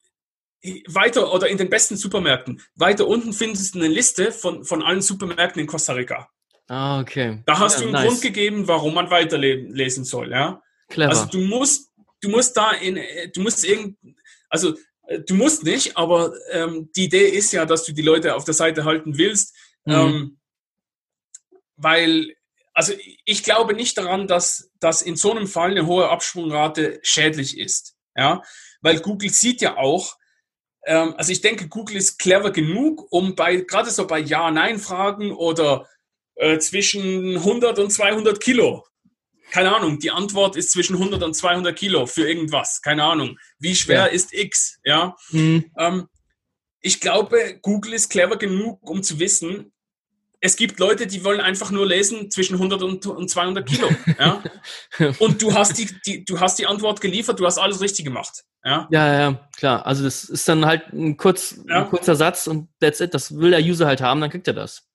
weiter 0.87 1.33
oder 1.33 1.49
in 1.49 1.59
den 1.59 1.71
besten 1.71 1.97
Supermärkten, 1.97 2.63
weiter 2.77 3.07
unten 3.07 3.33
findest 3.33 3.75
du 3.75 3.81
eine 3.81 3.89
Liste 3.89 4.33
von, 4.33 4.65
von 4.65 4.83
allen 4.83 5.03
Supermärkten 5.03 5.61
in 5.61 5.67
Costa 5.67 5.93
Rica. 5.93 6.29
Ah, 6.69 7.01
okay. 7.01 7.43
Da 7.47 7.59
hast 7.59 7.75
ja, 7.75 7.81
du 7.81 7.85
einen 7.87 7.93
nice. 7.93 8.07
Grund 8.07 8.23
gegeben, 8.23 8.69
warum 8.69 8.95
man 8.95 9.11
weiterlesen 9.11 10.05
soll, 10.05 10.31
ja. 10.31 10.63
Clever. 10.89 11.11
Also 11.11 11.27
du 11.27 11.39
musst, 11.39 11.91
du 12.21 12.29
musst 12.29 12.57
da 12.57 12.71
in, 12.73 13.01
du 13.35 13.41
musst 13.41 13.65
irgend, 13.65 13.99
also 14.49 14.75
äh, 15.07 15.21
du 15.21 15.35
musst 15.35 15.65
nicht, 15.65 15.97
aber 15.97 16.33
ähm, 16.51 16.91
die 16.95 17.05
Idee 17.05 17.29
ist 17.29 17.53
ja, 17.53 17.67
dass 17.67 17.85
du 17.85 17.93
die 17.93 18.03
Leute 18.03 18.37
auf 18.37 18.45
der 18.45 18.55
Seite 18.55 18.85
halten 18.85 19.19
willst, 19.19 19.57
mhm. 19.85 19.93
ähm, 19.93 20.41
weil, 21.77 22.35
also 22.73 22.93
ich 23.25 23.43
glaube 23.43 23.75
nicht 23.75 23.99
daran, 23.99 24.29
dass, 24.29 24.71
dass 24.79 25.03
in 25.03 25.17
so 25.17 25.33
einem 25.33 25.49
Fall 25.49 25.73
eine 25.73 25.87
hohe 25.87 26.09
Absprungrate 26.09 27.01
schädlich 27.03 27.59
ist, 27.59 27.97
ja, 28.17 28.43
weil 28.81 29.01
Google 29.01 29.31
sieht 29.31 29.61
ja 29.61 29.77
auch, 29.77 30.17
ähm, 30.87 31.14
also 31.16 31.33
ich 31.33 31.41
denke, 31.41 31.68
Google 31.68 31.97
ist 31.97 32.18
clever 32.18 32.51
genug, 32.51 33.07
um 33.11 33.35
bei, 33.35 33.57
gerade 33.57 33.91
so 33.91 34.07
bei 34.07 34.18
Ja-Nein-Fragen 34.18 35.33
oder 35.33 35.89
äh, 36.37 36.59
zwischen 36.59 37.37
100 37.37 37.78
und 37.78 37.91
200 37.91 38.41
Kilo, 38.41 38.85
keine 39.53 39.76
Ahnung, 39.76 39.99
die 39.99 40.11
Antwort 40.11 40.57
ist 40.57 40.72
zwischen 40.72 40.97
100 40.97 41.22
und 41.22 41.35
200 41.35 41.76
Kilo 41.76 42.07
für 42.07 42.26
irgendwas, 42.26 42.80
keine 42.83 43.05
Ahnung. 43.05 43.39
Wie 43.59 43.74
schwer 43.74 44.07
ja. 44.07 44.07
ist 44.07 44.33
X, 44.33 44.78
ja? 44.85 45.14
Mhm. 45.30 45.70
Ähm, 45.78 46.09
ich 46.80 47.01
glaube, 47.01 47.59
Google 47.62 47.93
ist 47.93 48.09
clever 48.09 48.37
genug, 48.37 48.89
um 48.89 49.03
zu 49.03 49.20
wissen, 49.20 49.72
es 50.45 50.57
gibt 50.57 50.80
Leute, 50.80 51.07
die 51.07 51.24
wollen 51.24 51.40
einfach 51.40 51.70
nur 51.70 51.86
lesen 51.86 52.28
zwischen 52.30 52.57
100 52.57 52.82
und, 52.82 53.30
200 53.30 53.66
Kilo. 53.66 53.88
Ja? 54.18 54.43
Und 55.20 55.40
du 55.40 55.55
hast, 55.55 55.78
die, 55.78 55.88
die, 56.05 56.24
du 56.24 56.38
hast 56.40 56.59
die 56.59 56.66
Antwort 56.66 57.01
geliefert, 57.01 57.38
du 57.38 57.47
hast 57.47 57.59
alles 57.59 57.80
richtig 57.80 58.05
gemacht. 58.05 58.45
Ja, 58.64 58.88
ja, 58.90 59.20
ja 59.20 59.49
klar. 59.57 59.86
Also 59.86 60.03
das 60.05 60.24
ist 60.24 60.49
dann 60.49 60.66
halt 60.66 60.93
ein, 60.93 61.16
kurz, 61.16 61.57
ja. 61.68 61.84
ein 61.84 61.88
kurzer 61.88 62.16
Satz 62.16 62.47
und 62.47 62.68
that's 62.80 63.01
it. 63.01 63.14
Das 63.14 63.36
will 63.36 63.53
der 63.53 63.61
User 63.61 63.86
halt 63.86 64.01
haben, 64.01 64.20
dann 64.20 64.30
kriegt 64.30 64.49
er 64.49 64.55
das. 64.55 64.88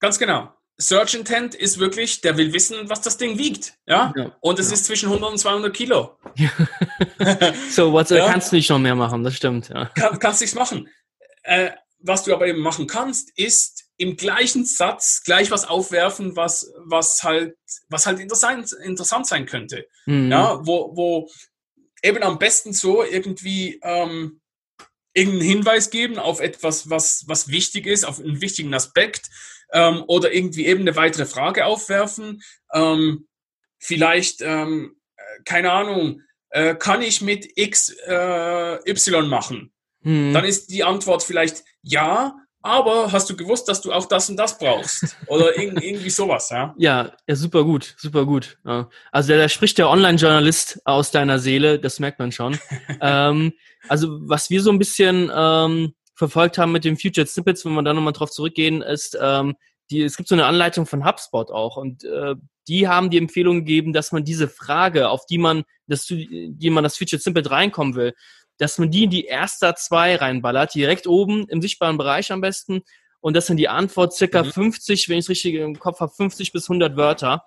Ganz 0.00 0.18
genau. 0.18 0.52
Search 0.78 1.14
Intent 1.14 1.54
ist 1.54 1.78
wirklich, 1.78 2.22
der 2.22 2.36
will 2.38 2.52
wissen, 2.52 2.88
was 2.88 3.02
das 3.02 3.18
Ding 3.18 3.38
wiegt. 3.38 3.74
Ja. 3.86 4.12
ja 4.16 4.32
und 4.40 4.58
es 4.58 4.68
ja. 4.68 4.74
ist 4.74 4.86
zwischen 4.86 5.08
100 5.10 5.32
und 5.32 5.38
200 5.38 5.74
Kilo. 5.74 6.16
so, 7.70 7.92
was 7.92 8.08
ja. 8.08 8.26
kannst 8.26 8.52
du 8.52 8.56
nicht 8.56 8.70
noch 8.70 8.78
mehr 8.78 8.94
machen, 8.94 9.22
das 9.22 9.36
stimmt. 9.36 9.68
Ja. 9.68 9.86
Kann, 9.94 10.18
kannst 10.18 10.40
nichts 10.40 10.56
machen. 10.56 10.88
Äh, 11.42 11.70
was 12.00 12.24
du 12.24 12.34
aber 12.34 12.46
eben 12.46 12.60
machen 12.60 12.86
kannst, 12.86 13.30
ist 13.38 13.81
im 13.96 14.16
gleichen 14.16 14.64
Satz 14.64 15.22
gleich 15.24 15.50
was 15.50 15.64
aufwerfen, 15.64 16.34
was, 16.36 16.72
was 16.78 17.22
halt, 17.22 17.56
was 17.88 18.06
halt 18.06 18.20
interessant, 18.20 18.72
interessant 18.84 19.26
sein 19.26 19.46
könnte. 19.46 19.86
Mhm. 20.06 20.30
Ja, 20.30 20.60
wo, 20.66 20.96
wo 20.96 21.30
eben 22.02 22.22
am 22.22 22.38
besten 22.38 22.72
so 22.72 23.04
irgendwie 23.04 23.80
ähm, 23.82 24.40
irgendeinen 25.14 25.48
Hinweis 25.48 25.90
geben 25.90 26.18
auf 26.18 26.40
etwas, 26.40 26.90
was, 26.90 27.24
was 27.28 27.48
wichtig 27.48 27.86
ist, 27.86 28.04
auf 28.04 28.18
einen 28.18 28.40
wichtigen 28.40 28.74
Aspekt 28.74 29.30
ähm, 29.72 30.04
oder 30.06 30.32
irgendwie 30.32 30.66
eben 30.66 30.80
eine 30.80 30.96
weitere 30.96 31.26
Frage 31.26 31.66
aufwerfen. 31.66 32.42
Ähm, 32.72 33.28
vielleicht, 33.78 34.40
ähm, 34.40 34.96
äh, 35.16 35.22
keine 35.44 35.72
Ahnung, 35.72 36.22
äh, 36.50 36.74
kann 36.74 37.02
ich 37.02 37.20
mit 37.20 37.56
X 37.56 37.90
äh, 38.06 38.90
Y 38.90 39.28
machen? 39.28 39.72
Mhm. 40.00 40.32
Dann 40.32 40.44
ist 40.44 40.70
die 40.70 40.84
Antwort 40.84 41.22
vielleicht 41.22 41.64
ja, 41.82 42.36
aber 42.62 43.10
hast 43.12 43.28
du 43.28 43.36
gewusst, 43.36 43.68
dass 43.68 43.80
du 43.80 43.92
auch 43.92 44.06
das 44.06 44.30
und 44.30 44.36
das 44.36 44.58
brauchst? 44.58 45.16
Oder 45.26 45.58
irgendwie 45.58 46.10
sowas, 46.10 46.50
ja? 46.50 46.74
Ja, 46.78 47.12
ja 47.26 47.36
super 47.36 47.64
gut, 47.64 47.94
super 47.98 48.24
gut. 48.24 48.58
Ja. 48.64 48.88
Also 49.10 49.32
da, 49.34 49.48
spricht 49.48 49.78
der 49.78 49.88
Online-Journalist 49.88 50.80
aus 50.84 51.10
deiner 51.10 51.38
Seele, 51.38 51.78
das 51.78 52.00
merkt 52.00 52.18
man 52.18 52.32
schon. 52.32 52.58
ähm, 53.00 53.52
also 53.88 54.18
was 54.28 54.48
wir 54.50 54.62
so 54.62 54.70
ein 54.70 54.78
bisschen 54.78 55.30
ähm, 55.34 55.94
verfolgt 56.14 56.58
haben 56.58 56.72
mit 56.72 56.84
den 56.84 56.96
Featured 56.96 57.28
Snippets, 57.28 57.64
wenn 57.64 57.74
wir 57.74 57.82
da 57.82 57.92
nochmal 57.92 58.12
drauf 58.12 58.30
zurückgehen, 58.30 58.80
ist, 58.80 59.18
ähm, 59.20 59.56
die, 59.90 60.02
es 60.02 60.16
gibt 60.16 60.28
so 60.28 60.34
eine 60.34 60.46
Anleitung 60.46 60.86
von 60.86 61.04
HubSpot 61.04 61.50
auch 61.50 61.76
und 61.76 62.04
äh, 62.04 62.34
die 62.68 62.86
haben 62.86 63.10
die 63.10 63.18
Empfehlung 63.18 63.58
gegeben, 63.58 63.92
dass 63.92 64.12
man 64.12 64.24
diese 64.24 64.48
Frage, 64.48 65.08
auf 65.08 65.26
die 65.26 65.38
man, 65.38 65.64
dass 65.88 66.06
du, 66.06 66.14
die 66.16 66.70
man 66.70 66.84
das 66.84 66.96
Featured 66.96 67.22
Snippet 67.22 67.50
reinkommen 67.50 67.96
will, 67.96 68.14
dass 68.62 68.78
man 68.78 68.92
die 68.92 69.02
in 69.02 69.10
die 69.10 69.24
erster 69.24 69.74
zwei 69.74 70.14
reinballert, 70.14 70.76
direkt 70.76 71.08
oben 71.08 71.48
im 71.48 71.60
sichtbaren 71.60 71.98
Bereich 71.98 72.30
am 72.30 72.40
besten. 72.40 72.82
Und 73.20 73.34
das 73.34 73.46
sind 73.46 73.56
die 73.56 73.68
Antwort 73.68 74.14
circa 74.14 74.44
mhm. 74.44 74.52
50, 74.52 75.08
wenn 75.08 75.18
ich 75.18 75.24
es 75.24 75.28
richtig 75.30 75.54
im 75.54 75.80
Kopf 75.80 75.98
habe, 75.98 76.12
50 76.14 76.52
bis 76.52 76.70
100 76.70 76.96
Wörter. 76.96 77.42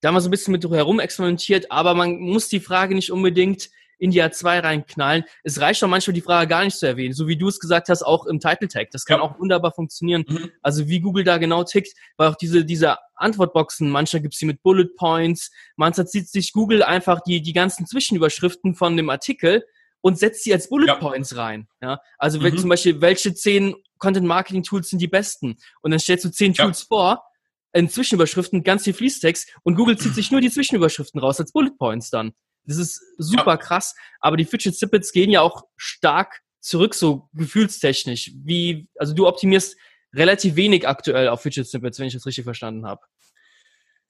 Da 0.00 0.08
haben 0.08 0.14
wir 0.14 0.20
so 0.20 0.28
ein 0.28 0.30
bisschen 0.30 0.52
mit 0.52 0.64
herum 0.64 1.00
experimentiert, 1.00 1.72
aber 1.72 1.94
man 1.94 2.20
muss 2.20 2.48
die 2.48 2.60
Frage 2.60 2.94
nicht 2.94 3.10
unbedingt 3.10 3.68
in 3.98 4.12
die 4.12 4.22
A2 4.22 4.62
reinknallen. 4.62 5.24
Es 5.42 5.60
reicht 5.60 5.82
auch 5.82 5.88
manchmal 5.88 6.14
die 6.14 6.20
Frage 6.20 6.46
gar 6.46 6.62
nicht 6.62 6.78
zu 6.78 6.86
erwähnen, 6.86 7.12
so 7.12 7.26
wie 7.26 7.36
du 7.36 7.48
es 7.48 7.58
gesagt 7.58 7.88
hast, 7.88 8.04
auch 8.04 8.26
im 8.26 8.38
Title 8.38 8.68
Tag. 8.68 8.92
Das 8.92 9.06
kann 9.06 9.18
ja. 9.18 9.24
auch 9.24 9.40
wunderbar 9.40 9.72
funktionieren. 9.72 10.24
Mhm. 10.28 10.52
Also 10.62 10.86
wie 10.86 11.00
Google 11.00 11.24
da 11.24 11.38
genau 11.38 11.64
tickt, 11.64 11.94
weil 12.16 12.28
auch 12.28 12.36
diese, 12.36 12.64
diese 12.64 12.98
Antwortboxen, 13.16 13.90
manchmal 13.90 14.22
gibt's 14.22 14.38
die 14.38 14.46
mit 14.46 14.62
Bullet 14.62 14.90
Points, 14.96 15.50
manchmal 15.74 16.06
zieht 16.06 16.28
sich 16.28 16.52
Google 16.52 16.84
einfach 16.84 17.22
die, 17.22 17.42
die 17.42 17.54
ganzen 17.54 17.86
Zwischenüberschriften 17.86 18.76
von 18.76 18.96
dem 18.96 19.10
Artikel 19.10 19.64
und 20.00 20.18
setzt 20.18 20.44
sie 20.44 20.52
als 20.52 20.68
Bullet 20.68 20.86
ja. 20.86 20.94
Points 20.96 21.36
rein. 21.36 21.68
Ja? 21.80 22.00
Also 22.18 22.40
mhm. 22.40 22.56
zum 22.58 22.68
Beispiel, 22.68 23.00
welche 23.00 23.34
zehn 23.34 23.74
Content-Marketing-Tools 23.98 24.90
sind 24.90 25.00
die 25.00 25.08
besten? 25.08 25.56
Und 25.82 25.90
dann 25.90 26.00
stellst 26.00 26.24
du 26.24 26.30
zehn 26.30 26.52
ja. 26.52 26.64
Tools 26.64 26.82
vor, 26.82 27.24
in 27.72 27.90
Zwischenüberschriften, 27.90 28.62
ganz 28.62 28.84
viel 28.84 28.94
Fließtext 28.94 29.52
und 29.62 29.74
Google 29.74 29.98
zieht 29.98 30.14
sich 30.14 30.30
nur 30.30 30.40
die 30.40 30.50
Zwischenüberschriften 30.50 31.20
raus 31.20 31.38
als 31.40 31.52
Bullet 31.52 31.76
Points 31.76 32.10
dann. 32.10 32.32
Das 32.64 32.78
ist 32.78 33.00
super 33.18 33.52
ja. 33.52 33.56
krass, 33.56 33.94
aber 34.20 34.36
die 34.36 34.44
Fidget 34.44 34.74
Snippets 34.74 35.12
gehen 35.12 35.30
ja 35.30 35.40
auch 35.40 35.64
stark 35.76 36.42
zurück, 36.60 36.94
so 36.94 37.28
gefühlstechnisch. 37.34 38.32
Wie, 38.44 38.88
also 38.98 39.14
du 39.14 39.26
optimierst 39.26 39.76
relativ 40.14 40.56
wenig 40.56 40.88
aktuell 40.88 41.28
auf 41.28 41.42
Fidget 41.42 41.68
Snippets, 41.68 41.98
wenn 41.98 42.06
ich 42.06 42.14
das 42.14 42.26
richtig 42.26 42.44
verstanden 42.44 42.86
habe. 42.86 43.02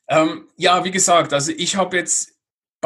Ähm, 0.09 0.49
ja, 0.57 0.85
wie 0.85 0.91
gesagt, 0.93 1.33
also 1.33 1.53
ich 1.57 1.77
habe 1.77 1.97
jetzt 1.97 2.36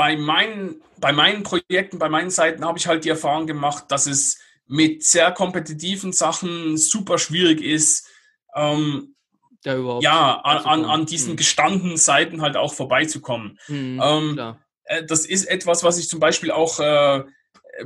bei 0.00 0.16
meinen, 0.16 0.80
bei 0.96 1.12
meinen 1.12 1.42
Projekten, 1.42 1.98
bei 1.98 2.08
meinen 2.08 2.30
Seiten 2.30 2.64
habe 2.64 2.78
ich 2.78 2.86
halt 2.86 3.04
die 3.04 3.10
Erfahrung 3.10 3.46
gemacht, 3.46 3.84
dass 3.88 4.06
es 4.06 4.38
mit 4.66 5.04
sehr 5.04 5.30
kompetitiven 5.30 6.14
Sachen 6.14 6.78
super 6.78 7.18
schwierig 7.18 7.60
ist, 7.60 8.08
ähm, 8.56 9.14
ja, 9.62 10.00
ja 10.00 10.40
an, 10.40 10.86
an, 10.86 11.04
diesen 11.04 11.32
hm. 11.32 11.36
gestandenen 11.36 11.98
Seiten 11.98 12.40
halt 12.40 12.56
auch 12.56 12.72
vorbeizukommen. 12.72 13.58
Hm, 13.66 14.00
ähm, 14.02 14.54
äh, 14.84 15.04
das 15.04 15.26
ist 15.26 15.44
etwas, 15.44 15.84
was 15.84 15.98
ich 15.98 16.08
zum 16.08 16.18
Beispiel 16.18 16.50
auch 16.50 16.80
äh, 16.80 17.24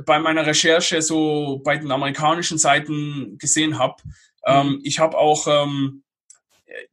bei 0.05 0.17
meiner 0.19 0.45
Recherche 0.45 1.01
so 1.01 1.59
bei 1.65 1.75
den 1.75 1.91
amerikanischen 1.91 2.57
Seiten 2.57 3.37
gesehen 3.39 3.77
habe. 3.77 4.01
Ähm, 4.45 4.67
hm. 4.67 4.81
ich 4.85 4.99
habe 4.99 5.17
auch 5.17 5.47
ähm, 5.47 6.05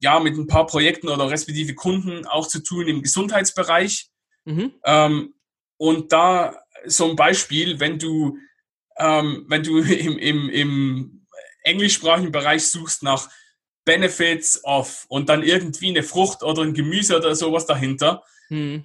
ja 0.01 0.19
mit 0.19 0.37
ein 0.37 0.49
paar 0.49 0.67
Projekten 0.67 1.09
oder 1.09 1.31
respektive 1.31 1.77
Kunden 1.77 2.27
auch 2.27 2.49
zu 2.49 2.61
tun 2.61 2.89
im 2.89 3.03
Gesundheitsbereich. 3.03 4.09
Mhm. 4.45 4.73
Ähm, 4.85 5.35
und 5.77 6.13
da 6.13 6.63
so 6.87 7.11
ein 7.11 7.17
Beispiel, 7.17 7.81
wenn 7.81 7.99
du, 7.99 8.39
ähm, 8.99 9.45
wenn 9.49 9.63
du 9.63 9.79
im, 9.79 10.19
im, 10.19 10.49
im 10.49 11.27
englischsprachigen 11.63 12.33
Bereich 12.33 12.67
suchst 12.67 13.03
nach 13.03 13.31
Benefits 13.85 14.63
of 14.65 15.07
und 15.09 15.29
dann 15.29 15.43
irgendwie 15.43 15.89
eine 15.89 16.03
Frucht 16.03 16.43
oder 16.43 16.63
ein 16.63 16.75
Gemüse 16.75 17.17
oder 17.17 17.35
sowas 17.35 17.67
dahinter, 17.67 18.23
mhm. 18.49 18.85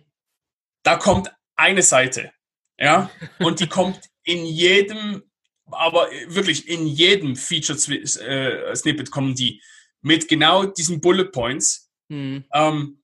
da 0.83 0.95
kommt 0.95 1.31
eine 1.55 1.81
Seite. 1.81 2.31
Ja, 2.79 3.09
und 3.39 3.59
die 3.59 3.67
kommt 3.67 3.99
in 4.23 4.45
jedem, 4.45 5.23
aber 5.65 6.09
wirklich 6.27 6.67
in 6.67 6.85
jedem 6.85 7.35
Feature 7.35 7.77
äh, 7.77 8.75
Snippet 8.75 9.09
kommen 9.09 9.33
die 9.33 9.61
mit 10.01 10.27
genau 10.27 10.65
diesen 10.65 11.01
Bullet 11.01 11.31
Points. 11.31 11.89
Mhm. 12.09 12.45
Ähm, 12.53 13.01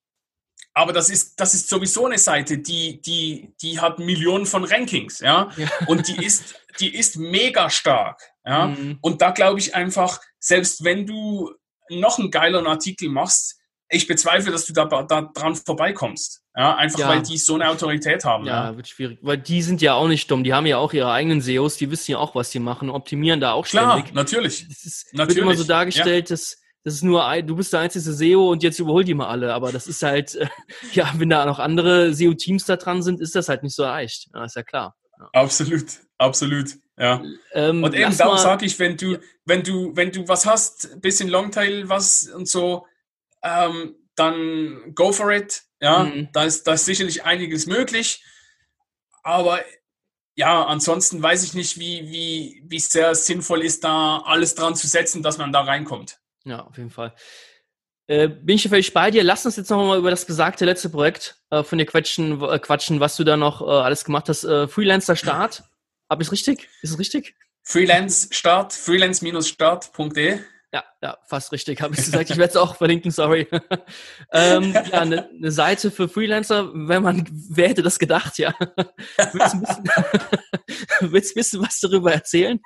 aber 0.74 0.94
das 0.94 1.10
ist, 1.10 1.40
das 1.40 1.54
ist 1.54 1.70
sowieso 1.70 2.06
eine 2.06 2.18
Seite, 2.18 2.58
die, 2.58 3.02
die, 3.02 3.54
die 3.62 3.80
hat 3.80 4.00
Millionen 4.00 4.46
von 4.46 4.64
Rankings, 4.64 5.20
ja. 5.20 5.50
ja. 5.56 5.68
Und 5.88 6.08
die 6.08 6.24
ist, 6.24 6.56
die 6.80 6.96
ist 6.96 7.18
mega 7.18 7.70
stark, 7.70 8.22
ja. 8.46 8.68
Mhm. 8.68 8.98
Und 9.02 9.22
da 9.22 9.32
glaube 9.32 9.60
ich 9.60 9.76
einfach, 9.76 10.20
selbst 10.40 10.84
wenn 10.84 11.06
du 11.06 11.54
noch 11.90 12.18
einen 12.18 12.32
geileren 12.32 12.68
Artikel 12.68 13.10
machst, 13.10 13.60
ich 13.90 14.08
bezweifle, 14.08 14.52
dass 14.52 14.66
du 14.66 14.74
da, 14.74 14.86
da 14.86 15.22
dran 15.22 15.56
vorbeikommst. 15.56 16.42
Ja, 16.56 16.76
einfach 16.76 17.00
ja. 17.00 17.10
weil 17.10 17.22
die 17.22 17.38
so 17.38 17.56
eine 17.56 17.70
Autorität 17.70 18.26
haben. 18.26 18.46
Ja, 18.46 18.70
ja, 18.70 18.76
wird 18.76 18.88
schwierig. 18.88 19.20
Weil 19.22 19.38
die 19.38 19.62
sind 19.62 19.82
ja 19.82 19.94
auch 19.94 20.08
nicht 20.08 20.30
dumm. 20.30 20.44
Die 20.44 20.54
haben 20.54 20.66
ja 20.66 20.78
auch 20.78 20.94
ihre 20.94 21.12
eigenen 21.12 21.42
SEOs, 21.42 21.78
die 21.78 21.90
wissen 21.90 22.12
ja 22.12 22.18
auch, 22.18 22.36
was 22.36 22.52
sie 22.52 22.60
machen, 22.60 22.90
optimieren 22.90 23.40
da 23.40 23.54
auch 23.54 23.66
ständig. 23.66 24.06
Klar, 24.06 24.16
natürlich. 24.16 24.66
Es 24.70 24.86
ist, 24.86 25.14
natürlich. 25.14 25.38
wird 25.38 25.46
immer 25.46 25.56
so 25.56 25.64
dargestellt, 25.64 26.30
ja. 26.30 26.34
dass 26.36 26.58
das 26.84 26.96
ist 26.96 27.04
nur, 27.04 27.24
du 27.44 27.56
bist 27.56 27.72
der 27.72 27.80
einzige 27.80 28.12
SEO 28.12 28.52
und 28.52 28.62
jetzt 28.62 28.80
überholt 28.80 29.08
die 29.08 29.14
mal 29.14 29.28
alle. 29.28 29.54
Aber 29.54 29.72
das 29.72 29.88
ist 29.88 30.04
halt, 30.04 30.36
äh, 30.36 30.48
ja, 30.94 31.12
wenn 31.16 31.30
da 31.30 31.46
noch 31.46 31.60
andere 31.60 32.14
SEO-Teams 32.14 32.66
da 32.66 32.76
dran 32.76 33.02
sind, 33.02 33.22
ist 33.22 33.36
das 33.36 33.48
halt 33.50 33.64
nicht 33.64 33.76
so 33.76 33.84
leicht. 33.84 34.30
Ja, 34.34 34.44
ist 34.44 34.56
ja 34.56 34.64
klar. 34.64 34.96
Ja. 35.18 35.30
Absolut, 35.34 35.86
absolut. 36.18 36.72
Ja. 36.98 37.24
Ähm, 37.54 37.84
und 37.84 37.96
eben 37.96 38.16
darum 38.18 38.38
sage 38.38 38.66
ich, 38.66 38.78
wenn 38.80 38.98
du, 38.98 39.18
wenn 39.46 39.64
du, 39.64 39.96
wenn 39.96 40.12
du 40.12 40.28
was 40.28 40.46
hast, 40.46 41.02
bisschen 41.02 41.30
Longtail, 41.30 41.88
was 41.88 42.28
und 42.28 42.48
so, 42.48 42.86
ähm, 43.44 43.96
dann 44.16 44.94
go 44.94 45.12
for 45.12 45.32
it. 45.32 45.64
Ja, 45.80 46.04
mhm. 46.04 46.30
da 46.34 46.44
ist, 46.44 46.68
da 46.68 46.74
ist 46.74 46.86
sicherlich 46.86 47.24
einiges 47.26 47.66
möglich. 47.66 48.24
Aber 49.24 49.60
ja, 50.36 50.66
ansonsten 50.66 51.22
weiß 51.22 51.44
ich 51.44 51.54
nicht, 51.54 51.80
wie, 51.80 52.10
wie, 52.10 52.64
wie 52.68 52.80
sehr 52.80 53.16
sinnvoll 53.16 53.64
ist, 53.64 53.84
da 53.84 54.20
alles 54.26 54.56
dran 54.56 54.76
zu 54.76 54.88
setzen, 54.88 55.24
dass 55.24 55.38
man 55.38 55.52
da 55.52 55.62
reinkommt. 55.62 56.20
Ja, 56.46 56.62
auf 56.66 56.78
jeden 56.78 56.90
Fall. 56.90 57.14
Äh, 58.08 58.28
bin 58.28 58.56
ich 58.56 58.68
völlig 58.68 58.94
bei 58.94 59.12
dir. 59.12 59.24
Lass 59.24 59.46
uns 59.46 59.56
jetzt 59.56 59.70
noch 59.70 59.78
mal 59.78 59.98
über 59.98 60.10
das 60.10 60.26
besagte 60.26 60.66
letzte 60.66 60.90
Projekt 60.90 61.38
äh, 61.50 61.64
von 61.64 61.78
dir 61.78 61.86
quatschen, 61.86 62.42
äh, 62.42 62.60
quatschen, 62.60 63.00
was 63.00 63.16
du 63.16 63.24
da 63.24 63.38
noch 63.38 63.62
äh, 63.62 63.66
alles 63.66 64.04
gemacht 64.04 64.28
hast. 64.28 64.44
Äh, 64.44 64.68
Freelancer 64.68 65.16
Start. 65.16 65.64
Hab 66.10 66.20
ich 66.20 66.28
es 66.28 66.32
richtig? 66.32 66.68
Ist 66.82 66.92
es 66.92 67.00
richtig? 67.00 67.36
Freelance 67.64 68.28
Start, 68.32 68.74
freelance-start.de. 68.74 70.40
Ja, 70.74 70.84
ja, 71.04 71.18
fast 71.28 71.52
richtig, 71.52 71.82
habe 71.82 71.94
ich 71.94 72.04
gesagt. 72.04 72.32
Ich 72.32 72.38
werde 72.38 72.50
es 72.50 72.58
auch 72.58 72.76
verlinken, 72.76 73.12
sorry. 73.12 73.48
ähm, 74.34 74.74
ja, 74.74 74.82
eine 75.02 75.30
ne 75.32 75.52
Seite 75.52 75.92
für 75.92 76.10
Freelancer, 76.10 76.72
wenn 76.74 77.04
man, 77.04 77.28
wer 77.32 77.70
hätte 77.70 77.84
das 77.84 78.00
gedacht, 78.00 78.40
ja. 78.40 78.54
willst, 79.34 79.54
du 79.54 79.60
bisschen, 79.60 79.84
willst 81.12 81.36
du 81.36 81.40
wissen, 81.40 81.62
was 81.62 81.80
darüber 81.80 82.12
erzählen? 82.12 82.60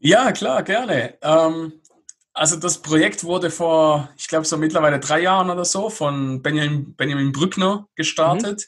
Ja, 0.00 0.32
klar, 0.32 0.62
gerne. 0.62 1.18
Ähm, 1.22 1.80
also 2.32 2.56
das 2.56 2.78
Projekt 2.78 3.22
wurde 3.24 3.50
vor, 3.50 4.10
ich 4.16 4.28
glaube 4.28 4.46
so 4.46 4.56
mittlerweile 4.56 4.98
drei 4.98 5.20
Jahren 5.20 5.50
oder 5.50 5.64
so 5.64 5.90
von 5.90 6.42
Benjamin, 6.42 6.94
Benjamin 6.96 7.32
Brückner 7.32 7.88
gestartet. 7.96 8.66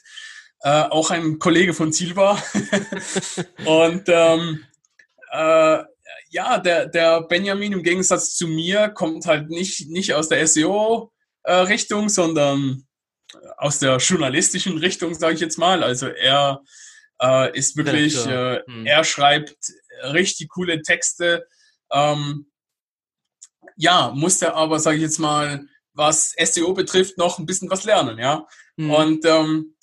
Mhm. 0.63 0.69
Äh, 0.69 0.83
auch 0.83 1.11
ein 1.11 1.39
Kollege 1.39 1.73
von 1.73 1.91
Zielbar. 1.91 2.41
Und 3.65 4.03
ähm, 4.07 4.63
äh, 5.31 5.83
ja, 6.29 6.57
der, 6.59 6.87
der 6.87 7.21
Benjamin 7.21 7.73
im 7.73 7.83
Gegensatz 7.83 8.35
zu 8.35 8.47
mir 8.47 8.89
kommt 8.89 9.25
halt 9.25 9.49
nicht, 9.49 9.89
nicht 9.89 10.13
aus 10.13 10.29
der 10.29 10.45
SEO-Richtung, 10.47 12.05
äh, 12.05 12.09
sondern 12.09 12.87
aus 13.57 13.79
der 13.79 13.97
journalistischen 13.97 14.77
Richtung, 14.77 15.13
sage 15.15 15.35
ich 15.35 15.39
jetzt 15.39 15.57
mal. 15.57 15.83
Also 15.83 16.07
er 16.07 16.61
äh, 17.21 17.57
ist 17.57 17.75
wirklich, 17.77 18.25
äh, 18.25 18.59
hm. 18.65 18.85
er 18.85 19.03
schreibt 19.03 19.55
richtig 20.03 20.49
coole 20.49 20.81
Texte. 20.81 21.47
Ähm, 21.91 22.51
ja, 23.75 24.11
musste 24.15 24.53
aber, 24.53 24.79
sage 24.79 24.97
ich 24.97 25.03
jetzt 25.03 25.19
mal, 25.19 25.65
was 25.93 26.35
SEO 26.37 26.73
betrifft, 26.73 27.17
noch 27.17 27.39
ein 27.39 27.45
bisschen 27.45 27.69
was 27.69 27.83
lernen, 27.83 28.17
ja. 28.17 28.47
Hm. 28.77 28.89
Und 28.91 29.25
ähm, 29.25 29.75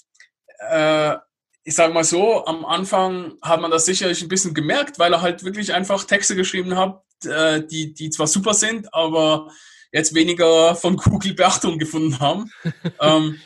äh, 0.69 1.17
ich 1.65 1.75
sage 1.75 1.93
mal 1.93 2.05
so, 2.05 2.45
am 2.47 2.65
Anfang 2.65 3.35
hat 3.43 3.61
man 3.61 3.71
das 3.71 3.85
sicherlich 3.85 4.23
ein 4.23 4.29
bisschen 4.29 4.55
gemerkt, 4.55 4.99
weil 4.99 5.13
er 5.13 5.23
halt 5.23 5.45
wirklich 5.45 5.73
einfach 5.73 6.05
Texte 6.05 6.35
geschrieben 6.35 6.77
hat, 6.77 7.03
äh, 7.25 7.63
die, 7.65 7.93
die 7.95 8.11
zwar 8.11 8.27
super 8.27 8.55
sind, 8.55 8.93
aber 8.95 9.51
jetzt 9.93 10.15
weniger 10.15 10.75
von 10.75 10.97
Google 10.97 11.35
Beachtung 11.35 11.79
gefunden 11.79 12.19
haben. 12.19 12.51
ähm, 13.01 13.41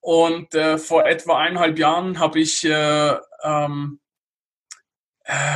und 0.00 0.54
äh, 0.54 0.78
vor 0.78 1.06
etwa 1.06 1.38
eineinhalb 1.38 1.78
Jahren 1.78 2.18
habe 2.18 2.40
ich, 2.40 2.64
äh, 2.64 3.14
ähm, 3.42 4.00
äh, 4.08 4.09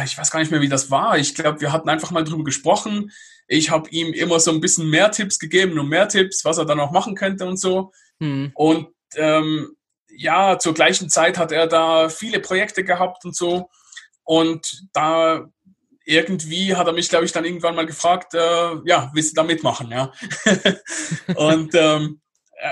ich 0.04 0.16
weiß 0.16 0.30
gar 0.30 0.40
nicht 0.40 0.50
mehr, 0.50 0.60
wie 0.60 0.68
das 0.68 0.90
war. 0.90 1.18
Ich 1.18 1.34
glaube, 1.34 1.60
wir 1.60 1.72
hatten 1.72 1.88
einfach 1.88 2.10
mal 2.10 2.24
drüber 2.24 2.44
gesprochen. 2.44 3.10
Ich 3.48 3.70
habe 3.70 3.88
ihm 3.90 4.12
immer 4.12 4.40
so 4.40 4.50
ein 4.50 4.60
bisschen 4.60 4.88
mehr 4.88 5.10
Tipps 5.10 5.38
gegeben 5.38 5.78
und 5.78 5.88
mehr 5.88 6.08
Tipps, 6.08 6.44
was 6.44 6.58
er 6.58 6.64
dann 6.64 6.80
auch 6.80 6.92
machen 6.92 7.14
könnte 7.14 7.46
und 7.46 7.58
so. 7.58 7.92
Hm. 8.20 8.52
Und 8.54 8.88
ähm, 9.16 9.76
ja, 10.16 10.58
zur 10.58 10.74
gleichen 10.74 11.08
Zeit 11.10 11.38
hat 11.38 11.52
er 11.52 11.66
da 11.66 12.08
viele 12.08 12.40
Projekte 12.40 12.84
gehabt 12.84 13.24
und 13.24 13.34
so. 13.34 13.68
Und 14.22 14.86
da 14.92 15.46
irgendwie 16.06 16.74
hat 16.74 16.86
er 16.86 16.92
mich, 16.92 17.08
glaube 17.08 17.24
ich, 17.24 17.32
dann 17.32 17.44
irgendwann 17.44 17.74
mal 17.74 17.86
gefragt, 17.86 18.34
äh, 18.34 18.76
ja, 18.84 19.10
willst 19.14 19.32
du 19.32 19.34
da 19.36 19.42
mitmachen, 19.42 19.90
ja? 19.90 20.12
und 21.36 21.74
ähm, 21.74 22.20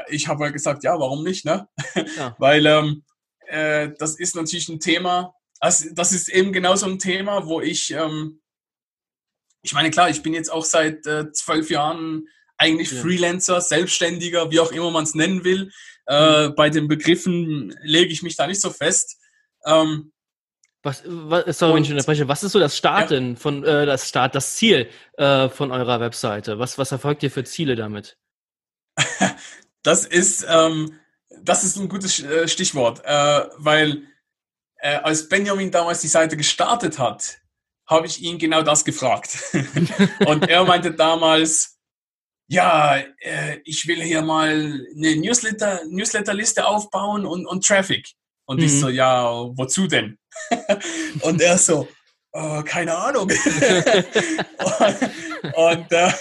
ich 0.08 0.28
habe 0.28 0.44
halt 0.44 0.52
gesagt, 0.52 0.84
ja, 0.84 0.98
warum 0.98 1.24
nicht, 1.24 1.44
ne? 1.44 1.68
Ja. 2.16 2.36
Weil 2.38 2.66
ähm, 2.66 3.04
äh, 3.46 3.90
das 3.98 4.18
ist 4.18 4.36
natürlich 4.36 4.68
ein 4.68 4.80
Thema, 4.80 5.34
also 5.62 5.88
das 5.94 6.12
ist 6.12 6.28
eben 6.28 6.52
genau 6.52 6.74
so 6.74 6.86
ein 6.86 6.98
Thema, 6.98 7.46
wo 7.46 7.60
ich, 7.60 7.92
ähm, 7.92 8.40
ich 9.62 9.72
meine, 9.72 9.90
klar, 9.90 10.10
ich 10.10 10.22
bin 10.22 10.34
jetzt 10.34 10.50
auch 10.50 10.64
seit 10.64 11.06
äh, 11.06 11.30
zwölf 11.32 11.70
Jahren 11.70 12.26
eigentlich 12.58 12.90
ja. 12.90 13.00
Freelancer, 13.00 13.60
Selbstständiger, 13.60 14.50
wie 14.50 14.58
auch 14.58 14.72
immer 14.72 14.90
man 14.90 15.04
es 15.04 15.14
nennen 15.14 15.44
will. 15.44 15.70
Äh, 16.06 16.48
bei 16.50 16.68
den 16.68 16.88
Begriffen 16.88 17.76
lege 17.82 18.12
ich 18.12 18.24
mich 18.24 18.36
da 18.36 18.48
nicht 18.48 18.60
so 18.60 18.70
fest. 18.70 19.18
Ähm, 19.64 20.12
was, 20.82 21.04
was, 21.06 21.56
sorry, 21.56 21.76
wenn 21.76 21.84
ich 21.84 21.92
unterbreche. 21.92 22.26
Was 22.26 22.42
ist 22.42 22.52
so 22.52 22.58
das 22.58 22.76
Starten 22.76 23.30
ja. 23.30 23.36
von 23.36 23.62
äh, 23.62 23.86
das 23.86 24.08
Start, 24.08 24.34
das 24.34 24.56
Ziel 24.56 24.90
äh, 25.16 25.48
von 25.48 25.70
eurer 25.70 26.00
Webseite? 26.00 26.58
Was, 26.58 26.76
was 26.76 26.90
erfolgt 26.90 27.22
ihr 27.22 27.30
für 27.30 27.44
Ziele 27.44 27.76
damit? 27.76 28.18
das 29.84 30.06
ist 30.06 30.44
ähm, 30.48 30.98
das 31.40 31.62
ist 31.62 31.76
ein 31.76 31.88
gutes 31.88 32.18
äh, 32.20 32.48
Stichwort, 32.48 33.00
äh, 33.04 33.44
weil 33.58 34.02
äh, 34.82 34.96
als 34.96 35.28
Benjamin 35.28 35.70
damals 35.70 36.00
die 36.00 36.08
Seite 36.08 36.36
gestartet 36.36 36.98
hat, 36.98 37.38
habe 37.86 38.06
ich 38.06 38.20
ihn 38.20 38.38
genau 38.38 38.62
das 38.62 38.84
gefragt. 38.84 39.38
Und 40.26 40.48
er 40.48 40.64
meinte 40.64 40.92
damals, 40.92 41.78
ja, 42.48 42.96
äh, 43.20 43.58
ich 43.64 43.86
will 43.86 44.02
hier 44.02 44.22
mal 44.22 44.50
eine 44.50 45.16
Newsletter, 45.16 45.80
Newsletterliste 45.88 46.66
aufbauen 46.66 47.24
und, 47.24 47.46
und 47.46 47.64
Traffic. 47.64 48.08
Und 48.44 48.58
mhm. 48.58 48.64
ich 48.64 48.78
so, 48.78 48.88
ja, 48.88 49.24
wozu 49.56 49.86
denn? 49.86 50.18
und 51.22 51.40
er 51.40 51.56
so, 51.56 51.88
oh, 52.32 52.62
keine 52.62 52.94
Ahnung. 52.94 53.30
und, 53.30 54.96
und 55.54 55.92
äh, 55.92 56.12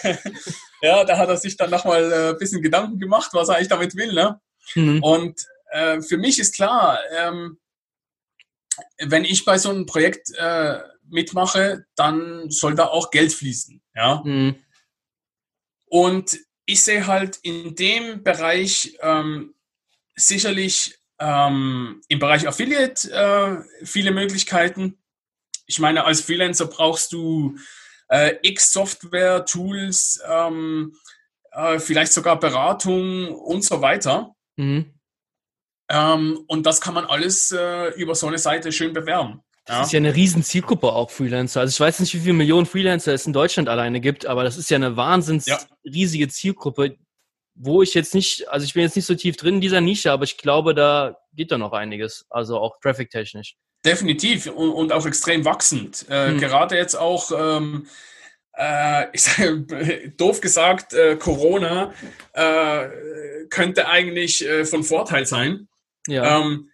ja, 0.82 1.04
da 1.04 1.18
hat 1.18 1.30
er 1.30 1.38
sich 1.38 1.58
dann 1.58 1.72
nochmal 1.72 2.14
ein 2.14 2.36
äh, 2.36 2.38
bisschen 2.38 2.62
Gedanken 2.62 3.00
gemacht, 3.00 3.32
was 3.34 3.50
er 3.50 3.56
eigentlich 3.56 3.68
damit 3.68 3.96
will. 3.96 4.14
Ne? 4.14 4.40
Mhm. 4.76 5.04
Und 5.04 5.42
äh, 5.72 6.02
für 6.02 6.18
mich 6.18 6.40
ist 6.40 6.56
klar, 6.56 7.00
ähm, 7.18 7.58
wenn 9.00 9.26
ich 9.26 9.46
bei 9.46 9.58
so 9.58 9.70
einem 9.70 9.86
Projekt 9.86 10.32
äh, 10.36 10.80
mitmache, 11.10 11.86
dann 11.96 12.50
soll 12.50 12.76
da 12.76 12.86
auch 12.86 13.12
Geld 13.12 13.34
fließen. 13.34 13.82
Ja. 13.96 14.22
Mhm. 14.24 14.56
Und 15.86 16.38
ich 16.66 16.82
sehe 16.82 17.06
halt 17.08 17.38
in 17.44 17.76
dem 17.76 18.24
Bereich 18.24 18.98
ähm, 19.02 19.54
sicherlich 20.16 20.98
ähm, 21.20 22.02
im 22.08 22.20
Bereich 22.20 22.48
Affiliate 22.48 23.12
äh, 23.12 23.86
viele 23.86 24.12
Möglichkeiten. 24.12 24.98
Ich 25.68 25.80
meine, 25.80 26.06
als 26.06 26.22
Freelancer 26.22 26.66
brauchst 26.66 27.12
du 27.14 27.58
äh, 28.10 28.36
X 28.42 28.72
Software, 28.74 29.46
Tools, 29.46 30.22
ähm, 30.28 30.96
äh, 31.52 31.80
vielleicht 31.80 32.14
sogar 32.14 32.40
Beratung 32.40 33.30
und 33.36 33.64
so 33.64 33.82
weiter. 33.82 34.36
Mhm. 34.58 34.94
Ähm, 35.92 36.40
und 36.48 36.66
das 36.66 36.80
kann 36.80 36.94
man 36.94 37.06
alles 37.06 37.52
äh, 37.52 37.90
über 37.96 38.16
so 38.16 38.28
eine 38.28 38.38
Seite 38.38 38.72
schön 38.72 38.94
bewerben. 38.94 39.42
Das 39.66 39.76
ja. 39.76 39.84
ist 39.84 39.94
ja 39.94 39.98
eine 39.98 40.16
riesen 40.16 40.44
Zielgruppe 40.44 40.92
auch 40.92 41.12
Freelancer. 41.12 41.60
Also 41.60 41.72
ich 41.72 41.80
weiß 41.80 42.00
nicht, 42.00 42.14
wie 42.16 42.20
viele 42.20 42.34
Millionen 42.34 42.66
Freelancer 42.66 43.14
es 43.14 43.28
in 43.28 43.34
Deutschland 43.34 43.70
alleine 43.70 44.00
gibt, 44.00 44.26
aber 44.26 44.44
das 44.44 44.58
ist 44.58 44.70
ja 44.70 44.78
eine 44.78 44.96
wahnsinns 44.96 45.46
ja. 45.46 45.60
riesige 45.86 46.30
Zielgruppe, 46.30 46.98
wo 47.54 47.84
ich 47.84 47.94
jetzt 47.94 48.16
nicht, 48.16 48.48
also 48.50 48.66
ich 48.66 48.74
bin 48.74 48.84
jetzt 48.84 48.96
nicht 48.96 49.06
so 49.06 49.16
tief 49.16 49.36
drin 49.36 49.56
in 49.56 49.62
dieser 49.62 49.82
Nische, 49.82 50.12
aber 50.12 50.24
ich 50.24 50.38
glaube, 50.38 50.74
da 50.74 51.18
geht 51.34 51.52
da 51.52 51.58
noch 51.58 51.74
einiges, 51.74 52.26
also 52.30 52.58
auch 52.58 52.80
traffic-technisch. 52.80 53.56
Definitiv 53.86 54.48
und, 54.48 54.72
und, 54.72 54.92
auch 54.94 55.06
extrem 55.06 55.44
wachsend. 55.44 56.06
Äh, 56.10 56.30
hm. 56.30 56.40
Gerade 56.40 56.78
jetzt 56.78 56.96
auch, 56.96 57.32
ähm, 57.32 57.88
äh, 58.54 59.06
ich 59.14 59.24
sage, 59.24 60.14
doof 60.18 60.42
gesagt, 60.42 60.94
äh, 60.94 61.18
Corona 61.18 61.94
äh, 62.34 62.88
könnte 63.50 63.88
eigentlich 63.88 64.48
äh, 64.48 64.66
von 64.66 64.84
Vorteil 64.84 65.26
sein. 65.26 65.68
Ja. 66.08 66.40
Ähm, 66.40 66.70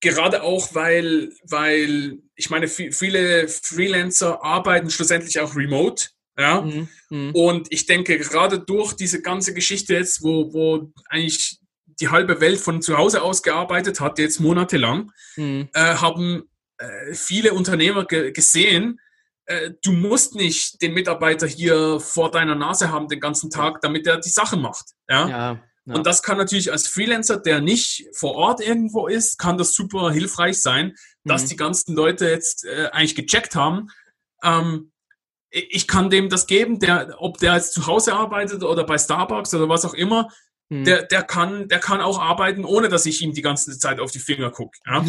gerade 0.00 0.42
auch, 0.42 0.74
weil, 0.74 1.32
weil 1.44 2.18
ich 2.34 2.50
meine, 2.50 2.68
viele 2.68 3.48
Freelancer 3.48 4.42
arbeiten 4.42 4.90
schlussendlich 4.90 5.40
auch 5.40 5.54
remote. 5.56 6.08
Ja. 6.38 6.62
Mhm. 6.62 6.88
Mhm. 7.10 7.30
Und 7.32 7.72
ich 7.72 7.86
denke, 7.86 8.18
gerade 8.18 8.58
durch 8.58 8.94
diese 8.94 9.22
ganze 9.22 9.54
Geschichte 9.54 9.94
jetzt, 9.94 10.22
wo, 10.22 10.52
wo 10.52 10.92
eigentlich 11.08 11.58
die 12.00 12.08
halbe 12.08 12.40
Welt 12.40 12.58
von 12.58 12.82
zu 12.82 12.96
Hause 12.96 13.22
aus 13.22 13.42
gearbeitet 13.42 14.00
hat, 14.00 14.18
jetzt 14.18 14.40
monatelang, 14.40 15.12
mhm. 15.36 15.68
äh, 15.72 15.94
haben 15.94 16.44
äh, 16.78 17.14
viele 17.14 17.52
Unternehmer 17.52 18.04
ge 18.06 18.32
gesehen, 18.32 18.98
äh, 19.46 19.70
du 19.82 19.92
musst 19.92 20.34
nicht 20.34 20.80
den 20.82 20.94
Mitarbeiter 20.94 21.46
hier 21.46 22.00
vor 22.00 22.30
deiner 22.30 22.54
Nase 22.54 22.90
haben 22.90 23.08
den 23.08 23.20
ganzen 23.20 23.50
Tag, 23.50 23.80
damit 23.80 24.06
er 24.06 24.18
die 24.18 24.30
Sache 24.30 24.56
macht. 24.56 24.92
Ja. 25.08 25.28
ja. 25.28 25.62
Ja. 25.84 25.94
Und 25.94 26.06
das 26.06 26.22
kann 26.22 26.38
natürlich 26.38 26.70
als 26.70 26.86
Freelancer, 26.86 27.38
der 27.38 27.60
nicht 27.60 28.06
vor 28.14 28.34
Ort 28.36 28.60
irgendwo 28.60 29.08
ist, 29.08 29.38
kann 29.38 29.58
das 29.58 29.74
super 29.74 30.12
hilfreich 30.12 30.60
sein, 30.60 30.94
dass 31.24 31.44
mhm. 31.44 31.48
die 31.48 31.56
ganzen 31.56 31.94
Leute 31.94 32.28
jetzt 32.28 32.64
äh, 32.64 32.88
eigentlich 32.92 33.16
gecheckt 33.16 33.56
haben. 33.56 33.88
Ähm, 34.42 34.92
ich 35.50 35.86
kann 35.86 36.08
dem 36.08 36.28
das 36.28 36.46
geben, 36.46 36.78
der, 36.78 37.16
ob 37.18 37.38
der 37.38 37.54
jetzt 37.54 37.74
zu 37.74 37.86
Hause 37.86 38.14
arbeitet 38.14 38.62
oder 38.62 38.84
bei 38.84 38.96
Starbucks 38.96 39.52
oder 39.54 39.68
was 39.68 39.84
auch 39.84 39.92
immer, 39.92 40.28
mhm. 40.68 40.84
der, 40.84 41.02
der, 41.02 41.22
kann, 41.22 41.68
der 41.68 41.78
kann 41.78 42.00
auch 42.00 42.20
arbeiten, 42.20 42.64
ohne 42.64 42.88
dass 42.88 43.04
ich 43.04 43.20
ihm 43.20 43.34
die 43.34 43.42
ganze 43.42 43.76
Zeit 43.78 44.00
auf 44.00 44.12
die 44.12 44.18
Finger 44.18 44.50
gucke. 44.50 44.78
Ja? 44.86 45.04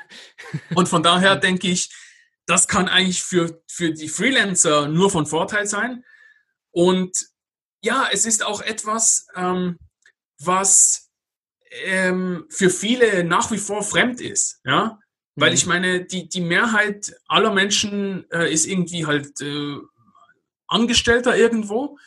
Und 0.74 0.88
von 0.88 1.02
daher 1.02 1.36
denke 1.36 1.68
ich, 1.68 1.90
das 2.46 2.68
kann 2.68 2.88
eigentlich 2.88 3.22
für, 3.22 3.62
für 3.66 3.92
die 3.92 4.08
Freelancer 4.08 4.88
nur 4.88 5.10
von 5.10 5.26
Vorteil 5.26 5.66
sein. 5.66 6.04
Und 6.70 7.16
ja, 7.82 8.08
es 8.12 8.26
ist 8.26 8.44
auch 8.44 8.60
etwas, 8.60 9.26
ähm, 9.34 9.78
was 10.44 11.10
ähm, 11.84 12.46
für 12.48 12.70
viele 12.70 13.24
nach 13.24 13.50
wie 13.50 13.58
vor 13.58 13.82
fremd 13.82 14.20
ist. 14.20 14.60
Ja? 14.64 14.98
Weil 15.34 15.50
mhm. 15.50 15.54
ich 15.54 15.66
meine, 15.66 16.04
die, 16.04 16.28
die 16.28 16.40
Mehrheit 16.40 17.14
aller 17.26 17.52
Menschen 17.52 18.30
äh, 18.30 18.52
ist 18.52 18.66
irgendwie 18.66 19.06
halt 19.06 19.40
äh, 19.40 19.76
Angestellter 20.66 21.36
irgendwo. 21.36 21.98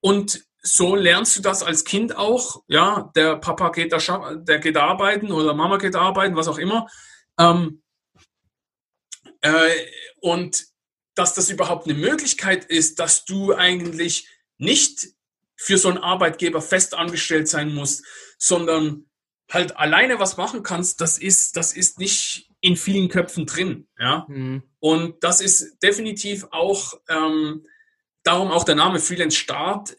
Und 0.00 0.44
so 0.60 0.94
lernst 0.94 1.36
du 1.36 1.42
das 1.42 1.62
als 1.62 1.84
Kind 1.84 2.16
auch. 2.16 2.62
Ja, 2.68 3.10
der 3.14 3.36
Papa 3.36 3.70
geht 3.70 3.92
da, 3.92 4.34
der 4.34 4.58
geht 4.58 4.76
arbeiten 4.76 5.32
oder 5.32 5.54
Mama 5.54 5.78
geht 5.78 5.96
arbeiten, 5.96 6.36
was 6.36 6.48
auch 6.48 6.58
immer. 6.58 6.86
Ähm, 7.38 7.82
äh, 9.40 9.70
und 10.20 10.66
dass 11.14 11.34
das 11.34 11.50
überhaupt 11.50 11.86
eine 11.86 11.98
Möglichkeit 11.98 12.64
ist, 12.64 12.98
dass 12.98 13.24
du 13.24 13.54
eigentlich 13.54 14.28
nicht 14.58 15.08
für 15.58 15.76
so 15.76 15.88
einen 15.88 15.98
Arbeitgeber 15.98 16.62
fest 16.62 16.94
angestellt 16.94 17.48
sein 17.48 17.74
musst, 17.74 18.04
sondern 18.38 19.06
halt 19.50 19.76
alleine 19.76 20.20
was 20.20 20.36
machen 20.36 20.62
kannst, 20.62 21.00
das 21.00 21.18
ist, 21.18 21.56
das 21.56 21.72
ist 21.72 21.98
nicht 21.98 22.48
in 22.60 22.76
vielen 22.76 23.08
Köpfen 23.08 23.46
drin. 23.46 23.88
Ja? 23.98 24.26
Mhm. 24.28 24.62
Und 24.78 25.22
das 25.22 25.40
ist 25.40 25.78
definitiv 25.82 26.46
auch, 26.50 26.94
ähm, 27.08 27.66
darum 28.22 28.50
auch 28.50 28.64
der 28.64 28.74
Name 28.74 29.00
Freelance 29.00 29.36
Start. 29.36 29.96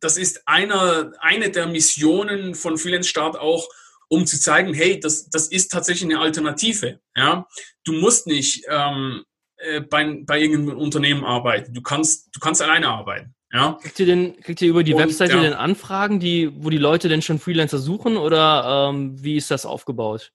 Das 0.00 0.16
ist 0.16 0.46
einer, 0.46 1.12
eine 1.20 1.50
der 1.50 1.66
Missionen 1.66 2.54
von 2.54 2.78
Freelance 2.78 3.08
Start 3.08 3.36
auch, 3.36 3.68
um 4.08 4.26
zu 4.26 4.38
zeigen, 4.40 4.74
hey, 4.74 5.00
das, 5.00 5.28
das 5.28 5.48
ist 5.48 5.72
tatsächlich 5.72 6.10
eine 6.10 6.20
Alternative. 6.20 7.00
Ja? 7.16 7.46
Du 7.84 7.92
musst 7.92 8.26
nicht 8.26 8.64
ähm, 8.68 9.24
äh, 9.56 9.80
bei, 9.80 10.22
bei 10.24 10.40
irgendeinem 10.40 10.78
Unternehmen 10.78 11.24
arbeiten. 11.24 11.74
Du 11.74 11.82
kannst, 11.82 12.34
du 12.34 12.40
kannst 12.40 12.62
alleine 12.62 12.88
arbeiten. 12.88 13.34
Ja. 13.54 13.78
Kriegt 13.80 14.00
ihr 14.00 14.06
denn, 14.06 14.40
kriegt 14.40 14.60
ihr 14.62 14.68
über 14.68 14.82
die 14.82 14.94
und, 14.94 15.00
Webseite 15.00 15.36
ja. 15.36 15.40
denn 15.40 15.52
Anfragen, 15.52 16.18
die, 16.18 16.52
wo 16.56 16.70
die 16.70 16.78
Leute 16.78 17.08
denn 17.08 17.22
schon 17.22 17.38
Freelancer 17.38 17.78
suchen 17.78 18.16
oder 18.16 18.90
ähm, 18.90 19.22
wie 19.22 19.36
ist 19.36 19.52
das 19.52 19.64
aufgebaut? 19.64 20.32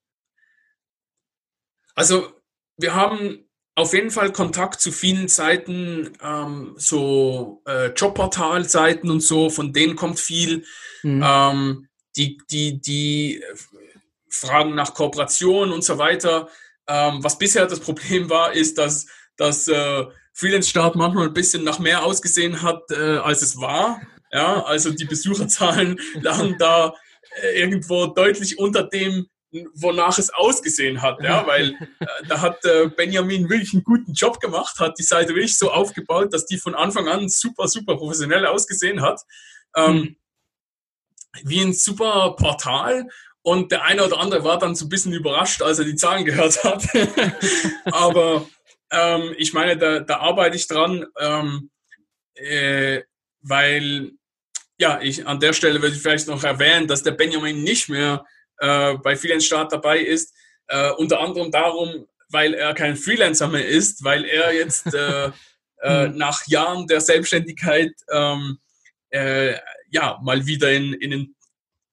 Also 1.95 2.31
wir 2.77 2.95
haben 2.95 3.49
auf 3.75 3.93
jeden 3.93 4.09
Fall 4.09 4.31
Kontakt 4.31 4.79
zu 4.79 4.93
vielen 4.93 5.27
Seiten, 5.27 6.17
ähm, 6.23 6.75
so 6.77 7.61
äh, 7.67 7.87
Jobportal-Seiten 7.87 9.11
und 9.11 9.19
so, 9.19 9.49
von 9.49 9.73
denen 9.73 9.97
kommt 9.97 10.19
viel. 10.19 10.63
Mhm. 11.03 11.21
Ähm, 11.25 11.87
die, 12.15 12.37
die, 12.49 12.79
die 12.79 13.43
fragen 14.29 14.75
nach 14.75 14.93
Kooperation 14.93 15.71
und 15.71 15.83
so 15.83 15.97
weiter. 15.97 16.47
Ähm, 16.87 17.21
was 17.21 17.37
bisher 17.37 17.65
das 17.65 17.79
Problem 17.81 18.29
war, 18.29 18.53
ist, 18.53 18.77
dass, 18.77 19.07
dass 19.35 19.67
äh, 19.67 20.05
Freelance 20.39 20.69
Start 20.69 20.95
manchmal 20.95 21.27
ein 21.27 21.33
bisschen 21.33 21.65
nach 21.65 21.79
mehr 21.79 22.05
ausgesehen 22.05 22.61
hat, 22.61 22.83
äh, 22.91 23.17
als 23.17 23.41
es 23.41 23.59
war. 23.59 24.01
Ja, 24.31 24.63
also 24.63 24.91
die 24.91 25.03
Besucherzahlen 25.03 25.99
lagen 26.21 26.55
da 26.57 26.93
äh, 27.41 27.59
irgendwo 27.59 28.05
deutlich 28.05 28.57
unter 28.57 28.83
dem, 28.83 29.27
wonach 29.73 30.17
es 30.17 30.29
ausgesehen 30.29 31.01
hat, 31.01 31.21
ja, 31.21 31.45
weil 31.45 31.71
äh, 31.99 32.05
da 32.29 32.39
hat 32.39 32.63
äh, 32.63 32.87
Benjamin 32.87 33.49
wirklich 33.49 33.73
einen 33.73 33.83
guten 33.83 34.13
Job 34.13 34.39
gemacht, 34.39 34.79
hat 34.79 34.97
die 34.97 35.03
Seite 35.03 35.29
wirklich 35.35 35.57
so 35.57 35.71
aufgebaut, 35.71 36.33
dass 36.33 36.45
die 36.45 36.57
von 36.57 36.73
Anfang 36.73 37.09
an 37.09 37.27
super, 37.27 37.67
super 37.67 37.97
professionell 37.97 38.45
ausgesehen 38.45 39.01
hat. 39.01 39.19
Ähm, 39.75 39.95
mhm. 39.95 40.15
Wie 41.43 41.61
ein 41.61 41.73
super 41.73 42.35
Portal 42.37 43.09
und 43.41 43.71
der 43.73 43.83
eine 43.83 44.05
oder 44.05 44.19
andere 44.19 44.45
war 44.45 44.57
dann 44.57 44.75
so 44.75 44.85
ein 44.85 44.89
bisschen 44.89 45.11
überrascht, 45.11 45.61
als 45.61 45.79
er 45.79 45.85
die 45.85 45.95
Zahlen 45.95 46.23
gehört 46.23 46.63
hat. 46.63 46.87
Aber 47.85 48.47
ähm, 48.91 49.35
ich 49.37 49.53
meine, 49.53 49.77
da, 49.77 49.99
da 49.99 50.17
arbeite 50.17 50.55
ich 50.55 50.67
dran, 50.67 51.05
ähm, 51.19 51.69
äh, 52.35 53.01
weil, 53.41 54.11
ja, 54.77 54.99
ich 55.01 55.25
an 55.27 55.39
der 55.39 55.53
Stelle 55.53 55.81
würde 55.81 55.95
ich 55.95 56.01
vielleicht 56.01 56.27
noch 56.27 56.43
erwähnen, 56.43 56.87
dass 56.87 57.03
der 57.03 57.11
Benjamin 57.11 57.63
nicht 57.63 57.89
mehr 57.89 58.25
äh, 58.57 58.95
bei 58.95 59.15
Freelance 59.15 59.45
Start 59.45 59.71
dabei 59.71 59.99
ist. 59.99 60.33
Äh, 60.67 60.91
unter 60.91 61.19
anderem 61.19 61.51
darum, 61.51 62.07
weil 62.29 62.53
er 62.53 62.73
kein 62.73 62.95
Freelancer 62.95 63.47
mehr 63.47 63.67
ist, 63.67 64.03
weil 64.03 64.25
er 64.25 64.53
jetzt 64.53 64.93
äh, 64.93 65.31
äh, 65.81 66.05
hm. 66.05 66.17
nach 66.17 66.47
Jahren 66.47 66.87
der 66.87 67.01
Selbstständigkeit 67.01 67.93
ähm, 68.11 68.59
äh, 69.09 69.55
ja 69.91 70.19
mal 70.21 70.45
wieder 70.45 70.71
in, 70.71 70.93
in 70.93 71.13
einen 71.13 71.35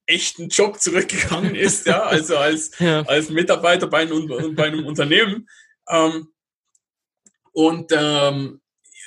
echten 0.07 0.49
Job 0.49 0.81
zurückgegangen 0.81 1.55
ist, 1.55 1.87
ja, 1.87 2.03
also 2.05 2.37
als, 2.37 2.71
ja. 2.79 3.03
als 3.03 3.29
Mitarbeiter 3.29 3.87
bei 3.87 4.01
einem, 4.01 4.55
bei 4.55 4.67
einem 4.67 4.87
Unternehmen. 4.87 5.49
Ähm, 5.89 6.29
und 7.57 7.91
ähm, 7.91 8.61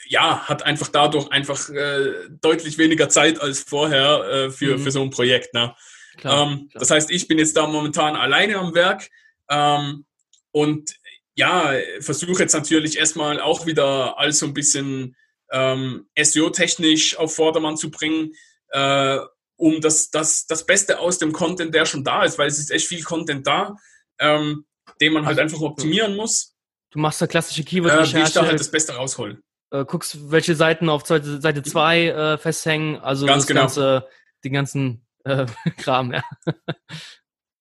ja, 0.07 0.39
hat 0.47 0.63
einfach 0.63 0.87
dadurch 0.87 1.31
einfach 1.31 1.69
äh, 1.69 2.29
deutlich 2.41 2.79
weniger 2.79 3.07
Zeit 3.07 3.39
als 3.39 3.59
vorher 3.59 4.23
äh, 4.23 4.49
für, 4.49 4.75
mhm. 4.75 4.81
für 4.81 4.89
so 4.89 5.03
ein 5.03 5.11
Projekt. 5.11 5.53
Ne? 5.53 5.75
Klar, 6.17 6.47
ähm, 6.47 6.67
klar. 6.69 6.79
Das 6.79 6.89
heißt, 6.89 7.11
ich 7.11 7.27
bin 7.27 7.37
jetzt 7.37 7.55
da 7.55 7.67
momentan 7.67 8.15
alleine 8.15 8.57
am 8.57 8.73
Werk 8.73 9.07
ähm, 9.49 10.05
und 10.49 10.95
ja, 11.35 11.73
versuche 11.99 12.41
jetzt 12.41 12.55
natürlich 12.55 12.97
erstmal 12.97 13.39
auch 13.39 13.67
wieder 13.67 14.17
alles 14.17 14.39
so 14.39 14.47
ein 14.47 14.55
bisschen 14.55 15.15
ähm, 15.51 16.07
SEO-technisch 16.19 17.17
auf 17.17 17.35
Vordermann 17.35 17.77
zu 17.77 17.91
bringen, 17.91 18.33
äh, 18.69 19.19
um 19.57 19.79
das, 19.79 20.09
das, 20.09 20.47
das 20.47 20.65
Beste 20.65 20.97
aus 20.97 21.19
dem 21.19 21.33
Content, 21.33 21.75
der 21.75 21.85
schon 21.85 22.03
da 22.03 22.23
ist, 22.23 22.39
weil 22.39 22.47
es 22.47 22.57
ist 22.57 22.71
echt 22.71 22.87
viel 22.87 23.03
Content 23.03 23.45
da, 23.45 23.75
ähm, 24.17 24.65
den 24.99 25.13
man 25.13 25.27
halt 25.27 25.37
also, 25.37 25.55
einfach 25.55 25.63
optimieren 25.63 26.15
muss. 26.15 26.55
Du 26.91 26.99
machst 26.99 27.21
da 27.21 27.27
klassische 27.27 27.63
Keyword-Recherche. 27.63 28.17
Äh, 28.17 28.21
wie 28.21 28.27
ich 28.27 28.33
da 28.33 28.45
halt 28.45 28.59
das 28.59 28.71
Beste 28.71 28.93
raushol. 28.93 29.41
Äh, 29.71 29.85
guckst, 29.85 30.31
welche 30.31 30.55
Seiten 30.55 30.89
auf 30.89 31.05
Seite 31.05 31.63
2 31.63 32.07
äh, 32.07 32.37
festhängen, 32.37 32.97
also 32.97 33.25
ganz 33.25 33.45
genau. 33.45 33.61
ganze, 33.61 34.07
den 34.43 34.53
ganzen 34.53 35.05
äh, 35.25 35.45
Kram, 35.77 36.13
ja. 36.13 36.23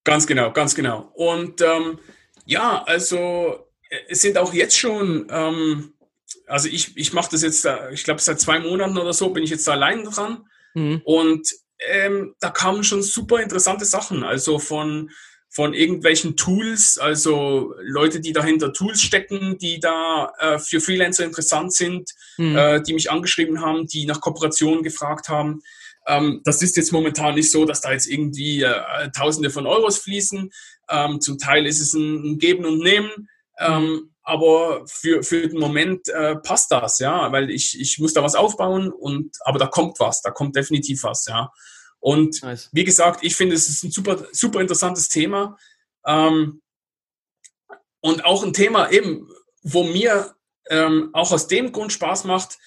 Ganz 0.04 0.26
genau, 0.26 0.52
ganz 0.52 0.74
genau. 0.74 1.10
Und 1.14 1.60
ähm, 1.60 1.98
ja, 2.46 2.82
also 2.84 3.66
äh, 3.90 3.98
es 4.08 4.22
sind 4.22 4.38
auch 4.38 4.54
jetzt 4.54 4.78
schon, 4.78 5.26
ähm, 5.30 5.92
also 6.46 6.68
ich, 6.68 6.96
ich 6.96 7.12
mache 7.12 7.30
das 7.30 7.42
jetzt, 7.42 7.68
ich 7.92 8.04
glaube 8.04 8.20
seit 8.20 8.40
zwei 8.40 8.58
Monaten 8.58 8.96
oder 8.96 9.12
so 9.12 9.30
bin 9.30 9.44
ich 9.44 9.50
jetzt 9.50 9.68
da 9.68 9.72
allein 9.72 10.04
dran. 10.04 10.46
Mhm. 10.72 11.02
Und 11.04 11.48
ähm, 11.86 12.34
da 12.40 12.50
kamen 12.50 12.84
schon 12.84 13.02
super 13.02 13.40
interessante 13.40 13.84
Sachen. 13.84 14.24
Also 14.24 14.58
von 14.58 15.10
von 15.58 15.74
irgendwelchen 15.74 16.36
Tools, 16.36 16.98
also 16.98 17.74
Leute, 17.82 18.20
die 18.20 18.32
dahinter 18.32 18.72
Tools 18.72 19.02
stecken, 19.02 19.58
die 19.58 19.80
da 19.80 20.32
äh, 20.38 20.60
für 20.60 20.80
Freelancer 20.80 21.24
interessant 21.24 21.72
sind, 21.74 22.10
mhm. 22.36 22.56
äh, 22.56 22.80
die 22.80 22.92
mich 22.92 23.10
angeschrieben 23.10 23.60
haben, 23.60 23.88
die 23.88 24.06
nach 24.06 24.20
Kooperationen 24.20 24.84
gefragt 24.84 25.28
haben. 25.28 25.60
Ähm, 26.06 26.42
das 26.44 26.62
ist 26.62 26.76
jetzt 26.76 26.92
momentan 26.92 27.34
nicht 27.34 27.50
so, 27.50 27.64
dass 27.64 27.80
da 27.80 27.90
jetzt 27.90 28.06
irgendwie 28.06 28.62
äh, 28.62 29.10
Tausende 29.10 29.50
von 29.50 29.66
Euros 29.66 29.98
fließen. 29.98 30.48
Ähm, 30.90 31.20
zum 31.20 31.38
Teil 31.38 31.66
ist 31.66 31.80
es 31.80 31.92
ein, 31.92 32.34
ein 32.34 32.38
Geben 32.38 32.64
und 32.64 32.78
Nehmen. 32.78 33.28
Ähm, 33.58 33.82
mhm. 33.82 34.10
aber 34.22 34.86
für, 34.86 35.24
für 35.24 35.48
den 35.48 35.58
Moment 35.58 36.08
äh, 36.08 36.36
passt 36.36 36.70
das, 36.70 37.00
ja, 37.00 37.32
weil 37.32 37.50
ich, 37.50 37.80
ich 37.80 37.98
muss 37.98 38.12
da 38.12 38.22
was 38.22 38.36
aufbauen 38.36 38.92
und 38.92 39.36
aber 39.40 39.58
da 39.58 39.66
kommt 39.66 39.98
was, 39.98 40.22
da 40.22 40.30
kommt 40.30 40.54
definitiv 40.54 41.02
was, 41.02 41.26
ja. 41.26 41.50
Und 42.00 42.42
nice. 42.42 42.68
wie 42.72 42.84
gesagt, 42.84 43.24
ich 43.24 43.34
finde, 43.34 43.54
es 43.54 43.68
ist 43.68 43.84
ein 43.84 43.90
super, 43.90 44.26
super 44.32 44.60
interessantes 44.60 45.08
Thema. 45.08 45.58
Ähm, 46.06 46.62
und 48.00 48.24
auch 48.24 48.44
ein 48.44 48.52
Thema 48.52 48.90
eben, 48.90 49.28
wo 49.62 49.84
mir 49.84 50.34
ähm, 50.70 51.10
auch 51.12 51.32
aus 51.32 51.48
dem 51.48 51.72
Grund 51.72 51.92
Spaß 51.92 52.24
macht, 52.24 52.58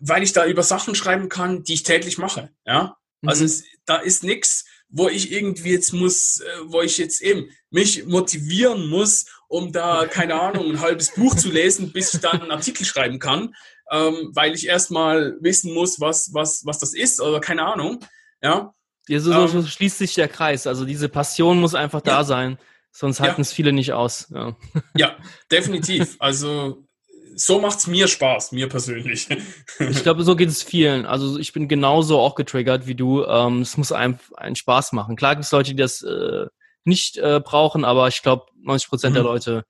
weil 0.00 0.22
ich 0.22 0.32
da 0.32 0.46
über 0.46 0.62
Sachen 0.62 0.94
schreiben 0.94 1.28
kann, 1.28 1.62
die 1.62 1.74
ich 1.74 1.82
täglich 1.82 2.18
mache. 2.18 2.50
Ja, 2.66 2.96
mhm. 3.20 3.28
also 3.28 3.44
es, 3.44 3.64
da 3.84 3.96
ist 3.96 4.24
nichts, 4.24 4.64
wo 4.88 5.08
ich 5.08 5.32
irgendwie 5.32 5.72
jetzt 5.72 5.92
muss, 5.92 6.40
äh, 6.40 6.46
wo 6.64 6.80
ich 6.80 6.98
jetzt 6.98 7.20
eben 7.20 7.50
mich 7.70 8.06
motivieren 8.06 8.88
muss, 8.88 9.26
um 9.48 9.72
da 9.72 10.06
keine 10.10 10.40
Ahnung 10.40 10.70
ein 10.70 10.80
halbes 10.80 11.14
Buch 11.14 11.34
zu 11.34 11.50
lesen, 11.50 11.92
bis 11.92 12.14
ich 12.14 12.20
dann 12.20 12.40
einen 12.40 12.50
Artikel 12.50 12.84
schreiben 12.84 13.18
kann, 13.18 13.54
ähm, 13.90 14.30
weil 14.34 14.54
ich 14.54 14.66
erstmal 14.66 15.36
wissen 15.40 15.72
muss, 15.72 16.00
was 16.00 16.32
was 16.32 16.64
was 16.64 16.78
das 16.78 16.94
ist 16.94 17.20
oder 17.20 17.40
keine 17.40 17.62
Ahnung. 17.62 18.00
Ja. 18.42 18.72
ja 19.08 19.20
so, 19.20 19.32
so, 19.32 19.46
so 19.46 19.58
ähm, 19.58 19.66
schließt 19.66 19.98
sich 19.98 20.14
der 20.14 20.28
Kreis. 20.28 20.66
Also 20.66 20.84
diese 20.84 21.08
Passion 21.08 21.60
muss 21.60 21.74
einfach 21.74 22.00
da 22.00 22.18
ja. 22.18 22.24
sein. 22.24 22.58
Sonst 22.92 23.20
halten 23.20 23.40
ja. 23.40 23.42
es 23.42 23.52
viele 23.52 23.72
nicht 23.72 23.92
aus. 23.92 24.28
Ja, 24.34 24.56
ja 24.96 25.16
definitiv. 25.50 26.16
Also 26.18 26.88
so 27.36 27.60
macht 27.60 27.78
es 27.78 27.86
mir 27.86 28.08
Spaß, 28.08 28.52
mir 28.52 28.68
persönlich. 28.68 29.28
ich 29.78 30.02
glaube, 30.02 30.24
so 30.24 30.34
geht 30.36 30.48
es 30.48 30.62
vielen. 30.62 31.06
Also 31.06 31.38
ich 31.38 31.52
bin 31.52 31.68
genauso 31.68 32.18
auch 32.18 32.34
getriggert 32.34 32.86
wie 32.86 32.94
du. 32.94 33.24
Ähm, 33.24 33.62
es 33.62 33.76
muss 33.76 33.92
einem 33.92 34.18
einen 34.36 34.56
Spaß 34.56 34.92
machen. 34.92 35.16
Klar 35.16 35.36
gibt 35.36 35.44
es 35.44 35.52
Leute, 35.52 35.70
die 35.70 35.76
das 35.76 36.02
äh, 36.02 36.46
nicht 36.84 37.18
äh, 37.18 37.40
brauchen, 37.40 37.84
aber 37.84 38.08
ich 38.08 38.22
glaube, 38.22 38.46
90 38.62 38.88
Prozent 38.88 39.12
mhm. 39.12 39.14
der 39.14 39.24
Leute 39.24 39.64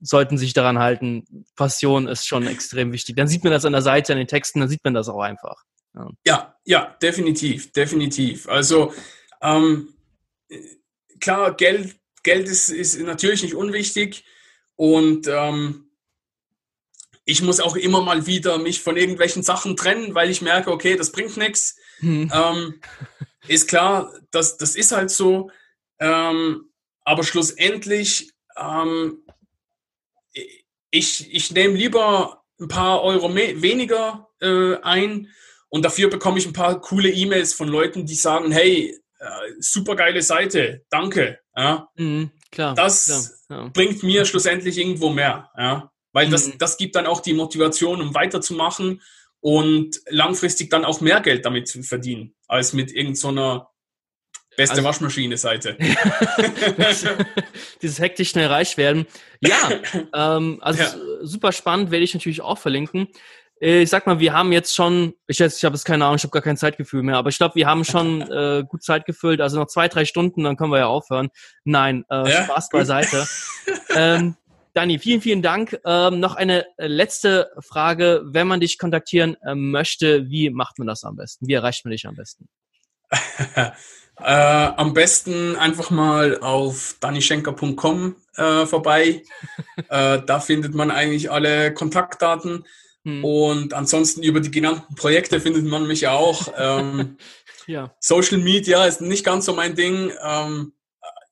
sollten 0.00 0.38
sich 0.38 0.52
daran 0.52 0.78
halten. 0.78 1.24
Passion 1.56 2.08
ist 2.08 2.26
schon 2.26 2.46
extrem 2.46 2.92
wichtig. 2.92 3.16
Dann 3.16 3.28
sieht 3.28 3.44
man 3.44 3.52
das 3.52 3.64
an 3.64 3.72
der 3.72 3.82
Seite, 3.82 4.12
an 4.12 4.18
den 4.18 4.28
Texten, 4.28 4.60
dann 4.60 4.68
sieht 4.68 4.84
man 4.84 4.94
das 4.94 5.08
auch 5.08 5.20
einfach. 5.20 5.62
Ja, 5.94 6.10
ja, 6.26 6.56
ja 6.64 6.96
definitiv, 7.00 7.72
definitiv. 7.72 8.48
Also 8.48 8.92
ähm, 9.40 9.94
klar, 11.20 11.54
Geld, 11.54 11.96
Geld 12.22 12.48
ist, 12.48 12.68
ist 12.68 12.98
natürlich 13.00 13.42
nicht 13.42 13.54
unwichtig 13.54 14.24
und 14.76 15.26
ähm, 15.28 15.90
ich 17.24 17.40
muss 17.42 17.60
auch 17.60 17.76
immer 17.76 18.02
mal 18.02 18.26
wieder 18.26 18.58
mich 18.58 18.80
von 18.80 18.96
irgendwelchen 18.96 19.42
Sachen 19.42 19.76
trennen, 19.76 20.14
weil 20.14 20.30
ich 20.30 20.42
merke, 20.42 20.70
okay, 20.70 20.96
das 20.96 21.10
bringt 21.10 21.36
nichts. 21.38 21.76
Hm. 22.00 22.30
Ähm, 22.34 22.80
ist 23.48 23.68
klar, 23.68 24.12
das, 24.30 24.58
das 24.58 24.76
ist 24.76 24.92
halt 24.92 25.10
so. 25.10 25.50
Ähm, 26.00 26.70
aber 27.04 27.24
schlussendlich 27.24 28.34
ähm, 28.56 29.24
ich, 30.90 31.34
ich 31.34 31.50
nehme 31.50 31.74
lieber 31.74 32.44
ein 32.60 32.68
paar 32.68 33.02
Euro 33.02 33.34
weniger 33.34 34.28
äh, 34.40 34.76
ein 34.82 35.28
und 35.74 35.84
dafür 35.84 36.08
bekomme 36.08 36.38
ich 36.38 36.46
ein 36.46 36.52
paar 36.52 36.80
coole 36.80 37.10
E-Mails 37.10 37.52
von 37.52 37.66
Leuten, 37.66 38.06
die 38.06 38.14
sagen, 38.14 38.52
hey, 38.52 38.96
äh, 39.18 39.26
super 39.58 39.96
geile 39.96 40.22
Seite, 40.22 40.84
danke. 40.88 41.40
Ja? 41.56 41.88
Mhm, 41.96 42.30
klar, 42.52 42.76
das 42.76 43.40
klar, 43.48 43.64
ja. 43.64 43.70
bringt 43.74 44.04
mir 44.04 44.24
schlussendlich 44.24 44.78
irgendwo 44.78 45.10
mehr. 45.10 45.50
Ja? 45.58 45.90
Weil 46.12 46.28
mhm. 46.28 46.30
das, 46.30 46.56
das 46.58 46.76
gibt 46.76 46.94
dann 46.94 47.06
auch 47.06 47.20
die 47.20 47.32
Motivation, 47.32 48.00
um 48.00 48.14
weiterzumachen 48.14 49.02
und 49.40 50.00
langfristig 50.06 50.70
dann 50.70 50.84
auch 50.84 51.00
mehr 51.00 51.20
Geld 51.20 51.44
damit 51.44 51.66
zu 51.66 51.82
verdienen, 51.82 52.36
als 52.46 52.72
mit 52.72 52.92
irgendeiner 52.92 53.68
Beste 54.56 54.76
also, 54.76 54.84
Waschmaschine-Seite. 54.84 55.76
dieses 57.82 57.98
hektisch 57.98 58.30
schnell 58.30 58.46
reich 58.46 58.76
werden. 58.76 59.06
Ja, 59.40 59.72
ähm, 60.14 60.58
also 60.60 60.82
ja. 60.84 60.94
super 61.22 61.50
spannend, 61.50 61.90
werde 61.90 62.04
ich 62.04 62.14
natürlich 62.14 62.42
auch 62.42 62.58
verlinken. 62.58 63.08
Äh, 63.60 63.82
ich 63.82 63.90
sag 63.90 64.06
mal, 64.06 64.18
wir 64.20 64.32
haben 64.32 64.52
jetzt 64.52 64.74
schon, 64.74 65.14
ich, 65.26 65.38
jetzt, 65.38 65.58
ich 65.58 65.64
habe 65.64 65.74
jetzt 65.74 65.84
keine 65.84 66.04
Ahnung, 66.04 66.16
ich 66.16 66.22
habe 66.22 66.32
gar 66.32 66.42
kein 66.42 66.56
Zeitgefühl 66.56 67.02
mehr, 67.02 67.16
aber 67.16 67.28
ich 67.28 67.38
glaube, 67.38 67.54
wir 67.54 67.66
haben 67.66 67.84
schon 67.84 68.22
äh, 68.22 68.64
gut 68.68 68.82
Zeit 68.82 69.06
gefüllt. 69.06 69.40
Also 69.40 69.58
noch 69.58 69.66
zwei, 69.66 69.88
drei 69.88 70.04
Stunden, 70.04 70.44
dann 70.44 70.56
können 70.56 70.72
wir 70.72 70.78
ja 70.78 70.86
aufhören. 70.86 71.30
Nein, 71.64 72.04
äh, 72.10 72.30
ja? 72.30 72.44
Spaß 72.44 72.68
beiseite. 72.70 73.26
ähm, 73.94 74.36
Dani, 74.74 74.98
vielen, 74.98 75.20
vielen 75.20 75.42
Dank. 75.42 75.78
Ähm, 75.84 76.18
noch 76.18 76.34
eine 76.34 76.66
letzte 76.78 77.52
Frage. 77.60 78.22
Wenn 78.24 78.48
man 78.48 78.60
dich 78.60 78.78
kontaktieren 78.78 79.36
äh, 79.46 79.54
möchte, 79.54 80.28
wie 80.28 80.50
macht 80.50 80.78
man 80.78 80.88
das 80.88 81.04
am 81.04 81.16
besten? 81.16 81.46
Wie 81.46 81.52
erreicht 81.54 81.84
man 81.84 81.92
dich 81.92 82.06
am 82.06 82.16
besten? 82.16 82.48
Äh, 84.16 84.70
am 84.76 84.94
besten 84.94 85.56
einfach 85.56 85.90
mal 85.90 86.38
auf 86.38 86.94
danischenker.com 87.00 88.14
äh, 88.36 88.64
vorbei. 88.64 89.22
äh, 89.88 90.22
da 90.24 90.38
findet 90.38 90.72
man 90.72 90.92
eigentlich 90.92 91.32
alle 91.32 91.74
Kontaktdaten. 91.74 92.64
Hm. 93.04 93.24
Und 93.24 93.74
ansonsten 93.74 94.22
über 94.22 94.40
die 94.40 94.50
genannten 94.50 94.94
Projekte 94.94 95.40
findet 95.40 95.64
man 95.64 95.86
mich 95.86 96.08
auch. 96.08 96.52
Ähm, 96.56 97.16
ja. 97.66 97.94
Social 98.00 98.38
Media 98.38 98.84
ist 98.86 99.00
nicht 99.00 99.24
ganz 99.24 99.44
so 99.44 99.54
mein 99.54 99.74
Ding, 99.74 100.10
ähm, 100.22 100.72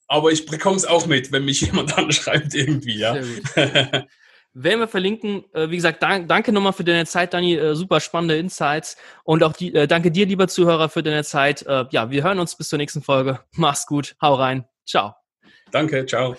aber 0.06 0.30
ich 0.30 0.46
bekomme 0.46 0.76
es 0.76 0.84
auch 0.84 1.06
mit, 1.06 1.32
wenn 1.32 1.44
mich 1.44 1.62
jemand 1.62 1.96
anschreibt 1.98 2.54
irgendwie. 2.54 2.98
Ja. 2.98 3.16
werden 4.54 4.80
wir 4.80 4.88
verlinken. 4.88 5.44
Äh, 5.54 5.70
wie 5.70 5.76
gesagt, 5.76 6.02
dank, 6.02 6.28
danke 6.28 6.52
nochmal 6.52 6.74
für 6.74 6.84
deine 6.84 7.06
Zeit, 7.06 7.32
Dani. 7.32 7.54
Äh, 7.54 7.74
super 7.74 8.00
spannende 8.00 8.36
Insights. 8.36 8.98
Und 9.24 9.42
auch 9.42 9.54
die, 9.54 9.74
äh, 9.74 9.86
danke 9.86 10.10
dir, 10.10 10.26
lieber 10.26 10.48
Zuhörer, 10.48 10.90
für 10.90 11.02
deine 11.02 11.24
Zeit. 11.24 11.64
ja, 11.66 12.10
wir 12.10 12.22
hören 12.22 12.38
uns 12.38 12.54
bis 12.54 12.68
zur 12.68 12.76
nächsten 12.76 13.02
Folge. 13.02 13.40
Mach's 13.56 13.86
gut. 13.86 14.14
Hau 14.20 14.34
rein. 14.34 14.66
Ciao. 14.84 15.14
Danke. 15.70 16.04
Ciao. 16.04 16.36